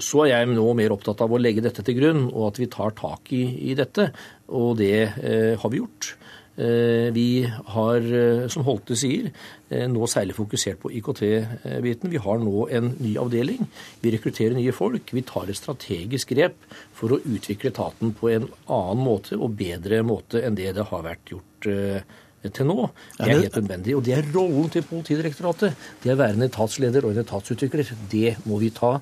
Så 0.01 0.25
er 0.25 0.33
jeg 0.33 0.51
nå 0.55 0.67
mer 0.79 0.95
opptatt 0.95 1.21
av 1.25 1.33
å 1.33 1.41
legge 1.41 1.65
dette 1.65 1.85
til 1.87 1.99
grunn, 1.99 2.27
og 2.33 2.51
at 2.51 2.61
vi 2.63 2.71
tar 2.73 2.97
tak 2.99 3.33
i, 3.37 3.45
i 3.71 3.77
dette. 3.79 4.11
Og 4.57 4.75
det 4.81 4.97
eh, 5.21 5.55
har 5.61 5.73
vi 5.73 5.83
gjort. 5.83 6.15
Eh, 6.61 7.09
vi 7.13 7.47
har, 7.47 7.97
eh, 7.97 8.49
som 8.49 8.65
Holte 8.67 8.97
sier, 8.97 9.31
eh, 9.71 9.87
nå 9.89 10.05
særlig 10.11 10.35
fokusert 10.37 10.81
på 10.83 10.91
IKT-biten. 10.93 12.11
Vi 12.11 12.19
har 12.19 12.39
nå 12.39 12.69
en 12.69 12.97
ny 12.99 13.15
avdeling. 13.17 13.67
Vi 14.03 14.11
rekrutterer 14.11 14.55
nye 14.55 14.73
folk. 14.73 15.13
Vi 15.13 15.23
tar 15.23 15.49
et 15.49 15.57
strategisk 15.57 16.35
grep 16.35 16.57
for 16.93 17.09
å 17.11 17.21
utvikle 17.23 17.71
etaten 17.71 18.13
på 18.13 18.29
en 18.29 18.49
annen 18.69 19.05
måte 19.05 19.39
og 19.39 19.57
bedre 19.57 20.03
måte 20.03 20.45
enn 20.45 20.55
det 20.55 20.75
det 20.75 20.85
har 20.91 21.03
vært 21.03 21.33
gjort 21.33 21.67
eh, 21.67 22.03
til 22.49 22.69
nå. 22.71 22.89
Det 23.19 23.27
er 23.27 23.43
helt 23.43 23.59
nødvendig. 23.61 23.97
Og 23.97 24.05
det 24.07 24.17
er 24.17 24.29
rollen 24.35 24.71
til 24.73 24.87
Politidirektoratet. 24.89 25.77
Det 26.03 26.11
er 26.11 26.17
å 26.17 26.23
være 26.23 26.39
en 26.39 26.49
etatsleder 26.49 27.05
og 27.05 27.15
en 27.15 27.25
etatsutvikler. 27.25 27.93
Det 28.13 28.37
må 28.49 28.61
vi 28.63 28.73
ta 28.75 28.97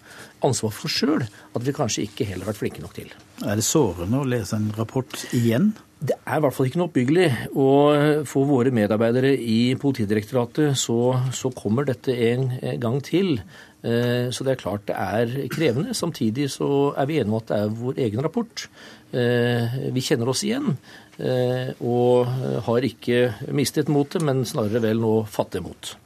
ansvar 0.45 0.75
for 0.75 0.91
sjøl, 0.91 1.23
at 1.23 1.67
vi 1.67 1.77
kanskje 1.77 2.07
ikke 2.09 2.27
heller 2.27 2.49
har 2.49 2.53
vært 2.55 2.63
flinke 2.65 2.83
nok 2.83 2.97
til. 2.99 3.13
Er 3.47 3.59
det 3.59 3.67
sårende 3.67 4.23
å 4.23 4.27
lese 4.27 4.59
en 4.59 4.73
rapport 4.79 5.23
igjen? 5.37 5.73
Det 5.99 6.15
er 6.15 6.39
i 6.39 6.43
hvert 6.45 6.55
fall 6.55 6.69
ikke 6.69 6.79
noe 6.79 6.91
oppbyggelig. 6.91 7.29
Og 7.59 8.27
for 8.31 8.47
våre 8.51 8.75
medarbeidere 8.75 9.33
i 9.35 9.75
Politidirektoratet 9.79 10.79
så, 10.79 10.99
så 11.35 11.51
kommer 11.55 11.89
dette 11.89 12.15
en 12.31 12.53
gang 12.83 13.01
til. 13.07 13.37
Eh, 13.83 14.31
så 14.35 14.47
det 14.47 14.55
er 14.55 14.63
klart 14.63 14.87
det 14.91 14.95
er 14.99 15.51
krevende. 15.55 15.95
Samtidig 15.95 16.49
så 16.55 16.93
er 16.99 17.11
vi 17.11 17.19
enige 17.19 17.31
om 17.31 17.41
at 17.41 17.51
det 17.51 17.59
er 17.59 17.77
vår 17.83 18.01
egen 18.07 18.23
rapport. 18.25 18.69
Eh, 19.11 19.79
vi 19.95 20.05
kjenner 20.05 20.31
oss 20.31 20.45
igjen. 20.47 20.77
Eh, 21.19 21.73
og 21.83 22.29
har 22.69 22.87
ikke 22.87 23.51
mistet 23.55 23.91
motet, 23.91 24.23
men 24.23 24.45
snarere 24.47 24.83
vel 24.85 25.03
nå 25.03 25.15
fattet 25.31 25.65
mot. 25.65 25.97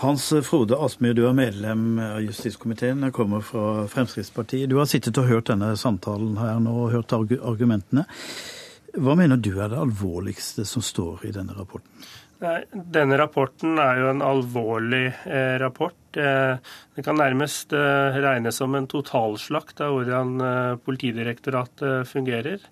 Hans 0.00 0.30
Frode 0.46 0.78
Aspmyr, 0.80 1.12
du 1.12 1.26
er 1.28 1.36
medlem 1.36 1.98
av 2.00 2.22
justiskomiteen. 2.24 3.02
Jeg 3.04 3.12
kommer 3.12 3.44
fra 3.44 3.84
Fremskrittspartiet. 3.92 4.70
Du 4.70 4.78
har 4.80 4.88
sittet 4.88 5.18
og 5.20 5.28
hørt 5.28 5.50
denne 5.52 5.74
samtalen 5.76 6.38
her 6.40 6.56
nå 6.64 6.72
og 6.86 6.94
hørt 6.94 7.12
argumentene. 7.12 8.06
Hva 8.96 9.14
mener 9.18 9.36
du 9.36 9.52
er 9.60 9.68
det 9.70 9.78
alvorligste 9.78 10.64
som 10.66 10.82
står 10.82 11.28
i 11.28 11.34
denne 11.36 11.52
rapporten? 11.54 12.08
Nei, 12.40 12.62
denne 12.72 13.18
rapporten 13.20 13.76
er 13.76 14.00
jo 14.00 14.08
en 14.14 14.22
alvorlig 14.24 15.10
eh, 15.28 15.58
rapport. 15.60 15.98
Eh, 16.16 16.56
det 16.96 17.04
kan 17.04 17.20
nærmest 17.20 17.74
eh, 17.76 18.16
regnes 18.24 18.56
som 18.56 18.72
en 18.74 18.88
totalslakt 18.88 19.82
av 19.84 19.98
hvordan 19.98 20.32
eh, 20.40 20.78
Politidirektoratet 20.80 22.08
fungerer. 22.08 22.64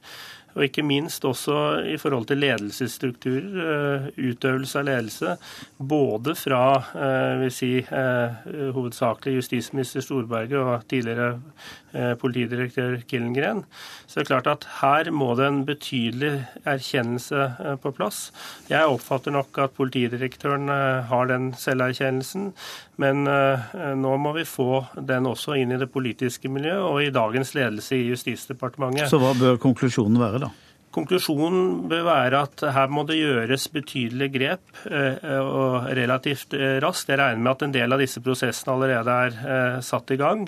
Og 0.57 0.65
ikke 0.65 0.83
minst 0.83 1.25
også 1.29 1.57
i 1.87 1.97
forhold 2.01 2.27
til 2.27 2.41
ledelsesstrukturer, 2.43 3.59
eh, 3.65 4.07
utøvelse 4.31 4.81
av 4.81 4.87
ledelse. 4.89 5.37
Både 5.79 6.35
fra 6.39 6.63
eh, 6.95 7.35
vil 7.43 7.53
si, 7.55 7.73
eh, 7.79 8.49
hovedsakelig 8.75 9.39
justisminister 9.39 10.03
Storberget 10.05 10.59
og 10.59 10.89
tidligere 10.89 11.37
politidirektør 12.21 12.99
Killengren. 13.09 13.63
Så 14.07 14.19
det 14.19 14.27
er 14.27 14.29
klart 14.29 14.49
at 14.51 14.67
her 14.83 15.09
må 15.11 15.31
det 15.39 15.47
en 15.47 15.63
betydelig 15.65 16.35
erkjennelse 16.69 17.79
på 17.81 17.93
plass. 17.97 18.19
Jeg 18.69 18.85
oppfatter 18.85 19.33
nok 19.33 19.57
at 19.65 19.73
politidirektøren 19.79 20.69
har 21.09 21.31
den 21.31 21.55
selverkjennelsen, 21.57 22.53
men 23.01 23.25
nå 23.25 24.13
må 24.21 24.35
vi 24.37 24.45
få 24.45 24.85
den 25.01 25.31
også 25.33 25.57
inn 25.57 25.73
i 25.73 25.81
det 25.81 25.89
politiske 25.95 26.53
miljøet 26.53 26.85
og 26.85 27.01
i 27.07 27.11
dagens 27.15 27.55
ledelse 27.57 27.97
i 27.97 28.11
Justisdepartementet. 28.11 29.09
Så 29.09 29.23
hva 29.23 29.33
bør 29.39 29.57
konklusjonen 29.57 30.21
være, 30.21 30.45
da? 30.45 30.48
Konklusjonen 30.95 31.89
bør 31.91 32.05
være 32.07 32.43
at 32.47 32.63
her 32.73 32.93
må 32.93 33.05
det 33.09 33.19
gjøres 33.21 33.67
betydelige 33.75 34.33
grep 34.33 34.85
eh, 34.89 35.27
og 35.37 35.91
relativt 35.99 36.57
eh, 36.57 36.79
raskt. 36.83 37.13
Jeg 37.13 37.21
regner 37.21 37.45
med 37.45 37.53
at 37.53 37.65
en 37.67 37.75
del 37.75 37.97
av 37.97 38.01
disse 38.01 38.23
prosessene 38.25 38.75
allerede 38.75 39.17
er 39.27 39.37
eh, 39.57 39.81
satt 39.85 40.15
i 40.15 40.21
gang. 40.21 40.47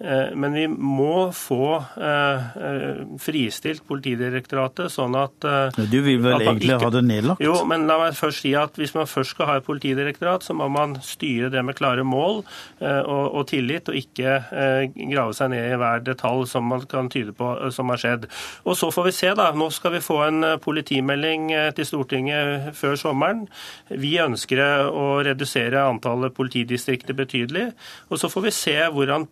Eh, 0.00 0.32
men 0.34 0.54
vi 0.56 0.66
må 0.68 1.30
få 1.36 1.66
fristilt 3.22 3.84
Politidirektoratet, 3.86 4.90
sånn 4.92 5.14
at 5.18 5.44
Du 5.76 5.98
vil 6.04 6.20
vel 6.22 6.40
egentlig 6.40 6.72
ikke, 6.72 6.86
ha 6.86 6.90
det 6.94 7.02
nedlagt? 7.06 7.42
Jo, 7.44 7.54
men 7.68 7.84
la 7.90 7.98
meg 8.00 8.16
først 8.16 8.42
si 8.44 8.52
at 8.58 8.76
hvis 8.78 8.94
man 8.96 9.08
først 9.10 9.34
skal 9.34 9.48
ha 9.50 9.56
et 9.60 9.66
politidirektorat, 9.66 10.44
så 10.46 10.56
må 10.56 10.68
man 10.72 10.96
styre 11.04 11.50
det 11.52 11.62
med 11.64 11.76
klare 11.78 12.04
mål 12.06 12.42
og, 12.80 13.24
og 13.38 13.46
tillit, 13.50 13.88
og 13.90 13.98
ikke 13.98 14.38
grave 14.96 15.36
seg 15.36 15.52
ned 15.52 15.68
i 15.74 15.78
hver 15.80 16.04
detalj 16.06 16.46
som 16.50 16.66
man 16.72 16.84
kan 16.88 17.10
tyde 17.12 17.34
på 17.36 17.50
som 17.74 17.92
har 17.92 18.00
skjedd. 18.00 18.26
Og 18.66 18.78
så 18.78 18.90
får 18.94 19.08
vi 19.08 19.14
se, 19.16 19.32
da. 19.38 19.50
Nå 19.56 19.68
skal 19.74 19.96
vi 19.96 20.02
få 20.04 20.18
en 20.26 20.46
politimelding 20.62 21.50
til 21.76 21.88
Stortinget 21.88 22.72
før 22.78 22.96
sommeren. 23.00 23.44
Vi 23.90 24.14
ønsker 24.22 24.62
å 24.88 25.06
redusere 25.26 25.84
antallet 25.84 26.34
politidistrikter 26.36 27.16
betydelig. 27.18 27.68
Og 28.10 28.20
så 28.20 28.30
får 28.32 28.46
vi 28.46 28.54
se 28.56 28.76
hvordan 28.92 29.26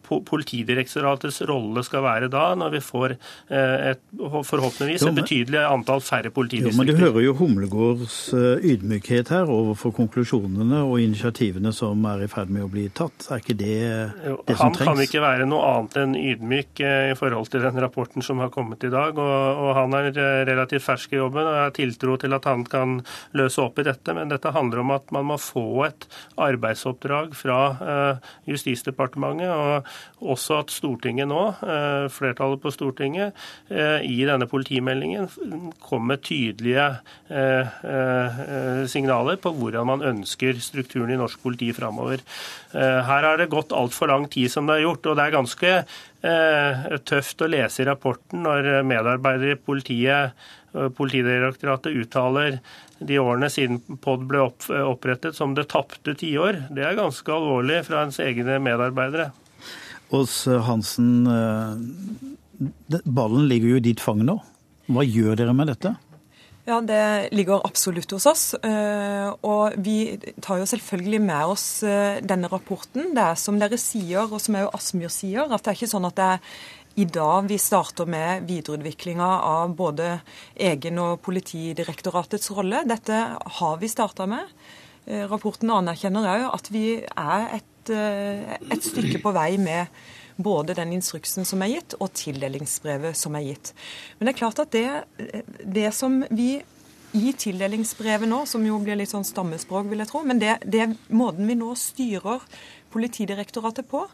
Politidirektoratets 0.61 1.41
rolle 1.49 1.83
skal 1.85 2.03
være 2.05 2.29
da, 2.33 2.51
når 2.59 2.75
vi 2.75 2.81
får 2.85 3.15
eh, 3.15 3.91
et, 3.93 4.01
forhåpentligvis 4.19 5.05
et 5.09 5.17
betydelig 5.17 5.61
antall 5.65 6.03
færre 6.05 6.31
politidistrikter. 6.35 6.77
Jo, 6.77 6.79
men 6.79 6.91
Du 6.91 7.01
hører 7.01 7.25
jo 7.25 7.35
Humlegårds 7.39 8.19
eh, 8.37 8.67
ydmykhet 8.75 9.33
her 9.33 9.51
overfor 9.51 9.95
konklusjonene 9.97 10.83
og 10.85 11.01
initiativene 11.01 11.73
som 11.77 12.05
er 12.11 12.25
i 12.27 12.31
ferd 12.31 12.53
med 12.53 12.67
å 12.67 12.71
bli 12.73 12.89
tatt. 12.93 13.29
Er 13.31 13.43
ikke 13.43 13.57
det 13.61 13.79
jo, 13.81 14.37
det 14.47 14.57
som 14.59 14.75
trengs? 14.75 14.83
Han 14.85 15.01
kan 15.01 15.05
ikke 15.07 15.25
være 15.25 15.49
noe 15.49 15.71
annet 15.71 15.99
enn 16.03 16.17
ydmyk 16.19 16.85
eh, 16.85 17.13
i 17.15 17.17
forhold 17.19 17.51
til 17.53 17.65
den 17.65 17.81
rapporten 17.85 18.27
som 18.27 18.43
har 18.45 18.53
kommet 18.55 18.85
i 18.85 18.93
dag. 18.93 19.17
Og, 19.17 19.65
og 19.65 19.73
han 19.79 19.97
er 20.01 20.11
relativt 20.51 20.87
fersk 20.87 21.17
i 21.17 21.21
jobben, 21.23 21.47
og 21.47 21.57
jeg 21.57 21.67
har 21.69 21.77
tiltro 21.81 22.19
til 22.21 22.37
at 22.37 22.51
han 22.51 22.67
kan 22.69 22.99
løse 23.39 23.65
opp 23.65 23.81
i 23.81 23.87
dette. 23.89 24.17
Men 24.17 24.33
dette 24.33 24.55
handler 24.55 24.85
om 24.85 24.95
at 24.99 25.09
man 25.15 25.31
må 25.33 25.41
få 25.41 25.87
et 25.89 26.09
arbeidsoppdrag 26.41 27.33
fra 27.39 27.61
Justisdepartementet, 28.49 29.51
og 29.51 29.87
også 30.21 30.40
at 30.57 30.73
Stortinget 30.73 31.29
nå, 31.31 31.41
eh, 31.63 32.07
flertallet 32.13 32.63
på 32.63 32.73
Stortinget, 32.75 33.37
eh, 33.69 34.01
i 34.07 34.25
denne 34.29 34.49
politimeldingen 34.51 35.29
kom 35.81 36.07
med 36.11 36.23
tydelige 36.27 36.89
signaler 38.91 39.37
på 39.41 39.53
hvordan 39.55 39.87
man 39.87 40.03
ønsker 40.03 40.59
strukturen 40.63 41.13
i 41.15 41.19
norsk 41.19 41.43
politi 41.43 41.71
framover. 41.73 42.23
Her 42.73 43.27
har 43.27 43.37
det 43.39 43.51
gått 43.53 43.75
altfor 43.77 44.11
lang 44.11 44.27
tid 44.29 44.51
som 44.51 44.67
det 44.67 44.79
har 44.79 44.87
gjort, 44.89 45.07
og 45.07 45.17
det 45.17 45.27
er 45.27 45.37
ganske 45.37 45.73
tøft 47.07 47.45
å 47.45 47.51
lese 47.51 47.83
i 47.83 47.89
rapporten 47.89 48.43
når 48.45 48.83
medarbeidere 48.89 49.57
i 49.57 49.63
politiet 49.63 50.35
Politidirektoratet 50.71 51.97
uttaler 51.99 52.61
de 52.99 53.19
årene 53.19 53.49
siden 53.51 53.81
POD 54.05 54.27
ble 54.31 54.45
opprettet 54.85 55.35
som 55.35 55.55
det 55.57 55.67
tapte 55.73 56.15
tiår. 56.15 56.67
Det 56.71 56.85
er 56.87 56.99
ganske 56.99 57.35
alvorlig 57.35 57.81
fra 57.89 58.05
ens 58.07 58.21
egne 58.23 58.61
medarbeidere. 58.63 59.31
Ås 60.11 60.45
Hansen, 60.67 61.27
eh, 61.31 63.01
ballen 63.05 63.49
ligger 63.49 63.75
jo 63.75 63.81
i 63.81 63.89
ditt 63.91 64.03
fang 64.03 64.25
nå. 64.27 64.41
Hva 64.91 65.05
gjør 65.07 65.39
dere 65.39 65.55
med 65.55 65.71
dette? 65.71 65.95
Ja, 66.69 66.81
Det 66.81 67.33
ligger 67.33 67.65
absolutt 67.65 68.11
hos 68.11 68.27
oss. 68.27 68.55
Eh, 68.55 69.31
og 69.43 69.79
vi 69.79 70.19
tar 70.43 70.61
jo 70.61 70.67
selvfølgelig 70.69 71.21
med 71.23 71.55
oss 71.55 71.83
eh, 71.83 72.21
denne 72.21 72.51
rapporten. 72.53 73.15
Det 73.17 73.25
er 73.25 73.39
som 73.41 73.59
dere 73.59 73.79
sier, 73.81 74.29
og 74.29 74.41
som 74.41 74.59
òg 74.61 74.75
Asmyr 74.77 75.11
sier, 75.11 75.49
at 75.49 75.65
det 75.65 75.73
er 75.73 75.79
ikke 75.79 75.95
sånn 75.95 76.07
at 76.11 76.19
det 76.21 76.29
er 76.35 76.39
i 77.01 77.07
dag 77.07 77.47
vi 77.49 77.57
starter 77.59 78.07
med 78.11 78.47
videreutviklinga 78.49 79.31
av 79.47 79.75
både 79.79 80.21
egen 80.59 80.99
og 80.99 81.21
Politidirektoratets 81.25 82.51
rolle. 82.57 82.83
Dette 82.87 83.23
har 83.59 83.81
vi 83.81 83.91
starta 83.91 84.27
med. 84.31 84.47
Eh, 85.07 85.25
rapporten 85.31 85.73
anerkjenner 85.73 86.29
òg 86.29 86.47
at 86.51 86.71
vi 86.75 86.85
er 87.01 87.47
et, 87.57 87.67
eh, 87.89 88.59
et, 88.61 88.85
stykke 88.85 89.23
på 89.23 89.33
vei 89.33 89.55
med 89.59 89.89
både 90.41 90.77
den 90.77 90.93
instruksen 90.97 91.49
som 91.49 91.63
er 91.65 91.73
gitt, 91.75 91.97
og 92.01 92.13
tildelingsbrevet 92.17 93.17
som 93.17 93.37
er 93.37 93.47
gitt. 93.49 93.73
Men 94.19 94.29
det 94.29 94.35
er 94.35 94.41
klart 94.43 94.61
at 94.61 94.77
det, 94.77 94.87
det 95.65 95.89
som 95.97 96.21
vi 96.31 96.59
i 97.17 97.33
tildelingsbrevet 97.35 98.29
nå, 98.31 98.45
som 98.47 98.65
jo 98.67 98.79
blir 98.83 98.99
litt 98.99 99.11
sånn 99.11 99.27
stammespråk, 99.27 99.89
vil 99.91 100.05
jeg 100.05 100.11
tro, 100.13 100.23
men 100.27 100.39
det, 100.43 100.61
det 100.63 100.93
måten 101.09 101.49
vi 101.49 101.57
nå 101.59 101.73
styrer 101.79 102.45
Politidirektoratet 102.91 103.89
på, 103.91 104.05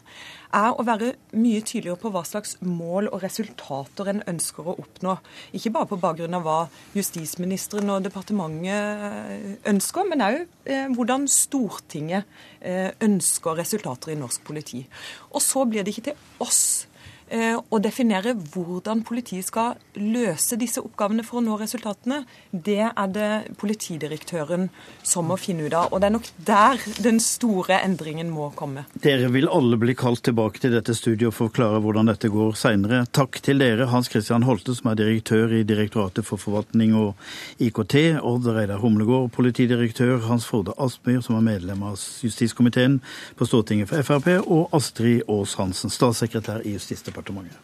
er 0.55 0.69
å 0.71 0.85
være 0.85 1.13
mye 1.35 1.63
tydeligere 1.65 1.99
på 2.01 2.11
hva 2.13 2.23
slags 2.27 2.55
mål 2.65 3.09
og 3.11 3.23
resultater 3.23 4.11
en 4.11 4.23
ønsker 4.29 4.67
å 4.69 4.77
oppnå. 4.79 5.17
Ikke 5.57 5.73
bare 5.75 5.89
på 5.89 5.99
bakgrunn 6.01 6.37
av 6.37 6.45
hva 6.45 6.57
justisministeren 6.97 7.91
og 7.93 8.05
departementet 8.07 9.67
ønsker, 9.67 10.07
men 10.09 10.25
òg 10.25 10.39
eh, 10.69 10.87
hvordan 10.93 11.27
Stortinget 11.31 12.27
eh, 12.61 12.93
ønsker 13.03 13.57
resultater 13.59 14.13
i 14.13 14.19
norsk 14.19 14.45
politi. 14.47 14.85
Og 15.33 15.43
så 15.43 15.65
blir 15.67 15.85
det 15.85 15.95
ikke 15.95 16.09
til 16.11 16.45
oss 16.45 16.86
å 17.27 17.79
definere 17.83 18.33
hvordan 18.37 19.01
politiet 19.03 19.45
skal 19.47 19.75
løse 19.99 20.55
disse 20.59 20.79
oppgavene 20.79 21.25
for 21.27 21.39
å 21.39 21.43
nå 21.43 21.57
resultatene, 21.59 22.21
det 22.51 22.85
er 22.87 23.09
det 23.11 23.31
politidirektøren 23.59 24.69
som 25.03 25.27
må 25.27 25.37
finne 25.41 25.67
ut 25.67 25.75
av. 25.75 25.91
Og 25.91 26.01
det 26.01 26.07
er 26.07 26.15
nok 26.15 26.29
der 26.47 26.83
den 27.03 27.19
store 27.23 27.81
endringen 27.83 28.31
må 28.31 28.49
komme. 28.55 28.85
Dere 29.03 29.27
vil 29.33 29.49
alle 29.51 29.79
bli 29.79 29.95
kalt 29.97 30.23
tilbake 30.27 30.61
til 30.63 30.75
dette 30.77 30.95
studiet 30.95 31.29
og 31.31 31.35
forklare 31.35 31.81
hvordan 31.83 32.11
dette 32.11 32.31
går 32.31 32.55
seinere. 32.59 33.03
Takk 33.11 33.41
til 33.43 33.59
dere, 33.63 33.89
Hans 33.91 34.11
Christian 34.11 34.47
Holte, 34.47 34.75
som 34.77 34.91
er 34.91 34.99
direktør 35.01 35.51
i 35.57 35.63
Direktoratet 35.67 36.25
for 36.27 36.41
forvaltning 36.41 36.95
og 36.97 37.17
IKT, 37.63 37.97
Odd 38.23 38.47
Reidar 38.55 38.81
Humlegård, 38.83 39.33
politidirektør 39.35 40.23
Hans 40.29 40.47
Frode 40.47 40.75
Aspmyr, 40.79 41.19
som 41.25 41.39
er 41.39 41.47
medlem 41.49 41.83
av 41.87 41.99
justiskomiteen 41.99 43.01
på 43.35 43.49
Stortinget 43.49 43.91
for 43.91 44.07
Frp, 44.07 44.31
og 44.47 44.71
Astrid 44.77 45.27
Aas 45.27 45.57
Hansen, 45.59 45.91
statssekretær 45.93 46.63
i 46.63 46.77
Justisdepartementet. 46.77 47.16
Miljøverndepartementet. 47.17 47.57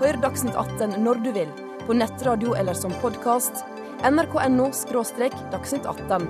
Hør 0.00 0.18
Dagsnytt 0.22 0.56
18 0.56 1.02
når 1.02 1.20
du 1.24 1.30
vil, 1.32 1.48
på 1.86 1.92
nettradio 1.94 2.54
eller 2.56 2.74
som 2.74 2.92
podkast. 3.02 3.64
nrk.no– 4.04 4.70
dagsnytt 5.52 5.86
18. 5.86 6.28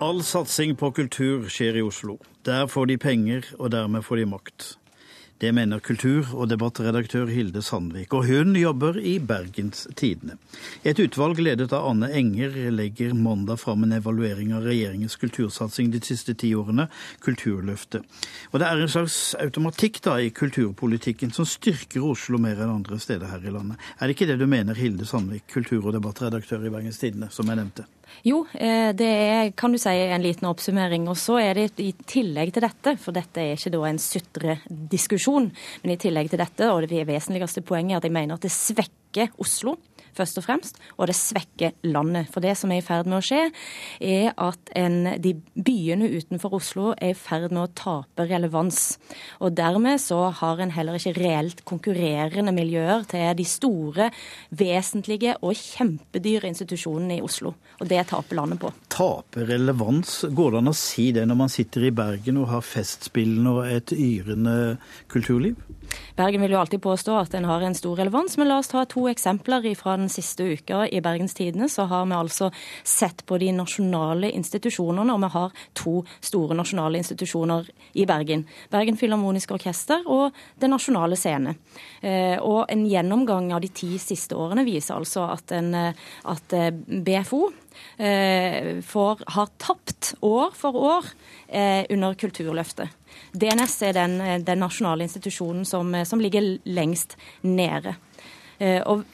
All 0.00 0.22
satsing 0.22 0.76
på 0.76 0.90
kultur 0.92 1.48
skjer 1.48 1.76
i 1.76 1.82
Oslo. 1.82 2.18
Der 2.44 2.66
får 2.66 2.86
de 2.86 2.98
penger, 2.98 3.44
og 3.58 3.72
dermed 3.72 4.02
får 4.04 4.16
de 4.16 4.26
makt. 4.26 4.78
Det 5.44 5.50
mener 5.52 5.80
kultur- 5.84 6.30
og 6.32 6.46
debattredaktør 6.48 7.28
Hilde 7.28 7.60
Sandvik, 7.60 8.14
og 8.16 8.24
hun 8.30 8.54
jobber 8.56 8.96
i 8.96 9.18
Bergens 9.20 9.82
Tidende. 9.92 10.38
Et 10.88 10.96
utvalg 11.04 11.42
ledet 11.44 11.74
av 11.76 11.84
Anne 11.90 12.08
Enger 12.16 12.54
legger 12.72 13.12
mandag 13.12 13.60
fram 13.60 13.84
en 13.84 13.92
evaluering 13.92 14.54
av 14.56 14.64
regjeringens 14.64 15.18
kultursatsing 15.20 15.90
de 15.92 16.00
siste 16.00 16.32
ti 16.40 16.54
årene, 16.56 16.86
Kulturløftet. 17.20 18.08
Og 18.54 18.62
det 18.62 18.70
er 18.70 18.80
en 18.86 18.94
slags 18.94 19.18
automatikk 19.42 20.00
da 20.06 20.16
i 20.16 20.32
kulturpolitikken 20.32 21.34
som 21.36 21.44
styrker 21.44 22.08
Oslo 22.08 22.40
mer 22.40 22.64
enn 22.64 22.78
andre 22.78 22.96
steder 23.02 23.28
her 23.28 23.44
i 23.44 23.52
landet. 23.52 23.76
Er 24.00 24.08
det 24.08 24.16
ikke 24.16 24.30
det 24.32 24.38
du 24.40 24.46
mener, 24.48 24.80
Hilde 24.80 25.04
Sandvik, 25.04 25.44
kultur- 25.52 25.84
og 25.84 25.92
debattredaktør 25.98 26.64
i 26.64 26.72
Bergens 26.72 27.04
Tidende, 27.04 27.28
som 27.28 27.52
jeg 27.52 27.60
nevnte? 27.60 27.84
Jo, 28.24 28.44
eh, 28.54 28.92
det 28.96 29.08
er 29.08 29.50
kan 29.56 29.72
du 29.72 29.78
si, 29.80 29.90
en 29.90 30.22
liten 30.22 30.48
oppsummering. 30.48 31.08
Og 31.10 31.18
så 31.20 31.40
er 31.42 31.58
det 31.58 31.82
i 31.82 31.90
tillegg 32.06 32.54
til 32.54 32.64
dette, 32.64 32.96
for 33.00 33.16
dette 33.16 33.42
er 33.42 33.56
ikke 33.58 33.72
da 33.74 33.82
en 33.88 34.00
sutrediskusjon, 34.00 35.50
men 35.82 35.94
i 35.94 35.98
tillegg 36.00 36.30
til 36.30 36.42
dette, 36.44 36.70
og 36.70 36.86
det 36.88 37.06
vesentligste 37.08 37.64
poenget, 37.66 37.96
er 37.96 38.02
at 38.02 38.08
jeg 38.08 38.16
mener 38.16 38.38
at 38.38 38.46
det 38.46 38.54
svekker 38.54 39.34
Oslo 39.42 39.76
først 40.16 40.40
og 40.40 40.46
fremst, 40.46 40.80
og 40.96 41.08
det 41.10 41.16
svekker 41.18 41.74
landet. 41.86 42.30
For 42.32 42.44
det 42.44 42.56
som 42.58 42.72
er 42.72 42.80
i 42.80 42.84
ferd 42.84 43.08
med 43.10 43.20
å 43.20 43.24
skje, 43.24 43.42
er 44.04 44.32
at 44.40 44.72
en, 44.78 45.14
de 45.22 45.34
byene 45.54 46.10
utenfor 46.14 46.56
Oslo 46.58 46.92
er 46.94 47.14
i 47.14 47.18
ferd 47.18 47.50
med 47.52 47.62
å 47.64 47.72
tape 47.76 48.26
relevans. 48.30 48.96
Og 49.44 49.54
dermed 49.56 50.02
så 50.02 50.20
har 50.40 50.62
en 50.62 50.74
heller 50.74 50.98
ikke 50.98 51.16
reelt 51.18 51.64
konkurrerende 51.68 52.54
miljøer 52.54 53.06
til 53.10 53.34
de 53.38 53.46
store, 53.48 54.10
vesentlige 54.54 55.36
og 55.42 55.56
kjempedyre 55.58 56.50
institusjonene 56.50 57.18
i 57.18 57.24
Oslo. 57.24 57.54
Og 57.80 57.90
det 57.90 58.04
taper 58.10 58.38
landet 58.38 58.62
på. 58.62 58.70
Tape 58.94 59.46
relevans, 59.48 60.20
går 60.30 60.54
det 60.54 60.62
an 60.62 60.72
å 60.72 60.76
si 60.78 61.10
det 61.14 61.26
når 61.28 61.40
man 61.44 61.52
sitter 61.52 61.88
i 61.88 61.94
Bergen 61.94 62.38
og 62.42 62.50
har 62.52 62.64
festspillene 62.66 63.54
og 63.54 63.64
et 63.68 63.94
yrende 63.94 64.76
kulturliv? 65.12 65.58
Bergen 66.16 66.44
vil 66.44 66.54
jo 66.54 66.60
alltid 66.60 66.82
påstå 66.82 67.16
at 67.18 67.32
den 67.34 67.46
har 67.48 67.62
en 67.64 67.74
stor 67.74 67.96
relevans, 67.98 68.36
men 68.38 68.48
la 68.48 68.60
oss 68.62 68.70
ta 68.70 68.84
to 68.86 69.06
eksempler 69.10 69.66
fra 69.78 69.96
den 69.98 70.08
siste 70.12 70.46
uka. 70.54 70.84
I 70.86 71.00
Bergens 71.02 71.34
Tidende 71.34 71.68
så 71.68 71.88
har 71.90 72.06
vi 72.06 72.14
altså 72.14 72.50
sett 72.84 73.24
på 73.26 73.38
de 73.42 73.50
nasjonale 73.56 74.30
institusjonene, 74.30 75.14
og 75.14 75.24
vi 75.24 75.32
har 75.34 75.64
to 75.74 75.94
store 76.20 76.54
nasjonale 76.58 77.00
institusjoner 77.02 77.68
i 77.98 78.06
Bergen. 78.06 78.46
Bergen 78.70 78.98
Filharmoniske 79.00 79.54
Orkester 79.54 80.06
og 80.06 80.32
Den 80.60 80.70
nasjonale 80.70 81.16
scene. 81.18 81.56
Eh, 82.00 82.38
og 82.38 82.70
en 82.70 82.86
gjennomgang 82.86 83.50
av 83.52 83.60
de 83.64 83.68
ti 83.74 83.98
siste 83.98 84.36
årene 84.38 84.64
viser 84.66 84.94
altså 84.96 85.26
at, 85.32 85.50
en, 85.52 85.74
at 85.74 86.54
eh, 86.56 86.70
BFO 86.70 87.40
eh, 87.48 87.63
får, 88.84 89.22
har 89.36 89.50
tapt 89.62 90.14
år 90.24 90.54
for 90.58 90.76
år 90.76 91.08
under 91.94 92.14
Kulturløftet. 92.18 92.88
DNS 93.32 93.74
er 93.86 93.94
den, 93.96 94.16
den 94.44 94.62
nasjonale 94.62 95.06
institusjonen 95.06 95.64
som, 95.68 95.92
som, 96.06 96.22
ligger 96.22 96.56
lengst 96.64 97.16
nede. 97.42 97.94
Og 98.86 99.04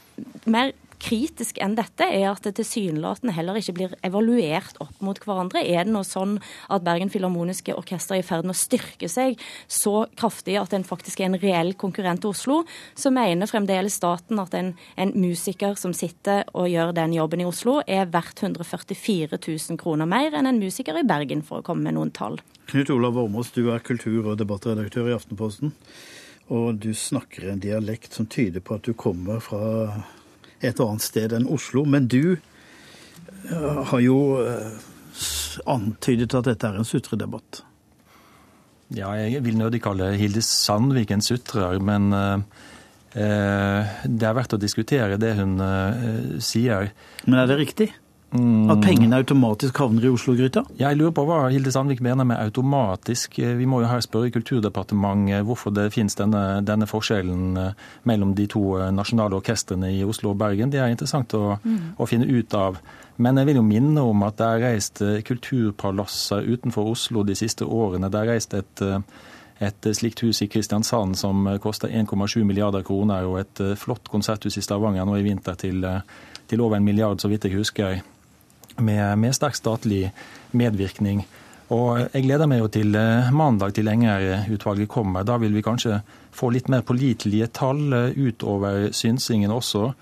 mer 0.48 0.72
kritisk 1.00 1.58
enn 1.62 1.74
dette, 1.78 2.06
er 2.06 2.28
at 2.30 2.44
det 2.44 2.54
tilsynelatende 2.58 3.34
heller 3.34 3.58
ikke 3.58 3.74
blir 3.76 3.94
evaluert 4.06 4.78
opp 4.82 5.00
mot 5.04 5.18
hverandre. 5.18 5.62
Er 5.64 5.86
det 5.88 5.94
nå 5.94 6.02
sånn 6.06 6.36
at 6.68 6.84
Bergen 6.86 7.10
Filharmoniske 7.12 7.74
Orkester 7.78 8.18
er 8.18 8.22
i 8.22 8.26
ferd 8.26 8.46
med 8.46 8.54
å 8.54 8.60
styrke 8.60 9.08
seg 9.10 9.40
så 9.70 10.04
kraftig 10.18 10.58
at 10.60 10.74
en 10.76 10.86
faktisk 10.86 11.22
er 11.22 11.30
en 11.30 11.40
reell 11.40 11.72
konkurrent 11.80 12.22
til 12.24 12.34
Oslo, 12.34 12.60
så 12.94 13.12
mener 13.14 13.50
fremdeles 13.50 13.96
staten 14.00 14.40
at 14.42 14.54
en, 14.58 14.74
en 15.00 15.14
musiker 15.16 15.76
som 15.80 15.94
sitter 15.96 16.44
og 16.54 16.70
gjør 16.70 16.94
den 16.96 17.16
jobben 17.16 17.42
i 17.42 17.48
Oslo, 17.48 17.80
er 17.86 18.10
verdt 18.12 18.44
144 18.44 19.40
000 19.40 19.80
kroner 19.80 20.08
mer 20.10 20.36
enn 20.36 20.50
en 20.50 20.60
musiker 20.60 20.98
i 21.00 21.06
Bergen, 21.06 21.44
for 21.46 21.60
å 21.60 21.66
komme 21.66 21.88
med 21.88 21.96
noen 21.96 22.12
tall. 22.14 22.40
Knut 22.70 22.92
Olav 22.92 23.18
Ormås, 23.18 23.50
du 23.56 23.72
er 23.72 23.82
kultur- 23.82 24.30
og 24.30 24.38
debattredaktør 24.38 25.10
i 25.10 25.16
Aftenposten. 25.16 25.74
Og 26.50 26.80
du 26.82 26.90
snakker 26.94 27.48
en 27.50 27.62
dialekt 27.62 28.16
som 28.16 28.26
tyder 28.26 28.62
på 28.62 28.76
at 28.78 28.86
du 28.86 28.94
kommer 28.98 29.38
fra 29.42 29.60
et 30.60 30.80
annet 30.80 31.04
sted 31.04 31.34
enn 31.36 31.48
Oslo. 31.50 31.84
Men 31.88 32.08
du 32.10 32.36
eh, 32.36 33.82
har 33.90 34.04
jo 34.04 34.20
eh, 34.44 34.78
antydet 35.70 36.36
at 36.36 36.48
dette 36.50 36.70
er 36.70 36.80
en 36.80 36.88
sutredebatt. 36.88 37.64
Ja, 38.90 39.12
jeg 39.14 39.44
vil 39.46 39.58
nødig 39.58 39.84
kalle 39.84 40.12
Hilde 40.18 40.42
Sandvik 40.42 41.12
en 41.14 41.22
sutrer, 41.22 41.78
men 41.78 42.10
eh, 42.16 42.40
det 43.14 44.26
er 44.26 44.36
verdt 44.38 44.56
å 44.56 44.62
diskutere 44.62 45.18
det 45.18 45.36
hun 45.38 45.56
sier. 46.42 46.90
Men 47.26 47.42
er 47.42 47.50
det 47.50 47.60
riktig? 47.62 47.90
At 48.30 48.78
pengene 48.84 49.18
automatisk 49.18 49.80
havner 49.82 50.04
i 50.06 50.10
Oslo-gryta? 50.12 50.62
Jeg 50.78 50.94
lurer 50.94 51.14
på 51.16 51.24
hva 51.26 51.38
Hilde 51.50 51.72
Sandvik 51.74 51.98
mener 52.04 52.22
med 52.28 52.38
automatisk. 52.38 53.40
Vi 53.42 53.66
må 53.66 53.80
jo 53.82 53.88
her 53.90 54.04
spørre 54.04 54.30
Kulturdepartementet 54.30 55.42
hvorfor 55.48 55.74
det 55.74 55.88
finnes 55.96 56.14
denne, 56.14 56.60
denne 56.62 56.86
forskjellen 56.86 57.58
eh, 57.58 57.88
mellom 58.06 58.36
de 58.38 58.46
to 58.52 58.62
eh, 58.78 58.92
nasjonale 58.94 59.34
orkestrene 59.40 59.90
i 59.96 60.04
Oslo 60.06 60.30
og 60.30 60.38
Bergen. 60.38 60.70
Det 60.70 60.78
er 60.78 60.92
interessant 60.94 61.34
å, 61.34 61.56
mm. 61.58 61.96
å 61.98 62.06
finne 62.06 62.28
ut 62.30 62.54
av. 62.54 62.78
Men 63.18 63.40
jeg 63.42 63.50
vil 63.50 63.58
jo 63.58 63.66
minne 63.66 64.06
om 64.12 64.22
at 64.22 64.38
det 64.38 64.46
er 64.46 64.64
reist 64.68 65.02
eh, 65.02 65.18
kulturpalasser 65.26 66.46
utenfor 66.46 66.92
Oslo 66.92 67.26
de 67.26 67.34
siste 67.34 67.66
årene. 67.66 68.12
Det 68.14 68.22
er 68.22 68.32
reist 68.36 68.56
et 68.58 68.86
et 69.60 69.86
slikt 69.92 70.22
hus 70.24 70.38
i 70.40 70.46
Kristiansand 70.48 71.18
som 71.20 71.44
koster 71.60 71.90
1,7 71.92 72.46
milliarder 72.48 72.80
kroner, 72.80 73.26
og 73.28 73.42
et 73.42 73.60
flott 73.76 74.08
konserthus 74.08 74.56
i 74.56 74.62
Stavanger 74.64 75.04
nå 75.04 75.18
i 75.18 75.26
vinter 75.26 75.58
til, 75.60 75.84
til 76.48 76.62
over 76.64 76.78
en 76.78 76.86
milliard, 76.86 77.20
så 77.20 77.28
vidt 77.28 77.44
jeg 77.44 77.58
husker 77.58 77.98
med, 78.84 79.18
med 79.18 79.36
sterk 79.36 79.58
statlig 79.58 80.08
medvirkning. 80.56 81.24
Og 81.70 82.00
Jeg 82.10 82.24
gleder 82.26 82.48
meg 82.50 82.64
jo 82.64 82.68
til 82.72 82.96
eh, 82.98 83.30
mandag 83.30 83.76
til 83.76 83.88
Enger-utvalget 83.90 84.90
kommer. 84.90 85.26
Da 85.26 85.36
vil 85.38 85.54
vi 85.54 85.62
kanskje 85.62 86.00
få 86.34 86.50
litt 86.50 86.70
mer 86.72 86.82
pålitelige 86.86 87.50
tall 87.54 87.92
eh, 87.94 88.16
utover 88.18 88.88
synsingen 88.96 89.54
også. 89.54 89.92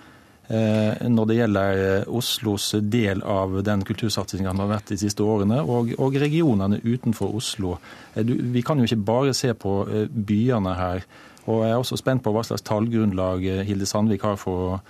Eh, 0.48 1.04
når 1.12 1.28
det 1.28 1.36
gjelder 1.36 1.82
Oslos 2.08 2.70
del 2.80 3.20
av 3.20 3.58
den 3.66 3.84
kultursatsingen 3.84 4.48
som 4.48 4.62
har 4.64 4.70
vært 4.78 4.94
de 4.94 5.00
siste 5.02 5.20
årene, 5.20 5.60
og, 5.60 5.92
og 6.00 6.16
regionene 6.16 6.80
utenfor 6.86 7.36
Oslo. 7.36 7.76
Vi 8.16 8.64
kan 8.64 8.80
jo 8.80 8.88
ikke 8.88 9.04
bare 9.10 9.36
se 9.36 9.52
på 9.52 9.82
byene 10.08 10.72
her. 10.78 11.04
Og 11.44 11.66
Jeg 11.66 11.74
er 11.74 11.82
også 11.82 12.00
spent 12.00 12.24
på 12.24 12.32
hva 12.32 12.46
slags 12.48 12.64
tallgrunnlag 12.64 13.44
Hilde 13.68 13.88
Sandvik 13.88 14.24
har 14.24 14.40
for 14.40 14.64
å 14.64 14.80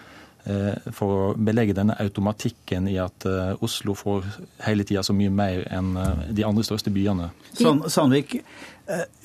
for 0.96 1.14
å 1.14 1.34
belegge 1.36 1.76
denne 1.76 1.96
automatikken 2.00 2.88
i 2.88 2.96
at 3.02 3.26
eh, 3.28 3.64
Oslo 3.64 3.94
får 3.98 4.26
hele 4.66 4.86
tida 4.88 5.02
så 5.06 5.16
mye 5.16 5.32
mer 5.32 5.64
enn 5.74 5.94
eh, 5.98 6.26
de 6.40 6.46
andre 6.48 6.64
største 6.66 6.92
byene. 6.94 7.30
Sandvik, 7.58 8.38
Eh, 8.38 8.77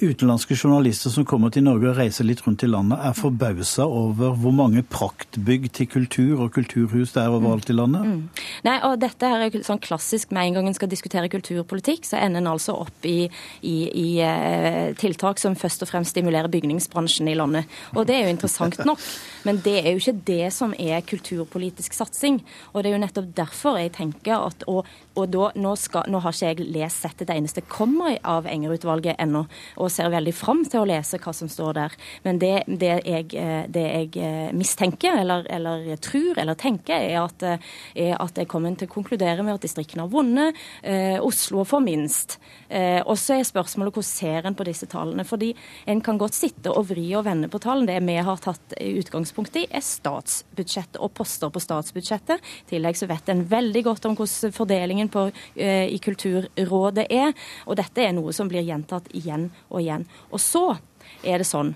utenlandske 0.03 0.57
journalister 0.57 1.11
som 1.13 1.23
kommer 1.27 1.51
til 1.53 1.63
Norge 1.63 1.87
og 1.87 1.95
reiser 1.95 2.25
litt 2.27 2.41
rundt 2.43 2.65
i 2.65 2.67
landet, 2.67 2.99
er 2.99 3.15
forbausa 3.15 3.85
over 3.87 4.35
hvor 4.35 4.51
mange 4.55 4.83
praktbygg 4.83 5.69
til 5.77 5.87
kultur 5.87 6.41
og 6.43 6.51
kulturhus 6.57 7.13
det 7.15 7.21
er 7.23 7.31
overalt 7.31 7.71
i 7.71 7.75
landet? 7.77 8.03
Mm. 8.03 8.41
Nei, 8.67 8.75
og 8.83 8.97
dette 8.99 9.29
her 9.29 9.45
er 9.45 9.55
sånn 9.63 9.79
klassisk 9.83 10.33
med 10.35 10.49
en 10.49 10.57
gang 10.57 10.67
en 10.67 10.75
skal 10.75 10.91
diskutere 10.91 11.31
kulturpolitikk, 11.31 12.03
så 12.09 12.19
ender 12.19 12.43
en 12.43 12.51
altså 12.51 12.75
opp 12.83 13.07
i, 13.07 13.29
i, 13.63 13.77
i 13.87 14.07
uh, 14.19 14.91
tiltak 14.99 15.39
som 15.39 15.55
først 15.59 15.85
og 15.85 15.91
fremst 15.93 16.11
stimulerer 16.11 16.51
bygningsbransjen 16.51 17.31
i 17.31 17.37
landet. 17.39 17.71
Og 17.95 18.07
det 18.09 18.17
er 18.17 18.27
jo 18.27 18.35
interessant 18.35 18.81
nok, 18.83 18.99
men 19.47 19.63
det 19.63 19.77
er 19.85 19.93
jo 19.93 20.03
ikke 20.03 20.17
det 20.27 20.51
som 20.55 20.75
er 20.75 21.05
kulturpolitisk 21.07 21.95
satsing. 21.95 22.41
Og 22.73 22.83
det 22.83 22.91
er 22.91 22.97
jo 22.97 23.03
nettopp 23.05 23.31
derfor 23.37 23.79
jeg 23.79 23.95
tenker 23.95 24.49
at 24.49 24.67
og, 24.67 24.83
og 25.15 25.31
da, 25.31 25.49
nå, 25.55 25.73
skal, 25.79 26.09
nå, 26.11 26.19
har 26.23 26.35
ikke 26.35 26.51
jeg 26.51 26.71
lest 26.73 27.03
sett 27.05 27.23
et 27.23 27.31
eneste 27.33 27.63
komma 27.69 28.13
av 28.27 28.47
Enger-utvalget 28.49 29.19
ennå, 29.21 29.45
og 29.77 29.91
ser 29.93 30.11
veldig 30.13 30.33
fram 30.35 30.63
til 30.65 30.83
å 30.83 30.87
lese 30.89 31.19
hva 31.21 31.33
som 31.35 31.49
står 31.51 31.77
der. 31.77 31.97
Men 32.25 32.39
det, 32.41 32.53
det, 32.67 32.93
jeg, 33.07 33.29
eh, 33.39 33.65
det 33.71 33.85
jeg, 33.85 34.11
eh, 34.17 34.51
mistenker, 34.55 35.19
eller, 35.23 35.47
eller, 35.51 35.85
tror, 36.03 36.37
eller 36.41 36.57
tenker, 36.59 36.97
er 36.97 37.21
at, 37.23 37.43
eh, 37.47 37.71
er 38.07 38.17
at 38.21 38.37
jeg 38.39 38.49
kommer 38.51 38.75
til 38.77 38.89
å 38.89 38.93
konkludere 38.93 39.43
med 39.45 39.57
at 39.57 39.65
distriktene 39.65 40.05
har 40.05 40.13
vunnet. 40.13 40.59
Eh, 40.81 41.19
Oslo 41.23 41.65
får 41.67 41.83
minst. 41.85 42.37
Eh, 42.69 43.01
og 43.05 43.17
så 43.19 43.37
er 43.37 43.47
spørsmålet 43.47 43.93
hvordan 43.93 44.09
ser 44.09 44.47
en 44.47 44.57
på 44.57 44.65
disse 44.67 44.87
tallene? 44.89 45.25
Fordi 45.27 45.51
en 45.89 46.01
kan 46.03 46.19
godt 46.21 46.37
sitte 46.37 46.71
og 46.73 46.87
vri 46.89 47.05
og 47.17 47.25
vende 47.27 47.49
på 47.51 47.61
tallene. 47.63 47.93
Det 47.93 48.07
vi 48.07 48.17
har 48.27 48.41
tatt 48.41 48.75
utgangspunkt 48.79 49.57
i, 49.59 49.65
er 49.69 49.83
statsbudsjettet 49.85 50.99
og 51.03 51.13
poster 51.17 51.51
på 51.53 51.61
statsbudsjettet. 51.63 52.41
I 52.63 52.75
tillegg 52.75 52.97
så 52.99 53.09
vet 53.09 53.29
en 53.29 53.45
veldig 53.49 53.83
godt 53.89 54.07
om 54.09 54.17
hvordan 54.17 54.55
fordelingen 54.55 55.11
på, 55.13 55.27
eh, 55.55 55.87
i 55.93 55.99
Kulturrådet 56.03 57.07
er. 57.09 57.33
Og 57.67 57.77
dette 57.79 58.03
er 58.03 58.13
noe 58.15 58.33
som 58.33 58.49
blir 58.49 58.65
gjentatt 58.65 59.09
igjen 59.13 59.42
og 59.69 59.81
igjen. 59.81 60.07
Og 60.31 60.41
så 60.43 60.67
er 61.23 61.41
det 61.41 61.49
sånn 61.49 61.73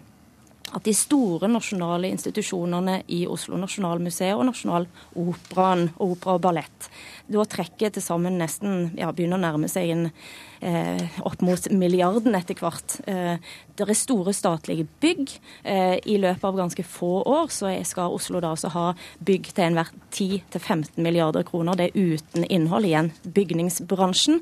at 0.76 0.84
de 0.84 0.92
store 0.96 1.48
nasjonale 1.48 2.10
institusjonene 2.12 3.00
i 3.16 3.22
Oslo 3.32 3.56
Nasjonalmuseet 3.60 4.36
og 4.36 4.50
Nasjonaloperaen, 4.50 5.86
opera 6.04 6.36
og 6.36 6.44
ballett, 6.44 6.90
da 7.32 7.46
trekker 7.48 7.94
til 7.94 8.04
sammen 8.04 8.38
nesten 8.40 8.92
ja, 9.00 9.10
begynner 9.16 9.40
å 9.40 9.44
nærme 9.46 9.70
seg 9.72 9.94
en 9.94 10.04
eh, 10.10 11.22
opp 11.28 11.44
mot 11.46 11.70
milliarden 11.72 12.36
etter 12.40 12.60
hvert. 12.60 12.98
Eh, 13.08 13.40
det 13.78 13.88
er 13.88 14.00
store 14.00 14.34
statlige 14.36 14.88
bygg. 15.04 15.38
Eh, 15.64 15.96
I 16.04 16.18
løpet 16.24 16.48
av 16.50 16.60
ganske 16.60 16.88
få 16.88 17.22
år 17.24 17.52
så 17.54 17.72
skal 17.88 18.16
Oslo 18.16 18.44
da 18.44 18.52
også 18.56 18.74
ha 18.76 18.86
bygg 19.28 19.52
til 19.54 19.70
enhver 19.70 19.92
10-15 20.12 21.00
milliarder 21.00 21.48
kroner. 21.48 21.80
Det 21.80 21.90
er 21.90 22.16
uten 22.16 22.48
innhold 22.48 22.88
igjen. 22.88 23.14
Bygningsbransjen. 23.24 24.42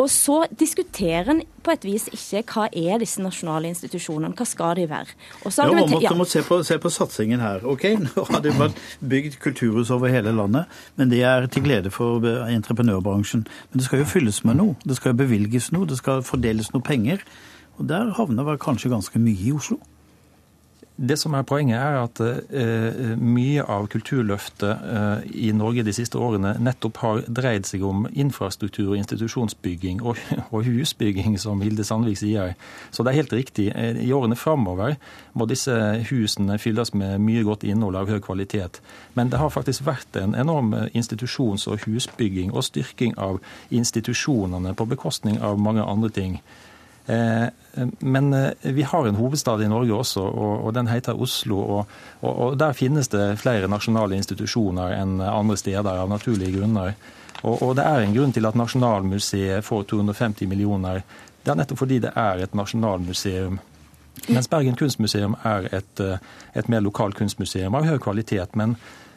Og 0.00 0.08
så 0.08 0.44
diskuterer 0.56 1.28
en 1.34 1.42
på 1.60 1.74
et 1.74 1.82
vis 1.84 2.06
ikke 2.08 2.40
hva 2.54 2.66
er 2.72 3.02
disse 3.02 3.20
nasjonale 3.20 3.68
institusjonene, 3.68 4.32
hva 4.36 4.46
skal 4.48 4.78
de 4.78 4.86
være. 4.88 5.12
Og 5.44 5.52
så 5.52 5.66
ja, 5.68 5.74
man 5.76 6.16
må 6.16 6.26
se 6.28 6.40
på, 6.46 6.60
se 6.64 6.78
på, 6.80 6.92
satsingen 6.94 7.42
her. 7.44 7.66
Ok, 7.68 7.84
Nå 8.06 8.24
har 8.30 8.40
det 8.44 8.54
vært 8.56 8.80
bygd 9.12 9.36
kulturhus 9.44 9.92
over 9.92 10.12
hele 10.12 10.32
landet, 10.32 10.80
men 10.96 11.12
det 11.12 11.20
er 11.28 11.44
til 11.52 11.66
glede 11.66 11.92
for 11.92 12.24
entreprenørbransjen. 12.24 13.44
Men 13.44 13.82
det 13.82 13.88
skal 13.88 14.04
jo 14.04 14.08
fylles 14.08 14.40
med 14.48 14.60
noe. 14.62 14.78
Det 14.88 14.96
skal 14.96 15.12
jo 15.12 15.20
bevilges 15.20 15.68
noe, 15.76 15.88
det 15.90 16.00
skal 16.00 16.24
fordeles 16.24 16.72
noe 16.72 16.84
penger. 16.86 17.20
Og 17.76 17.88
der 17.92 18.14
havner 18.16 18.48
vel 18.48 18.60
kanskje 18.60 18.92
ganske 18.92 19.20
mye 19.20 19.50
i 19.50 19.52
Oslo? 19.56 19.82
Det 21.00 21.16
som 21.16 21.32
er 21.32 21.46
Poenget 21.48 21.78
er 21.80 21.94
at 21.96 22.20
eh, 22.20 23.14
mye 23.16 23.62
av 23.64 23.86
kulturløftet 23.88 24.82
eh, 24.84 25.22
i 25.46 25.52
Norge 25.56 25.80
de 25.86 25.94
siste 25.96 26.20
årene 26.20 26.52
nettopp 26.60 27.00
har 27.00 27.22
dreid 27.24 27.64
seg 27.64 27.86
om 27.88 28.04
infrastruktur, 28.12 28.92
institusjonsbygging 28.98 30.02
og, 30.04 30.20
og, 30.52 30.68
husbygging, 30.68 31.38
som 31.40 31.64
Hilde 31.64 31.88
Sandvik 31.88 32.20
sier. 32.20 32.52
Så 32.92 33.00
det 33.00 33.14
er 33.14 33.20
helt 33.22 33.32
riktig. 33.32 33.70
Uh, 33.72 33.96
I 33.96 34.12
årene 34.12 34.36
framover 34.36 34.98
må 35.32 35.48
disse 35.48 35.72
husene 36.10 36.60
fylles 36.60 36.92
med 36.92 37.16
mye 37.24 37.48
godt 37.48 37.64
innhold 37.64 37.96
av 37.96 38.12
høy 38.12 38.20
kvalitet. 38.20 38.82
Men 39.16 39.32
det 39.32 39.40
har 39.40 39.56
faktisk 39.56 39.88
vært 39.88 40.20
en 40.20 40.36
enorm 40.36 40.74
institusjons- 40.92 41.64
og 41.70 41.86
husbygging 41.86 42.52
og 42.52 42.68
styrking 42.68 43.16
av 43.16 43.40
institusjonene 43.72 44.76
på 44.76 44.92
bekostning 44.92 45.40
av 45.40 45.56
mange 45.56 45.80
andre 45.80 46.12
ting. 46.12 46.42
Eh, 47.10 47.48
men 47.98 48.32
eh, 48.34 48.50
vi 48.62 48.82
har 48.82 49.06
en 49.06 49.14
hovedstad 49.14 49.62
i 49.62 49.68
Norge 49.68 49.94
også, 49.94 50.22
og, 50.22 50.74
den 50.74 50.86
heter 50.86 51.20
Oslo. 51.20 51.84
Og, 52.20 52.58
Der 52.58 52.72
finnes 52.72 53.08
det 53.08 53.38
flere 53.40 53.68
nasjonale 53.68 54.16
institusjoner 54.16 54.94
enn 55.00 55.20
andre 55.20 55.56
steder, 55.56 56.02
av 56.02 56.10
naturlige 56.10 56.58
grunner. 56.58 56.94
Og, 57.42 57.74
det 57.76 57.86
er 57.86 58.04
en 58.04 58.14
grunn 58.14 58.32
til 58.36 58.46
at 58.46 58.54
Nasjonalmuseet 58.58 59.64
får 59.64 59.86
250 59.88 60.48
millioner. 60.48 61.02
Det 61.42 61.50
er 61.52 61.56
nettopp 61.56 61.80
fordi 61.80 61.98
det 62.04 62.12
er 62.16 62.44
et 62.44 62.54
nasjonalmuseum. 62.54 63.58
Mens 64.28 64.48
Bergen 64.48 64.76
kunstmuseum 64.76 65.36
er 65.44 65.68
et, 65.72 66.00
eh, 66.00 66.18
et 66.54 66.68
mer 66.68 66.80
lokalt 66.84 67.16
kunstmuseum 67.16 67.74
av 67.74 67.86
høy 67.86 67.98
kvalitet. 67.98 68.56
men 68.56 68.76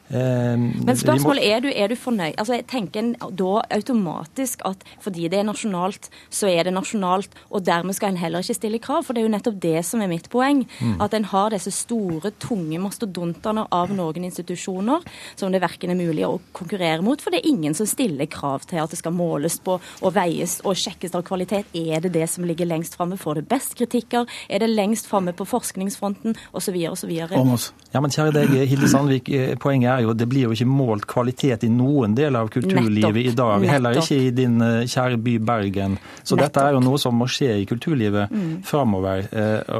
Men 0.09 0.97
spørsmålet 0.99 1.45
er 1.47 1.63
du, 1.63 1.69
er 1.71 1.89
du 1.89 1.95
fornøyd? 1.97 2.35
Altså 2.37 2.57
jeg 2.57 2.67
tenker 2.69 3.13
da 3.33 3.53
automatisk 3.73 4.61
at 4.67 4.83
fordi 5.01 5.29
det 5.31 5.39
er 5.39 5.47
nasjonalt, 5.47 6.09
så 6.29 6.49
er 6.51 6.67
det 6.67 6.73
nasjonalt, 6.75 7.33
og 7.49 7.65
dermed 7.65 7.95
skal 7.97 8.13
en 8.13 8.19
heller 8.21 8.43
ikke 8.43 8.57
stille 8.57 8.81
krav. 8.83 9.03
For 9.07 9.15
det 9.15 9.23
er 9.23 9.27
jo 9.27 9.33
nettopp 9.33 9.59
det 9.63 9.81
som 9.87 10.03
er 10.03 10.11
mitt 10.11 10.29
poeng. 10.33 10.63
Mm. 10.79 10.97
At 11.03 11.15
en 11.17 11.27
har 11.31 11.53
disse 11.53 11.73
store, 11.73 12.33
tunge 12.43 12.79
mastodontene 12.83 13.65
av 13.73 13.93
noen 13.95 14.27
institusjoner 14.27 15.05
som 15.39 15.53
det 15.53 15.63
verken 15.63 15.93
er 15.93 15.99
mulig 15.99 16.25
å 16.27 16.39
konkurrere 16.55 17.01
mot. 17.05 17.21
For 17.21 17.33
det 17.33 17.41
er 17.41 17.51
ingen 17.53 17.77
som 17.77 17.89
stiller 17.89 18.29
krav 18.31 18.67
til 18.69 18.81
at 18.83 18.93
det 18.93 18.99
skal 19.01 19.15
måles 19.15 19.59
på 19.63 19.79
og 19.79 20.15
veies 20.15 20.59
og 20.67 20.77
sjekkes 20.79 21.15
av 21.17 21.25
kvalitet. 21.27 21.69
Er 21.73 22.03
det 22.03 22.13
det 22.17 22.27
som 22.31 22.45
ligger 22.47 22.69
lengst 22.69 22.97
framme? 22.99 23.17
Får 23.19 23.41
det 23.41 23.47
best 23.51 23.77
kritikker? 23.79 24.27
Er 24.49 24.63
det 24.63 24.71
lengst 24.71 25.09
framme 25.09 25.33
på 25.35 25.47
forskningsfronten? 25.47 26.37
Osv. 26.53 26.75
osv. 26.91 27.11
Ja, 27.13 28.01
men 28.01 28.13
kjære 28.13 28.33
deg, 28.35 28.53
Hilde 28.69 28.89
Sandvik. 28.91 29.29
Poenget 29.63 29.92
er 29.95 30.05
jo 30.05 30.15
det 30.17 30.29
blir 30.31 30.47
jo 30.47 30.55
ikke 30.55 30.69
målt 30.69 31.07
kvalitet 31.09 31.65
i 31.67 31.71
noen 31.71 32.15
del 32.17 32.37
av 32.39 32.51
kulturlivet 32.53 33.01
Nettopp. 33.01 33.19
i 33.23 33.35
dag. 33.39 33.67
Heller 33.73 33.99
ikke 34.03 34.21
i 34.21 34.31
din 34.35 34.57
eh, 34.61 34.79
kjære 34.89 35.19
by 35.23 35.35
Bergen. 35.51 35.99
Så 36.21 36.35
Nettopp. 36.35 36.45
dette 36.45 36.65
er 36.67 36.77
jo 36.77 36.85
noe 36.85 37.01
som 37.01 37.17
må 37.17 37.29
skje 37.31 37.51
i 37.61 37.67
kulturlivet 37.69 38.31
mm. 38.31 38.49
framover. 38.67 39.29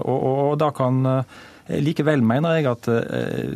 Og, 0.03 0.14
og, 0.14 0.38
og 0.51 0.61
da 0.61 0.72
kan 0.76 1.01
Eh, 1.66 1.80
likevel 1.80 2.24
mener 2.26 2.57
jeg 2.57 2.68
at 2.68 2.89
eh, 2.91 3.47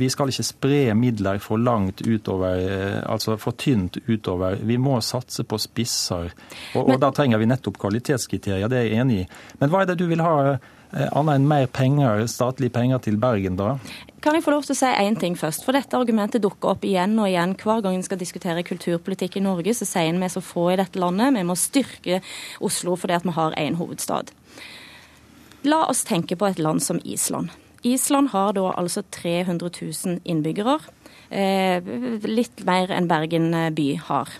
vi 0.00 0.08
skal 0.12 0.32
ikke 0.32 0.46
spre 0.46 0.80
midler 0.96 1.40
for 1.44 1.60
langt 1.60 2.00
utover, 2.06 2.56
eh, 2.56 2.98
altså 3.04 3.36
for 3.40 3.56
tynt 3.60 3.98
utover. 4.08 4.56
Vi 4.64 4.78
må 4.80 4.96
satse 5.04 5.44
på 5.44 5.60
spisser. 5.60 6.32
Og, 6.74 6.86
og 6.86 7.00
da 7.02 7.12
trenger 7.12 7.40
vi 7.40 7.50
nettopp 7.50 7.80
kvalitetskriterier, 7.82 8.70
det 8.70 8.80
er 8.80 8.88
jeg 8.88 9.04
enig 9.04 9.24
i. 9.24 9.30
Men 9.60 9.72
hva 9.72 9.84
er 9.84 9.92
det 9.92 10.00
du 10.00 10.06
vil 10.10 10.24
ha? 10.24 10.56
Annet 10.90 11.36
enn 11.38 11.46
mer 11.46 11.68
penger, 11.70 12.24
statlige 12.26 12.72
penger 12.74 12.98
til 13.04 13.18
Bergen, 13.20 13.54
da? 13.58 13.76
Kan 14.20 14.34
jeg 14.36 14.42
få 14.44 14.52
lov 14.52 14.66
til 14.66 14.74
å 14.74 14.78
si 14.80 14.88
én 15.00 15.14
ting 15.16 15.36
først? 15.38 15.62
For 15.64 15.76
dette 15.76 15.96
argumentet 15.96 16.42
dukker 16.42 16.74
opp 16.74 16.82
igjen 16.84 17.14
og 17.22 17.28
igjen. 17.30 17.54
Hver 17.56 17.80
gang 17.84 17.94
vi 17.96 18.04
skal 18.04 18.18
diskutere 18.20 18.64
kulturpolitikk 18.66 19.38
i 19.38 19.44
Norge, 19.44 19.72
så 19.76 19.86
sier 19.88 20.12
vi 20.12 20.26
er 20.26 20.34
så 20.34 20.42
få 20.44 20.66
i 20.72 20.78
dette 20.80 21.00
landet. 21.00 21.32
Vi 21.38 21.46
må 21.46 21.56
styrke 21.56 22.20
Oslo 22.60 22.98
fordi 22.98 23.20
vi 23.24 23.36
har 23.38 23.56
én 23.60 23.78
hovedstad. 23.78 24.34
La 25.64 25.84
oss 25.86 26.02
tenke 26.08 26.36
på 26.36 26.50
et 26.50 26.58
land 26.58 26.82
som 26.82 27.00
Island. 27.04 27.54
Island 27.86 28.34
har 28.34 28.52
da 28.58 28.72
altså 28.76 29.04
300 29.14 29.70
000 29.78 30.20
innbyggere. 30.24 30.80
Eh, 31.30 31.80
litt 32.26 32.64
mer 32.66 32.90
enn 32.92 33.08
Bergen 33.08 33.54
by 33.76 33.88
har. 34.10 34.36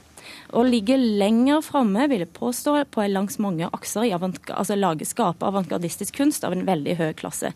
Og 0.56 0.68
ligger 0.68 0.98
lenger 0.98 1.62
framme, 1.64 2.08
vil 2.10 2.24
jeg 2.24 2.34
påstå, 2.36 2.76
på 2.90 3.06
langs 3.10 3.38
mange 3.42 3.70
akser 3.70 4.08
i 4.08 4.12
altså 4.14 4.76
lage, 4.76 5.08
skape 5.08 5.46
avantgardistisk 5.46 6.16
kunst 6.18 6.44
av 6.44 6.56
en 6.56 6.66
veldig 6.68 6.96
høy 6.98 7.10
klasse. 7.18 7.52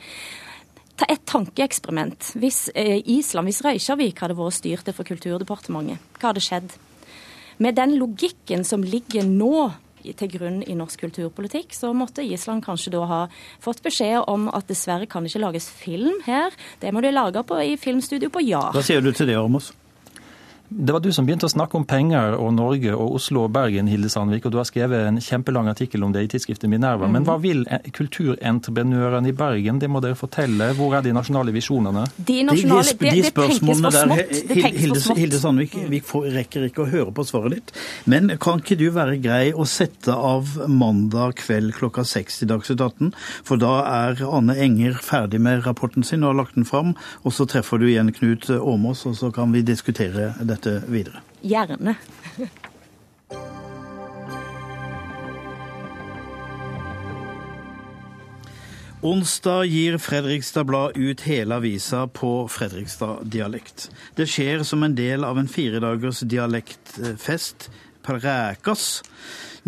Ta 0.95 1.09
et 1.11 1.25
tankeeksperiment. 1.27 2.35
Hvis 2.39 2.69
eh, 2.75 3.01
Island, 3.01 3.51
hvis 3.51 3.65
Reykjavik 3.67 4.21
hadde 4.23 4.39
vært 4.39 4.61
styrt 4.61 4.91
for 4.95 5.07
Kulturdepartementet, 5.07 6.03
hva 6.21 6.31
hadde 6.31 6.45
skjedd? 6.45 6.77
Med 7.63 7.75
den 7.79 7.97
logikken 7.99 8.63
som 8.67 8.83
ligger 8.83 9.27
nå 9.27 9.71
til 10.05 10.29
grunn 10.29 10.59
i 10.69 10.75
norsk 10.77 11.01
kulturpolitikk, 11.07 11.73
så 11.73 11.95
måtte 11.97 12.25
Island 12.27 12.65
kanskje 12.67 12.93
da 12.93 13.05
ha 13.09 13.21
fått 13.63 13.81
beskjed 13.85 14.27
om 14.29 14.51
at 14.53 14.69
dessverre 14.69 15.09
kan 15.09 15.25
det 15.25 15.33
ikke 15.33 15.45
lages 15.47 15.71
film 15.73 16.21
her. 16.27 16.53
Det 16.83 16.93
må 16.93 17.01
de 17.01 17.15
lage 17.15 17.41
på, 17.47 17.57
i 17.63 17.79
filmstudio 17.81 18.29
på 18.35 18.45
Jar. 18.45 18.75
Hva 18.77 18.85
sier 18.85 19.01
du 19.01 19.13
til 19.15 19.31
det, 19.31 19.39
Ormos? 19.41 19.73
Det 20.69 20.93
var 20.93 21.01
du 21.01 21.11
som 21.13 21.27
begynte 21.27 21.45
å 21.45 21.53
snakke 21.53 21.77
om 21.77 21.85
penger 21.85 22.35
og 22.41 22.49
Norge 22.57 22.95
og 22.97 23.19
Oslo 23.19 23.43
og 23.45 23.53
Bergen, 23.53 23.87
Hilde 23.91 24.09
Sandvik, 24.09 24.47
og 24.49 24.55
du 24.55 24.57
har 24.59 24.67
skrevet 24.67 25.05
en 25.07 25.21
kjempelang 25.21 25.69
artikkel 25.69 26.03
om 26.03 26.13
det 26.15 26.23
i 26.25 26.29
tidsskriftet 26.33 26.71
Minerva. 26.73 27.05
Men 27.11 27.27
hva 27.29 27.37
vil 27.43 27.67
kulturentreprenørene 27.95 29.29
i 29.29 29.35
Bergen? 29.37 29.79
Det 29.83 29.91
må 29.93 30.01
dere 30.03 30.17
fortelle. 30.17 30.71
Hvor 30.79 30.97
er 30.97 31.05
de 31.05 31.13
nasjonale 31.15 31.53
visjonene? 31.55 32.07
De, 32.17 32.39
nasjonale, 32.49 32.95
de, 32.97 32.97
de, 32.97 33.11
de, 33.13 33.21
de 33.21 33.29
spørsmålene 33.29 33.93
der, 33.93 34.73
Hilde, 34.81 35.03
Hilde 35.19 35.43
Sandvik, 35.43 35.77
vi 35.93 36.01
rekker 36.39 36.67
ikke 36.71 36.87
å 36.87 36.89
høre 36.91 37.15
på 37.15 37.27
svaret 37.29 37.59
ditt. 37.59 37.75
Men 38.11 38.33
kan 38.41 38.65
ikke 38.65 38.79
du 38.81 38.87
være 38.97 39.21
grei 39.23 39.53
å 39.53 39.69
sette 39.69 40.17
av 40.17 40.57
mandag 40.65 41.37
kveld 41.45 41.77
klokka 41.77 42.07
seks 42.09 42.41
i 42.41 42.51
Dagsnytt 42.51 42.81
18? 42.81 43.13
For 43.45 43.61
da 43.61 43.77
er 43.85 44.25
Anne 44.27 44.57
Enger 44.65 44.97
ferdig 45.05 45.43
med 45.45 45.69
rapporten 45.69 46.09
sin 46.09 46.25
og 46.25 46.33
har 46.33 46.41
lagt 46.41 46.57
den 46.57 46.67
fram. 46.67 46.97
Og 47.23 47.37
så 47.37 47.47
treffer 47.53 47.79
du 47.79 47.87
igjen 47.93 48.15
Knut 48.17 48.49
Åmås, 48.49 49.05
og 49.07 49.21
så 49.21 49.31
kan 49.35 49.53
vi 49.53 49.63
diskutere 49.67 50.33
dette 50.41 50.54
dette 50.55 50.79
videre? 50.89 51.23
Gjerne. 51.45 51.99
Onsdag 59.05 59.65
gir 59.65 59.99
Fredrikstad 59.99 60.65
Blad 60.65 60.97
ut 60.97 61.21
hele 61.21 61.59
avisa 61.61 62.07
på 62.09 62.49
Fredrikstad-dialekt. 62.49 63.91
Det 64.17 64.25
skjer 64.33 64.63
som 64.65 64.81
en 64.83 64.95
del 64.97 65.27
av 65.29 65.37
en 65.39 65.49
firedagers 65.49 66.23
dialektfest, 66.25 67.69
Prekas, 68.05 69.03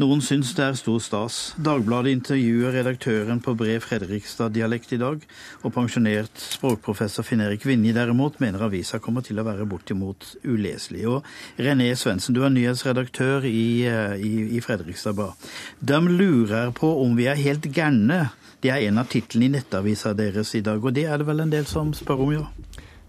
noen 0.01 0.21
syns 0.25 0.51
det 0.57 0.65
er 0.65 0.77
stor 0.79 1.01
stas. 1.01 1.37
Dagbladet 1.63 2.13
intervjuer 2.13 2.75
redaktøren 2.77 3.41
på 3.45 3.55
Brev 3.59 3.81
Fredrikstad-dialekt 3.85 4.93
i 4.93 4.99
dag, 5.01 5.23
og 5.63 5.75
pensjonert 5.75 6.43
språkprofessor 6.43 7.27
Finn-Erik 7.27 7.67
Vinje 7.69 7.95
derimot 7.97 8.39
mener 8.43 8.67
avisa 8.67 9.01
kommer 9.03 9.25
til 9.27 9.41
å 9.41 9.47
være 9.47 9.69
bortimot 9.69 10.35
uleselig. 10.45 11.07
Og 11.09 11.61
René 11.63 11.89
Svendsen, 11.97 12.37
du 12.37 12.43
er 12.45 12.53
nyhetsredaktør 12.55 13.49
i, 13.49 13.87
eh, 13.89 14.17
i, 14.21 14.33
i 14.59 14.65
Fredrikstad 14.65 15.17
Blad. 15.17 15.49
De 15.81 16.01
lurer 16.07 16.75
på 16.77 16.93
om 17.03 17.17
vi 17.17 17.31
er 17.33 17.41
helt 17.41 17.71
gærne. 17.73 18.29
Det 18.61 18.73
er 18.73 18.89
en 18.89 19.01
av 19.01 19.09
titlene 19.13 19.49
i 19.49 19.55
nettavisa 19.57 20.13
deres 20.17 20.55
i 20.57 20.65
dag, 20.65 20.83
og 20.83 20.93
det 20.97 21.09
er 21.09 21.21
det 21.21 21.29
vel 21.29 21.45
en 21.45 21.53
del 21.53 21.69
som 21.69 21.95
spør 21.97 22.27
om, 22.27 22.37
ja? 22.37 22.47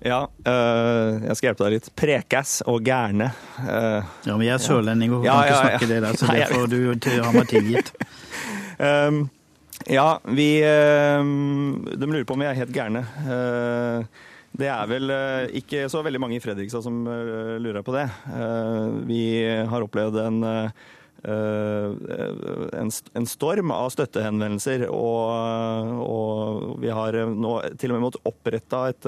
Ja, 0.06 0.28
øh, 0.46 1.24
jeg 1.26 1.38
skal 1.38 1.48
hjelpe 1.50 1.66
deg 1.66 1.74
litt. 1.78 1.90
Prekæs 1.98 2.60
og 2.70 2.84
gærne. 2.86 3.32
Uh, 3.64 4.06
ja, 4.28 4.36
men 4.36 4.46
jeg 4.46 4.54
er 4.54 4.62
sørlending 4.62 5.16
og 5.16 5.24
kan 5.24 5.32
ja, 5.32 5.38
ja, 5.40 5.48
ikke 5.48 5.64
snakke 5.64 5.90
det 5.90 6.02
der, 6.06 6.20
så 6.20 6.30
det 6.36 6.46
får 6.52 6.70
du 6.74 6.80
til 7.02 7.22
å 7.22 7.26
ha 7.26 7.34
meg 7.34 7.50
tilgitt. 7.50 7.92
um, 8.78 9.24
ja, 9.90 10.08
vi 10.38 10.50
um, 10.68 11.86
De 11.90 12.10
lurer 12.10 12.28
på 12.28 12.38
om 12.38 12.44
vi 12.44 12.50
er 12.50 12.60
helt 12.60 12.76
gærne. 12.76 13.02
Uh, 13.26 14.28
det 14.58 14.70
er 14.74 14.86
vel 14.90 15.14
uh, 15.14 15.48
ikke 15.58 15.88
så 15.90 16.04
veldig 16.06 16.22
mange 16.22 16.38
i 16.38 16.44
Fredrikstad 16.44 16.86
som 16.86 17.02
lurer 17.08 17.82
på 17.86 17.94
det. 17.96 18.06
vi 19.10 19.24
har 19.70 19.86
opplevd 19.86 20.22
en 20.22 20.38
en, 21.28 22.92
en, 23.18 23.26
storm 23.28 23.72
av 23.74 23.90
støttehenvendelser, 23.92 24.86
og, 24.94 25.92
og 26.06 26.78
vi 26.80 26.92
har 26.94 27.18
nå 27.34 27.54
til 27.82 27.92
og 27.92 27.98
med 27.98 28.06
måttet 28.06 28.30
oppretta 28.30 28.84
et 28.94 29.08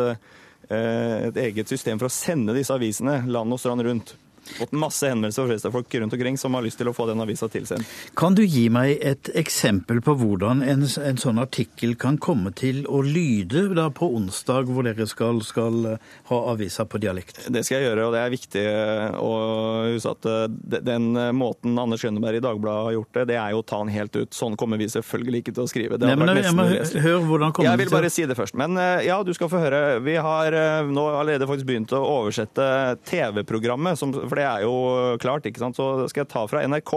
et 0.69 1.37
eget 1.41 1.71
system 1.71 1.97
for 1.97 2.09
å 2.09 2.13
sende 2.13 2.53
disse 2.53 2.73
avisene 2.73 3.23
land 3.25 3.55
og 3.55 3.61
strand 3.61 3.81
rundt 3.87 4.13
fått 4.57 4.71
masse 4.71 5.07
henvendelser 5.09 5.59
fra 5.59 5.71
folk 5.71 5.95
rundt 5.95 6.13
omkring 6.13 6.37
som 6.37 6.53
har 6.53 6.65
lyst 6.65 6.79
til 6.81 6.89
å 6.89 6.93
få 6.95 7.07
den 7.09 7.21
avisa 7.21 7.49
tilsendt. 7.51 7.87
Kan 8.19 8.35
du 8.37 8.43
gi 8.45 8.67
meg 8.73 8.97
et 9.05 9.29
eksempel 9.37 10.01
på 10.05 10.15
hvordan 10.19 10.63
en, 10.65 10.85
en 10.85 11.21
sånn 11.21 11.41
artikkel 11.41 11.95
kan 11.99 12.17
komme 12.21 12.51
til 12.55 12.85
å 12.89 13.01
lyde 13.05 13.67
da 13.77 13.89
på 13.93 14.09
onsdag, 14.17 14.69
hvor 14.69 14.87
dere 14.87 15.07
skal, 15.09 15.41
skal, 15.45 15.79
eh, 15.93 16.15
ha 16.31 16.39
avisa 16.53 16.85
på 16.89 17.01
dialekt? 17.01 17.45
Det 17.47 17.63
skal 17.65 17.79
jeg 17.79 17.89
gjøre, 17.89 18.07
og 18.07 18.15
det 18.15 18.23
er 18.23 18.33
viktig 18.33 18.65
å 19.19 19.33
huske 19.93 20.15
at 20.15 20.29
eh, 20.29 20.79
den 20.89 21.11
måten 21.37 21.77
Anders 21.79 22.03
Skjønneberg 22.03 22.39
i 22.39 22.43
Dagbladet 22.43 22.89
har 22.89 22.97
gjort 22.97 23.19
det, 23.19 23.27
det 23.33 23.39
er 23.41 23.55
jo 23.55 23.63
å 23.63 23.67
ta 23.73 23.81
den 23.83 23.93
helt 23.93 24.15
ut. 24.15 24.33
Sånn 24.35 24.57
kommer 24.59 24.79
vi 24.81 24.89
selvfølgelig 24.91 25.43
ikke 25.43 25.55
til 25.57 25.65
å 25.65 25.69
skrive. 25.69 25.99
Det 25.99 26.09
Nei, 26.09 26.17
men, 26.19 26.41
jeg 26.41 26.55
må 26.57 26.67
høre 26.69 27.23
hvordan 27.27 27.55
kommer 27.55 27.71
Jeg 27.71 27.83
vil 27.83 27.93
bare 27.93 28.11
si 28.13 28.25
det 28.29 28.37
først. 28.39 28.57
Men 28.59 28.77
eh, 28.79 29.05
ja, 29.09 29.19
du 29.25 29.33
skal 29.37 29.51
få 29.51 29.61
høre. 29.61 29.83
Vi 30.05 30.15
har 30.19 30.55
nå 30.89 31.05
allerede 31.19 31.47
faktisk 31.49 31.69
begynt 31.69 31.93
å 31.95 32.01
oversette 32.03 32.65
TV-programmet. 33.09 33.99
for 33.99 34.38
det 34.39 34.47
er 34.47 34.63
jo 34.65 34.73
klart, 35.21 35.45
ikke 35.47 35.61
sant. 35.61 35.77
Så 35.79 36.07
skal 36.09 36.25
jeg 36.25 36.31
ta 36.31 36.47
fra 36.49 36.63
NRK. 36.65 36.95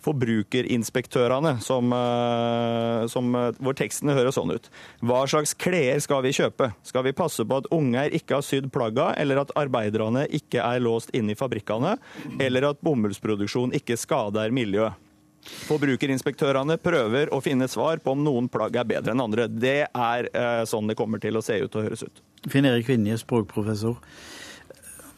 Forbrukerinspektørene, 0.00 1.58
som, 1.60 1.92
eh, 1.92 3.06
som, 3.12 3.34
eh, 3.36 3.50
hvor 3.60 3.74
tekstene 3.76 4.16
høres 4.16 4.38
sånn 4.38 4.54
ut. 4.54 4.70
Hva 5.04 5.26
slags 5.28 5.52
klær 5.52 6.00
skal 6.00 6.22
vi 6.24 6.32
kjøpe? 6.32 6.72
Skal 6.82 7.04
vi 7.04 7.12
passe 7.12 7.44
på 7.44 7.58
at 7.58 7.68
unger 7.70 8.08
ikke 8.16 8.38
har 8.38 8.46
sydd 8.46 8.70
plagga, 8.72 9.14
eller 9.20 9.42
at 9.42 9.52
arbeiderne 9.54 10.24
ikke 10.30 10.62
er 10.64 10.80
låst 10.80 11.12
inne 11.12 11.32
i 11.32 11.34
fabrikkene, 11.36 11.98
eller 12.40 12.70
at 12.70 12.80
bomullsproduksjon 12.80 13.76
ikke 13.76 13.98
skader 14.00 14.50
miljøet? 14.50 14.96
Forbrukerinspektørene 15.40 16.76
prøver 16.80 17.30
å 17.32 17.40
finne 17.42 17.68
svar 17.68 18.00
på 18.04 18.12
om 18.12 18.24
noen 18.24 18.48
plagg 18.52 18.76
er 18.76 18.84
bedre 18.84 19.14
enn 19.14 19.22
andre. 19.24 19.48
Det 19.48 19.86
er 19.88 20.28
eh, 20.32 20.64
sånn 20.68 20.90
det 20.90 20.96
kommer 20.96 21.20
til 21.22 21.36
å 21.36 21.44
se 21.44 21.56
ut 21.60 21.76
og 21.76 21.86
høres 21.86 22.04
ut. 22.04 22.20
Finn 22.48 22.68
Erik 22.68 22.88
Vinje, 22.88 23.16
språkprofessor. 23.20 23.96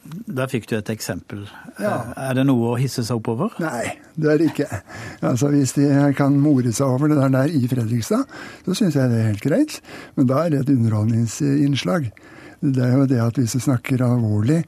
Der 0.03 0.48
fikk 0.50 0.66
du 0.66 0.74
et 0.76 0.90
eksempel. 0.90 1.44
Ja. 1.78 1.94
Er 2.18 2.34
det 2.34 2.42
noe 2.48 2.72
å 2.72 2.78
hisse 2.80 3.05
seg 3.07 3.20
oppover? 3.20 3.55
Nei, 3.62 3.94
det 4.18 4.32
er 4.32 4.40
det 4.40 4.48
ikke. 4.50 4.66
Altså, 5.22 5.53
Hvis 5.53 5.76
de 5.76 5.86
kan 6.18 6.34
more 6.42 6.72
seg 6.74 6.88
over 6.90 7.12
det 7.12 7.20
der 7.22 7.55
i 7.55 7.62
Fredrikstad, 7.70 8.26
så 8.66 8.74
syns 8.74 8.98
jeg 8.98 9.12
det 9.12 9.20
er 9.20 9.30
helt 9.30 9.46
greit. 9.46 9.78
Men 10.18 10.26
da 10.32 10.42
er 10.42 10.55
det 10.55 10.64
et 10.64 10.74
underholdningsinnslag. 10.74 12.11
Det 12.63 12.79
er 12.79 12.93
jo 12.95 13.07
det 13.11 13.19
at 13.19 13.39
hvis 13.41 13.57
du 13.57 13.61
snakker 13.65 14.05
alvorlig 14.07 14.61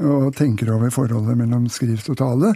og 0.00 0.30
tenker 0.38 0.70
over 0.72 0.88
forholdet 0.94 1.36
mellom 1.36 1.66
skrift 1.70 2.08
og 2.08 2.16
tale, 2.16 2.54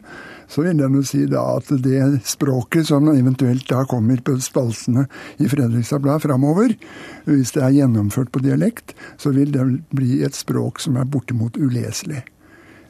så 0.49 0.65
vil 0.65 0.81
jeg 0.81 0.93
nå 0.93 1.03
si 1.05 1.21
da 1.29 1.43
at 1.59 1.69
det 1.85 2.23
språket 2.25 2.89
som 2.89 3.11
eventuelt 3.13 3.67
da 3.69 3.83
kommer 3.89 4.23
på 4.25 4.39
spaltene 4.41 5.05
i 5.37 5.51
Fredrikstad 5.53 6.01
Blad 6.01 6.25
framover, 6.25 6.73
hvis 7.29 7.53
det 7.53 7.67
er 7.67 7.77
gjennomført 7.77 8.33
på 8.33 8.41
dialekt, 8.47 8.97
så 9.21 9.35
vil 9.37 9.53
det 9.53 9.67
bli 9.93 10.23
et 10.25 10.39
språk 10.39 10.81
som 10.81 10.97
er 10.97 11.13
bortimot 11.13 11.61
uleselig. 11.61 12.25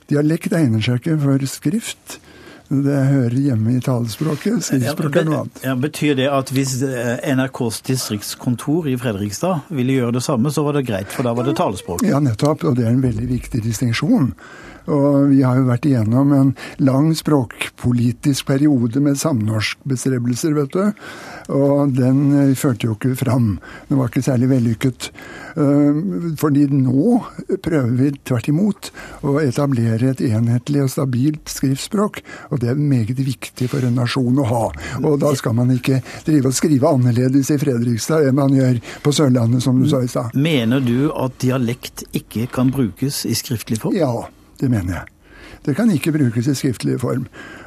Dialekt 0.07 0.55
egner 0.55 0.85
seg 0.87 1.03
ikke 1.03 1.19
for 1.25 1.51
skrift. 1.51 2.21
Det 2.69 2.99
hører 3.11 3.37
hjemme 3.39 3.77
i 3.77 3.81
talespråket. 3.85 4.64
Skriftspråk 4.67 5.17
er 5.21 5.27
noe 5.29 5.43
annet. 5.45 5.61
Ja, 5.62 5.75
betyr 5.79 6.17
det 6.19 6.27
at 6.33 6.51
hvis 6.55 6.75
eh, 6.83 7.12
NRKs 7.37 7.79
distriktskontor 7.87 8.89
i 8.91 8.97
Fredrikstad 8.99 9.69
ville 9.71 10.01
gjøre 10.01 10.17
det 10.19 10.25
samme, 10.27 10.51
så 10.51 10.64
var 10.67 10.79
det 10.79 10.87
greit, 10.89 11.12
for 11.14 11.27
da 11.27 11.35
var 11.37 11.47
det 11.47 11.55
talespråk? 11.61 12.03
Ja, 12.07 12.19
nettopp. 12.23 12.67
Og 12.67 12.79
det 12.79 12.89
er 12.89 12.95
en 12.95 13.05
veldig 13.05 13.29
viktig 13.31 13.62
distinksjon. 13.69 14.33
Og 14.93 15.30
vi 15.32 15.43
har 15.43 15.59
jo 15.59 15.66
vært 15.68 15.89
igjennom 15.89 16.34
en 16.37 16.53
lang 16.78 17.11
språkpolitisk 17.16 18.47
periode 18.51 19.03
med 19.03 19.18
samnorskbestrebelser, 19.20 20.55
vet 20.57 20.76
du. 20.76 21.09
Og 21.57 21.97
den 21.97 22.22
eh, 22.37 22.55
førte 22.59 22.89
jo 22.89 22.97
ikke 22.97 23.16
fram. 23.18 23.57
Den 23.89 24.01
var 24.01 24.11
ikke 24.11 24.24
særlig 24.26 24.51
vellykket. 24.53 25.11
Eh, 25.57 26.01
fordi 26.39 26.66
nå 26.70 27.18
prøver 27.64 27.93
vi 27.99 28.12
tvert 28.28 28.51
imot 28.53 28.91
å 29.26 29.39
etablere 29.43 30.12
et 30.12 30.22
enhetlig 30.28 30.84
og 30.84 30.93
stabilt 30.93 31.51
skriftspråk. 31.51 32.22
Og 32.51 32.62
det 32.62 32.72
er 32.72 32.80
meget 32.80 33.18
viktig 33.18 33.70
for 33.72 33.87
en 33.87 33.99
nasjon 33.99 34.43
å 34.43 34.49
ha. 34.51 34.64
Og 35.03 35.18
da 35.22 35.34
skal 35.39 35.57
man 35.59 35.72
ikke 35.74 36.03
drive 36.26 36.53
og 36.53 36.59
skrive 36.59 36.95
annerledes 36.95 37.51
i 37.55 37.59
Fredrikstad 37.61 38.28
enn 38.28 38.39
man 38.39 38.55
gjør 38.57 38.80
på 39.03 39.14
Sørlandet, 39.16 39.64
som 39.64 39.80
du 39.80 39.89
sa 39.91 40.03
i 40.05 40.11
stad. 40.11 40.37
Mener 40.37 40.82
du 40.84 41.11
at 41.16 41.39
dialekt 41.43 42.07
ikke 42.16 42.47
kan 42.53 42.70
brukes 42.74 43.24
i 43.26 43.34
skriftlig 43.37 43.80
form? 43.82 43.97
Ja, 43.97 44.26
det 44.61 44.73
mener 44.73 45.01
jeg. 45.01 45.13
Det 45.67 45.75
kan 45.75 45.91
ikke 45.91 46.13
brukes 46.15 46.47
i 46.47 46.55
skriftlig 46.55 46.99
form. 47.03 47.25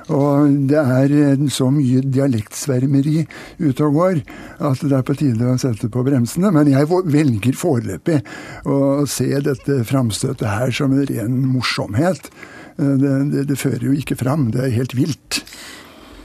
Og 0.10 0.54
det 0.70 0.80
er 0.80 1.42
så 1.52 1.68
mye 1.74 2.02
dialektsvermeri 2.02 3.26
ute 3.60 3.86
og 3.86 3.98
går 3.98 4.22
at 4.70 4.84
det 4.86 4.96
er 4.96 5.06
på 5.06 5.16
tide 5.20 5.50
å 5.50 5.58
sette 5.60 5.90
på 5.92 6.04
bremsene. 6.08 6.52
Men 6.56 6.72
jeg 6.72 6.88
velger 6.90 7.60
foreløpig 7.60 8.22
å 8.70 9.06
se 9.10 9.30
dette 9.46 9.82
framstøtet 9.90 10.48
her 10.48 10.72
som 10.76 10.96
en 10.96 11.10
ren 11.12 11.42
morsomhet. 11.52 12.32
Det, 12.80 13.16
det, 13.34 13.46
det 13.50 13.60
fører 13.60 13.90
jo 13.90 13.98
ikke 13.98 14.18
fram. 14.20 14.48
Det 14.56 14.64
er 14.64 14.78
helt 14.78 14.96
vilt. 14.96 15.42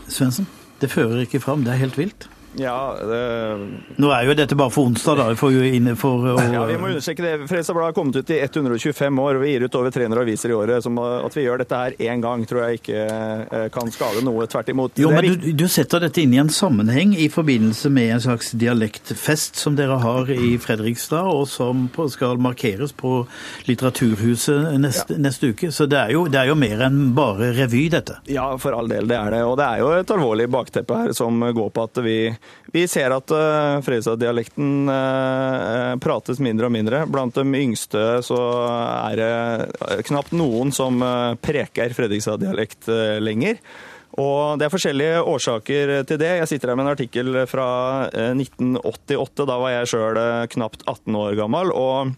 Svendsen, 0.06 0.46
det 0.80 0.92
fører 0.94 1.24
ikke 1.24 1.42
fram. 1.42 1.66
Det 1.66 1.74
er 1.74 1.82
helt 1.82 1.98
vilt. 1.98 2.28
Ja, 2.56 2.96
det... 3.00 3.68
Nå 3.96 4.10
er 4.14 4.28
jo 4.28 4.34
dette 4.38 4.56
bare 4.58 4.70
for 4.72 4.88
onsdag, 4.88 5.18
da. 5.18 5.26
For, 5.38 5.54
for 5.98 6.26
å... 6.30 6.34
ja, 6.38 6.62
vi 6.68 6.76
må 6.78 6.90
understreke 6.92 7.24
det. 7.24 7.32
Fredrikstad 7.50 7.80
har 7.80 7.94
kommet 7.96 8.20
ut 8.20 8.30
i 8.30 8.38
125 8.44 9.20
år, 9.24 9.38
og 9.38 9.42
vi 9.42 9.54
gir 9.54 9.66
ut 9.66 9.78
over 9.78 9.94
300 9.94 10.22
aviser 10.22 10.52
i 10.52 10.56
året. 10.56 10.84
Som 10.84 11.00
at 11.02 11.34
vi 11.34 11.46
gjør 11.46 11.64
dette 11.64 11.80
her 11.80 11.96
én 11.98 12.22
gang, 12.22 12.44
tror 12.48 12.64
jeg 12.64 12.80
ikke 12.80 13.06
eh, 13.08 13.66
kan 13.74 13.90
skade 13.94 14.22
noe. 14.26 14.46
Tvert 14.50 14.70
imot. 14.70 15.02
Jo, 15.02 15.10
men 15.14 15.26
du, 15.26 15.48
du, 15.56 15.66
setter 15.70 16.04
dette 16.04 16.22
inn 16.22 16.36
i 16.36 16.40
en 16.42 16.52
sammenheng 16.52 17.16
i 17.18 17.28
forbindelse 17.32 17.90
med 17.94 18.14
en 18.16 18.24
slags 18.28 18.52
dialektfest 18.60 19.58
som 19.58 19.78
dere 19.78 19.98
har 20.02 20.30
i 20.30 20.54
Fredrikstad, 20.62 21.26
og 21.34 21.48
som 21.50 21.88
skal 22.12 22.38
markeres 22.42 22.94
på 22.94 23.24
Litteraturhuset 23.66 24.76
neste, 24.78 25.16
ja. 25.16 25.24
neste 25.26 25.50
uke. 25.54 25.72
Så 25.74 25.88
det 25.90 25.98
er, 26.00 26.14
jo, 26.14 26.26
det 26.30 26.42
er 26.42 26.52
jo 26.52 26.58
mer 26.58 26.86
enn 26.86 27.10
bare 27.16 27.50
revy, 27.56 27.88
dette. 27.92 28.20
Ja, 28.30 28.46
for 28.60 28.76
all 28.78 28.90
del. 28.90 29.10
Det 29.10 29.18
er 29.18 29.34
det. 29.34 29.42
Og 29.48 29.58
det 29.58 29.66
er 29.66 29.82
jo 29.82 29.92
et 29.98 30.14
alvorlig 30.14 30.48
bakteppe 30.52 31.02
her 31.02 31.16
som 31.16 31.42
går 31.42 31.74
på 31.74 31.88
at 31.88 32.04
vi 32.04 32.18
vi 32.74 32.86
ser 32.90 33.12
at 33.14 33.30
uh, 33.30 33.80
Fredrikstad-dialekten 33.84 34.88
uh, 34.90 35.94
prates 36.02 36.40
mindre 36.42 36.66
og 36.66 36.74
mindre. 36.74 37.04
Blant 37.06 37.36
de 37.36 37.44
yngste 37.60 38.02
så 38.26 38.38
er 39.12 39.20
det 39.20 40.04
knapt 40.08 40.34
noen 40.34 40.72
som 40.74 40.98
uh, 41.04 41.36
preker 41.38 41.94
Fredrikstad-dialekt 41.94 42.88
uh, 42.90 43.20
lenger. 43.22 43.60
Og 44.18 44.58
Det 44.58 44.66
er 44.66 44.70
forskjellige 44.74 45.22
årsaker 45.26 45.94
til 46.06 46.18
det. 46.22 46.32
Jeg 46.38 46.50
sitter 46.50 46.70
her 46.70 46.78
med 46.78 46.86
en 46.86 46.92
artikkel 46.92 47.40
fra 47.50 47.66
1988. 48.14 49.46
Da 49.50 49.56
var 49.58 49.72
jeg 49.72 49.90
sjøl 49.90 50.20
knapt 50.54 50.86
18 50.86 51.18
år 51.18 51.34
gammel. 51.40 51.72
og 51.74 52.14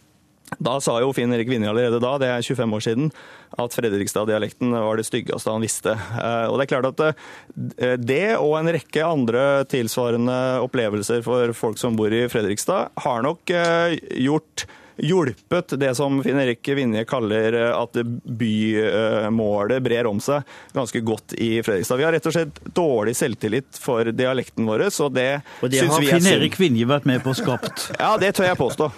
da 0.63 0.77
sa 0.81 0.95
jo 1.03 1.11
Finn 1.15 1.33
Erik 1.35 1.49
Vinje 1.51 1.69
allerede 1.71 1.99
da, 2.03 2.13
det 2.23 2.29
er 2.31 2.45
25 2.45 2.77
år 2.77 2.85
siden, 2.85 3.11
at 3.59 3.75
Fredrikstad-dialekten 3.75 4.71
var 4.73 4.99
det 4.99 5.07
styggeste 5.09 5.51
han 5.51 5.65
visste. 5.65 5.97
Eh, 5.97 6.47
og 6.47 6.59
Det 6.59 6.67
er 6.67 6.71
klart 6.71 6.91
at 6.93 7.03
eh, 7.03 7.97
det 7.99 8.37
og 8.39 8.55
en 8.61 8.71
rekke 8.77 9.03
andre 9.05 9.67
tilsvarende 9.71 10.39
opplevelser 10.63 11.25
for 11.27 11.51
folk 11.57 11.81
som 11.83 11.99
bor 11.99 12.15
i 12.15 12.27
Fredrikstad, 12.31 12.95
har 13.03 13.27
nok 13.27 13.51
eh, 13.51 13.99
gjort 14.23 14.69
hjulpet 14.97 15.75
det 15.81 15.95
som 15.95 16.23
Finn 16.23 16.39
Erik 16.41 16.69
Vinje 16.69 17.05
kaller 17.05 17.53
eh, 17.53 17.73
at 17.77 17.97
bymålet 18.25 19.83
brer 19.83 20.07
om 20.07 20.21
seg 20.23 20.43
ganske 20.77 21.01
godt 21.01 21.35
i 21.37 21.63
Fredrikstad. 21.63 22.01
Vi 22.01 22.07
har 22.07 22.15
rett 22.17 22.27
og 22.27 22.37
slett 22.37 22.61
dårlig 22.77 23.17
selvtillit 23.17 23.81
for 23.81 24.09
dialekten 24.13 24.67
vår, 24.69 24.89
så 24.91 25.09
det 25.13 25.41
Og 25.61 25.71
det 25.73 25.85
har 25.85 26.03
Finn 26.03 26.31
Erik 26.33 26.59
Vinje 26.61 26.89
vært 26.89 27.09
med 27.09 27.23
på 27.25 27.35
å 27.35 27.37
skapt? 27.37 27.91
ja, 28.03 28.15
det 28.21 28.33
tør 28.37 28.49
jeg 28.51 28.61
påstå. 28.61 28.91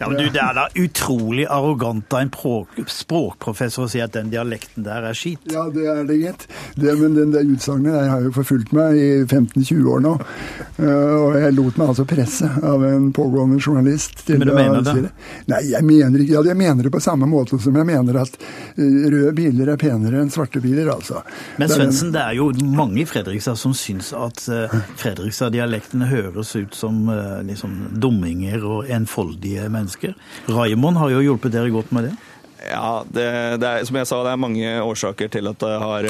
Ja, 0.00 0.08
men 0.08 0.16
du, 0.18 0.28
Det 0.30 0.42
er 0.42 0.56
da 0.56 0.66
utrolig 0.80 1.46
arrogant 1.50 2.12
av 2.14 2.24
en 2.24 2.86
språkprofessor 2.90 3.86
å 3.86 3.90
si 3.90 4.02
at 4.04 4.14
den 4.16 4.32
dialekten 4.32 4.84
der 4.86 5.08
er 5.10 5.16
skit? 5.16 5.44
Ja, 5.52 5.66
det 5.72 5.86
er 5.88 6.04
det, 6.08 6.18
gitt. 6.20 6.46
Men 6.76 7.16
den 7.16 7.34
der 7.34 7.48
utsagnet 7.48 7.94
der 7.96 8.08
har 8.12 8.24
jo 8.24 8.32
forfulgt 8.34 8.74
meg 8.76 8.98
i 8.98 9.08
15-20 9.24 9.88
år 9.94 10.04
nå. 10.04 10.14
Eh, 10.80 11.14
og 11.20 11.38
jeg 11.40 11.56
lot 11.56 11.80
meg 11.80 11.92
altså 11.92 12.06
presse 12.08 12.50
av 12.66 12.84
en 12.86 13.10
pågående 13.16 13.60
journalist 13.60 14.24
til 14.26 14.40
men 14.40 14.50
du 14.50 14.54
mener 14.56 14.84
det? 14.86 15.10
Nei, 15.50 15.60
jeg 15.72 15.86
mener 15.86 16.22
ja, 16.24 16.42
Jeg 16.46 16.58
mener 16.58 16.86
det 16.86 16.92
på 16.94 17.02
samme 17.02 17.28
måte 17.30 17.58
som 17.60 17.76
jeg 17.76 17.88
mener 17.88 18.20
at 18.22 18.36
eh, 18.40 19.06
røde 19.10 19.32
biler 19.36 19.72
er 19.72 19.80
penere 19.80 20.22
enn 20.22 20.32
svarte 20.32 20.62
biler, 20.62 20.90
altså. 20.92 21.22
Men 21.60 21.72
Svendsen, 21.72 22.12
det 22.14 22.22
er 22.22 22.38
jo 22.38 22.50
mange 22.76 23.02
i 23.02 23.08
Fredrikstad 23.08 23.58
som 23.60 23.74
syns 23.76 24.12
at 24.16 24.42
uh, 24.52 24.74
Fredrikstad-dialektene 25.00 26.08
høres 26.10 26.54
ut 26.58 26.76
som 26.76 27.02
uh, 27.10 27.40
liksom 27.46 27.76
dumminger 28.02 28.64
og 28.66 28.90
enfoldige 28.90 29.68
mennesker. 29.72 30.16
Raimond 30.50 31.00
har 31.00 31.14
jo 31.14 31.24
hjulpet 31.30 31.54
dere 31.56 31.72
godt 31.74 31.94
med 31.96 32.10
det? 32.10 32.14
Ja, 32.60 33.02
det, 33.08 33.26
det 33.62 33.68
er, 33.68 33.84
som 33.88 33.96
jeg 33.96 34.08
sa, 34.10 34.20
det 34.26 34.34
er 34.34 34.40
mange 34.42 34.72
årsaker 34.84 35.30
til 35.32 35.48
at 35.48 35.62
det 35.62 35.72
har 35.80 36.08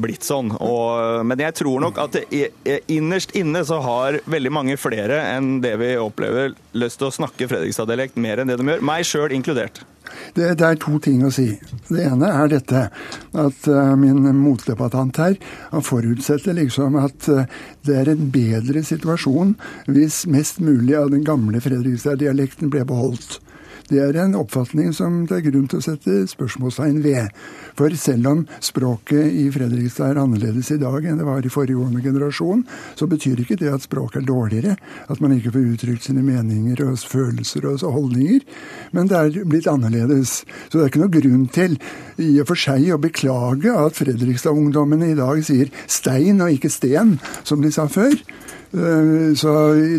blitt 0.00 0.24
sånn. 0.24 0.54
Og, 0.56 1.20
men 1.28 1.42
jeg 1.44 1.58
tror 1.60 1.84
nok 1.84 2.00
at 2.00 2.16
det, 2.16 2.48
innerst 2.88 3.34
inne 3.36 3.62
så 3.68 3.82
har 3.84 4.20
veldig 4.30 4.52
mange 4.54 4.78
flere 4.80 5.20
enn 5.34 5.58
det 5.64 5.74
vi 5.82 5.92
opplever, 6.00 6.54
lyst 6.72 7.02
til 7.02 7.10
å 7.10 7.14
snakke 7.20 7.50
Fredrikstad-dialekt 7.50 8.20
mer 8.20 8.40
enn 8.40 8.48
det 8.48 8.56
de 8.60 8.68
gjør. 8.72 8.84
Meg 8.86 9.04
sjøl 9.08 9.36
inkludert. 9.36 9.82
Det, 10.34 10.54
det, 10.58 10.66
er 10.66 10.78
to 10.80 10.98
ting 11.02 11.22
å 11.26 11.32
si. 11.34 11.48
Det 11.88 12.04
ene 12.06 12.30
er 12.32 12.50
dette 12.50 12.86
at 13.44 13.68
uh, 13.70 13.92
min 13.98 14.24
motdebattant 14.38 15.20
her 15.22 15.36
han 15.70 15.86
forutsetter 15.86 16.56
liksom 16.56 16.98
at 17.00 17.28
uh, 17.30 17.44
det 17.86 17.98
er 18.00 18.12
en 18.12 18.30
bedre 18.32 18.82
situasjon 18.86 19.56
hvis 19.90 20.24
mest 20.30 20.60
mulig 20.62 20.96
av 20.98 21.12
den 21.14 21.26
gamle 21.26 21.62
Fredrikstad-dialekten 21.62 22.72
ble 22.72 22.84
beholdt. 22.88 23.40
Det 23.90 23.98
er 23.98 24.14
en 24.22 24.36
oppfatning 24.38 24.92
som 24.94 25.24
det 25.26 25.40
er 25.40 25.46
grunn 25.48 25.66
til 25.70 25.80
å 25.80 25.82
sette 25.82 26.20
spørsmålstegn 26.30 27.00
ved. 27.02 27.32
For 27.74 27.90
selv 27.98 28.28
om 28.30 28.42
språket 28.62 29.32
i 29.34 29.48
Fredrikstad 29.50 30.12
er 30.12 30.20
annerledes 30.22 30.70
i 30.70 30.78
dag 30.78 31.08
enn 31.10 31.18
det 31.18 31.26
var 31.26 31.42
i 31.42 31.50
foregående 31.50 32.02
generasjon, 32.04 32.62
så 32.94 33.08
betyr 33.10 33.42
ikke 33.42 33.58
det 33.58 33.72
at 33.74 33.86
språket 33.88 34.20
er 34.20 34.28
dårligere. 34.28 34.76
At 35.10 35.18
man 35.18 35.34
ikke 35.34 35.50
får 35.56 35.66
uttrykt 35.72 36.06
sine 36.06 36.22
meninger 36.22 36.84
og 36.86 37.02
følelser 37.02 37.66
og 37.72 37.82
holdninger. 37.96 38.46
Men 38.94 39.10
det 39.10 39.18
er 39.18 39.50
blitt 39.50 39.66
annerledes. 39.70 40.44
Så 40.68 40.78
det 40.78 40.84
er 40.84 40.92
ikke 40.92 41.02
noe 41.02 41.16
grunn 41.18 41.48
til 41.50 41.74
i 42.22 42.30
og 42.38 42.46
for 42.52 42.62
seg 42.62 42.86
å 42.94 43.00
beklage 43.02 43.74
at 43.74 43.98
Fredrikstad-ungdommene 43.98 45.10
i 45.10 45.18
dag 45.18 45.42
sier 45.42 45.74
stein 45.90 46.38
og 46.44 46.54
ikke 46.54 46.70
sten, 46.70 47.16
som 47.42 47.58
de 47.64 47.74
sa 47.74 47.90
før. 47.90 48.14
Eh, 48.70 49.34
så 49.34 49.52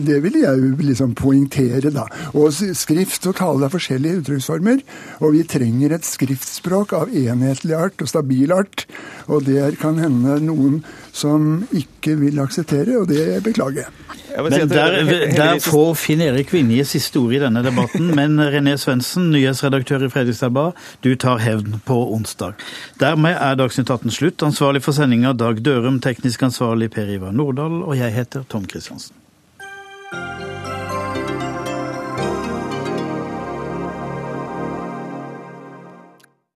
det 0.06 0.20
vil 0.24 0.38
jeg 0.40 0.74
liksom 0.80 1.16
poengtere, 1.20 1.92
da. 1.92 2.06
Og 2.38 2.54
skrift 2.56 3.28
og 3.28 3.36
tale 3.40 3.68
er 3.68 3.74
forskjellige 3.74 4.22
uttrykksformer. 4.22 4.84
Og 5.20 5.36
vi 5.36 5.44
trenger 5.48 5.96
et 5.96 6.08
skriftspråk 6.08 6.96
av 6.98 7.12
enhetlig 7.12 7.76
art 7.78 8.04
og 8.04 8.12
stabil 8.12 8.56
art. 8.56 8.86
Og 9.28 9.46
det 9.48 9.78
kan 9.82 10.00
hende 10.02 10.40
noen 10.46 10.82
som 11.14 11.68
ikke 11.76 12.16
vil 12.20 12.40
akseptere, 12.40 12.98
og 13.00 13.10
det 13.12 13.42
beklager 13.44 13.84
jeg. 13.84 14.12
Men 14.38 14.70
der, 14.70 14.96
der 15.36 15.60
får 15.60 15.94
Finn 16.00 16.22
Erik 16.24 16.54
Vinje 16.54 16.86
siste 16.88 17.20
ord 17.20 17.36
i 17.36 17.42
denne 17.42 17.64
debatten. 17.66 18.14
Men 18.20 18.40
René 18.40 18.78
Svendsen, 18.80 19.28
nyhetsredaktør 19.34 20.08
i 20.08 20.12
Fredrikstad 20.14 20.54
Blad, 20.56 20.78
du 21.04 21.14
tar 21.20 21.42
hevn 21.44 21.82
på 21.86 21.98
onsdag. 22.16 22.56
Dermed 23.04 23.36
er 23.36 23.60
Dagsnytt 23.60 23.92
18 23.92 24.16
slutt. 24.16 24.48
Ansvarlig 24.48 24.86
for 24.86 24.96
sendinga 24.96 25.36
Dag 25.36 25.60
Dørum, 25.66 26.00
teknisk 26.04 26.48
ansvarlig 26.48 26.92
Per 26.96 27.12
Ivar 27.12 27.36
Nordahl, 27.36 27.82
og 27.84 27.98
jeg 28.00 28.16
heter 28.16 28.48
Tom 28.50 28.66
Kristiansen. 28.66 29.21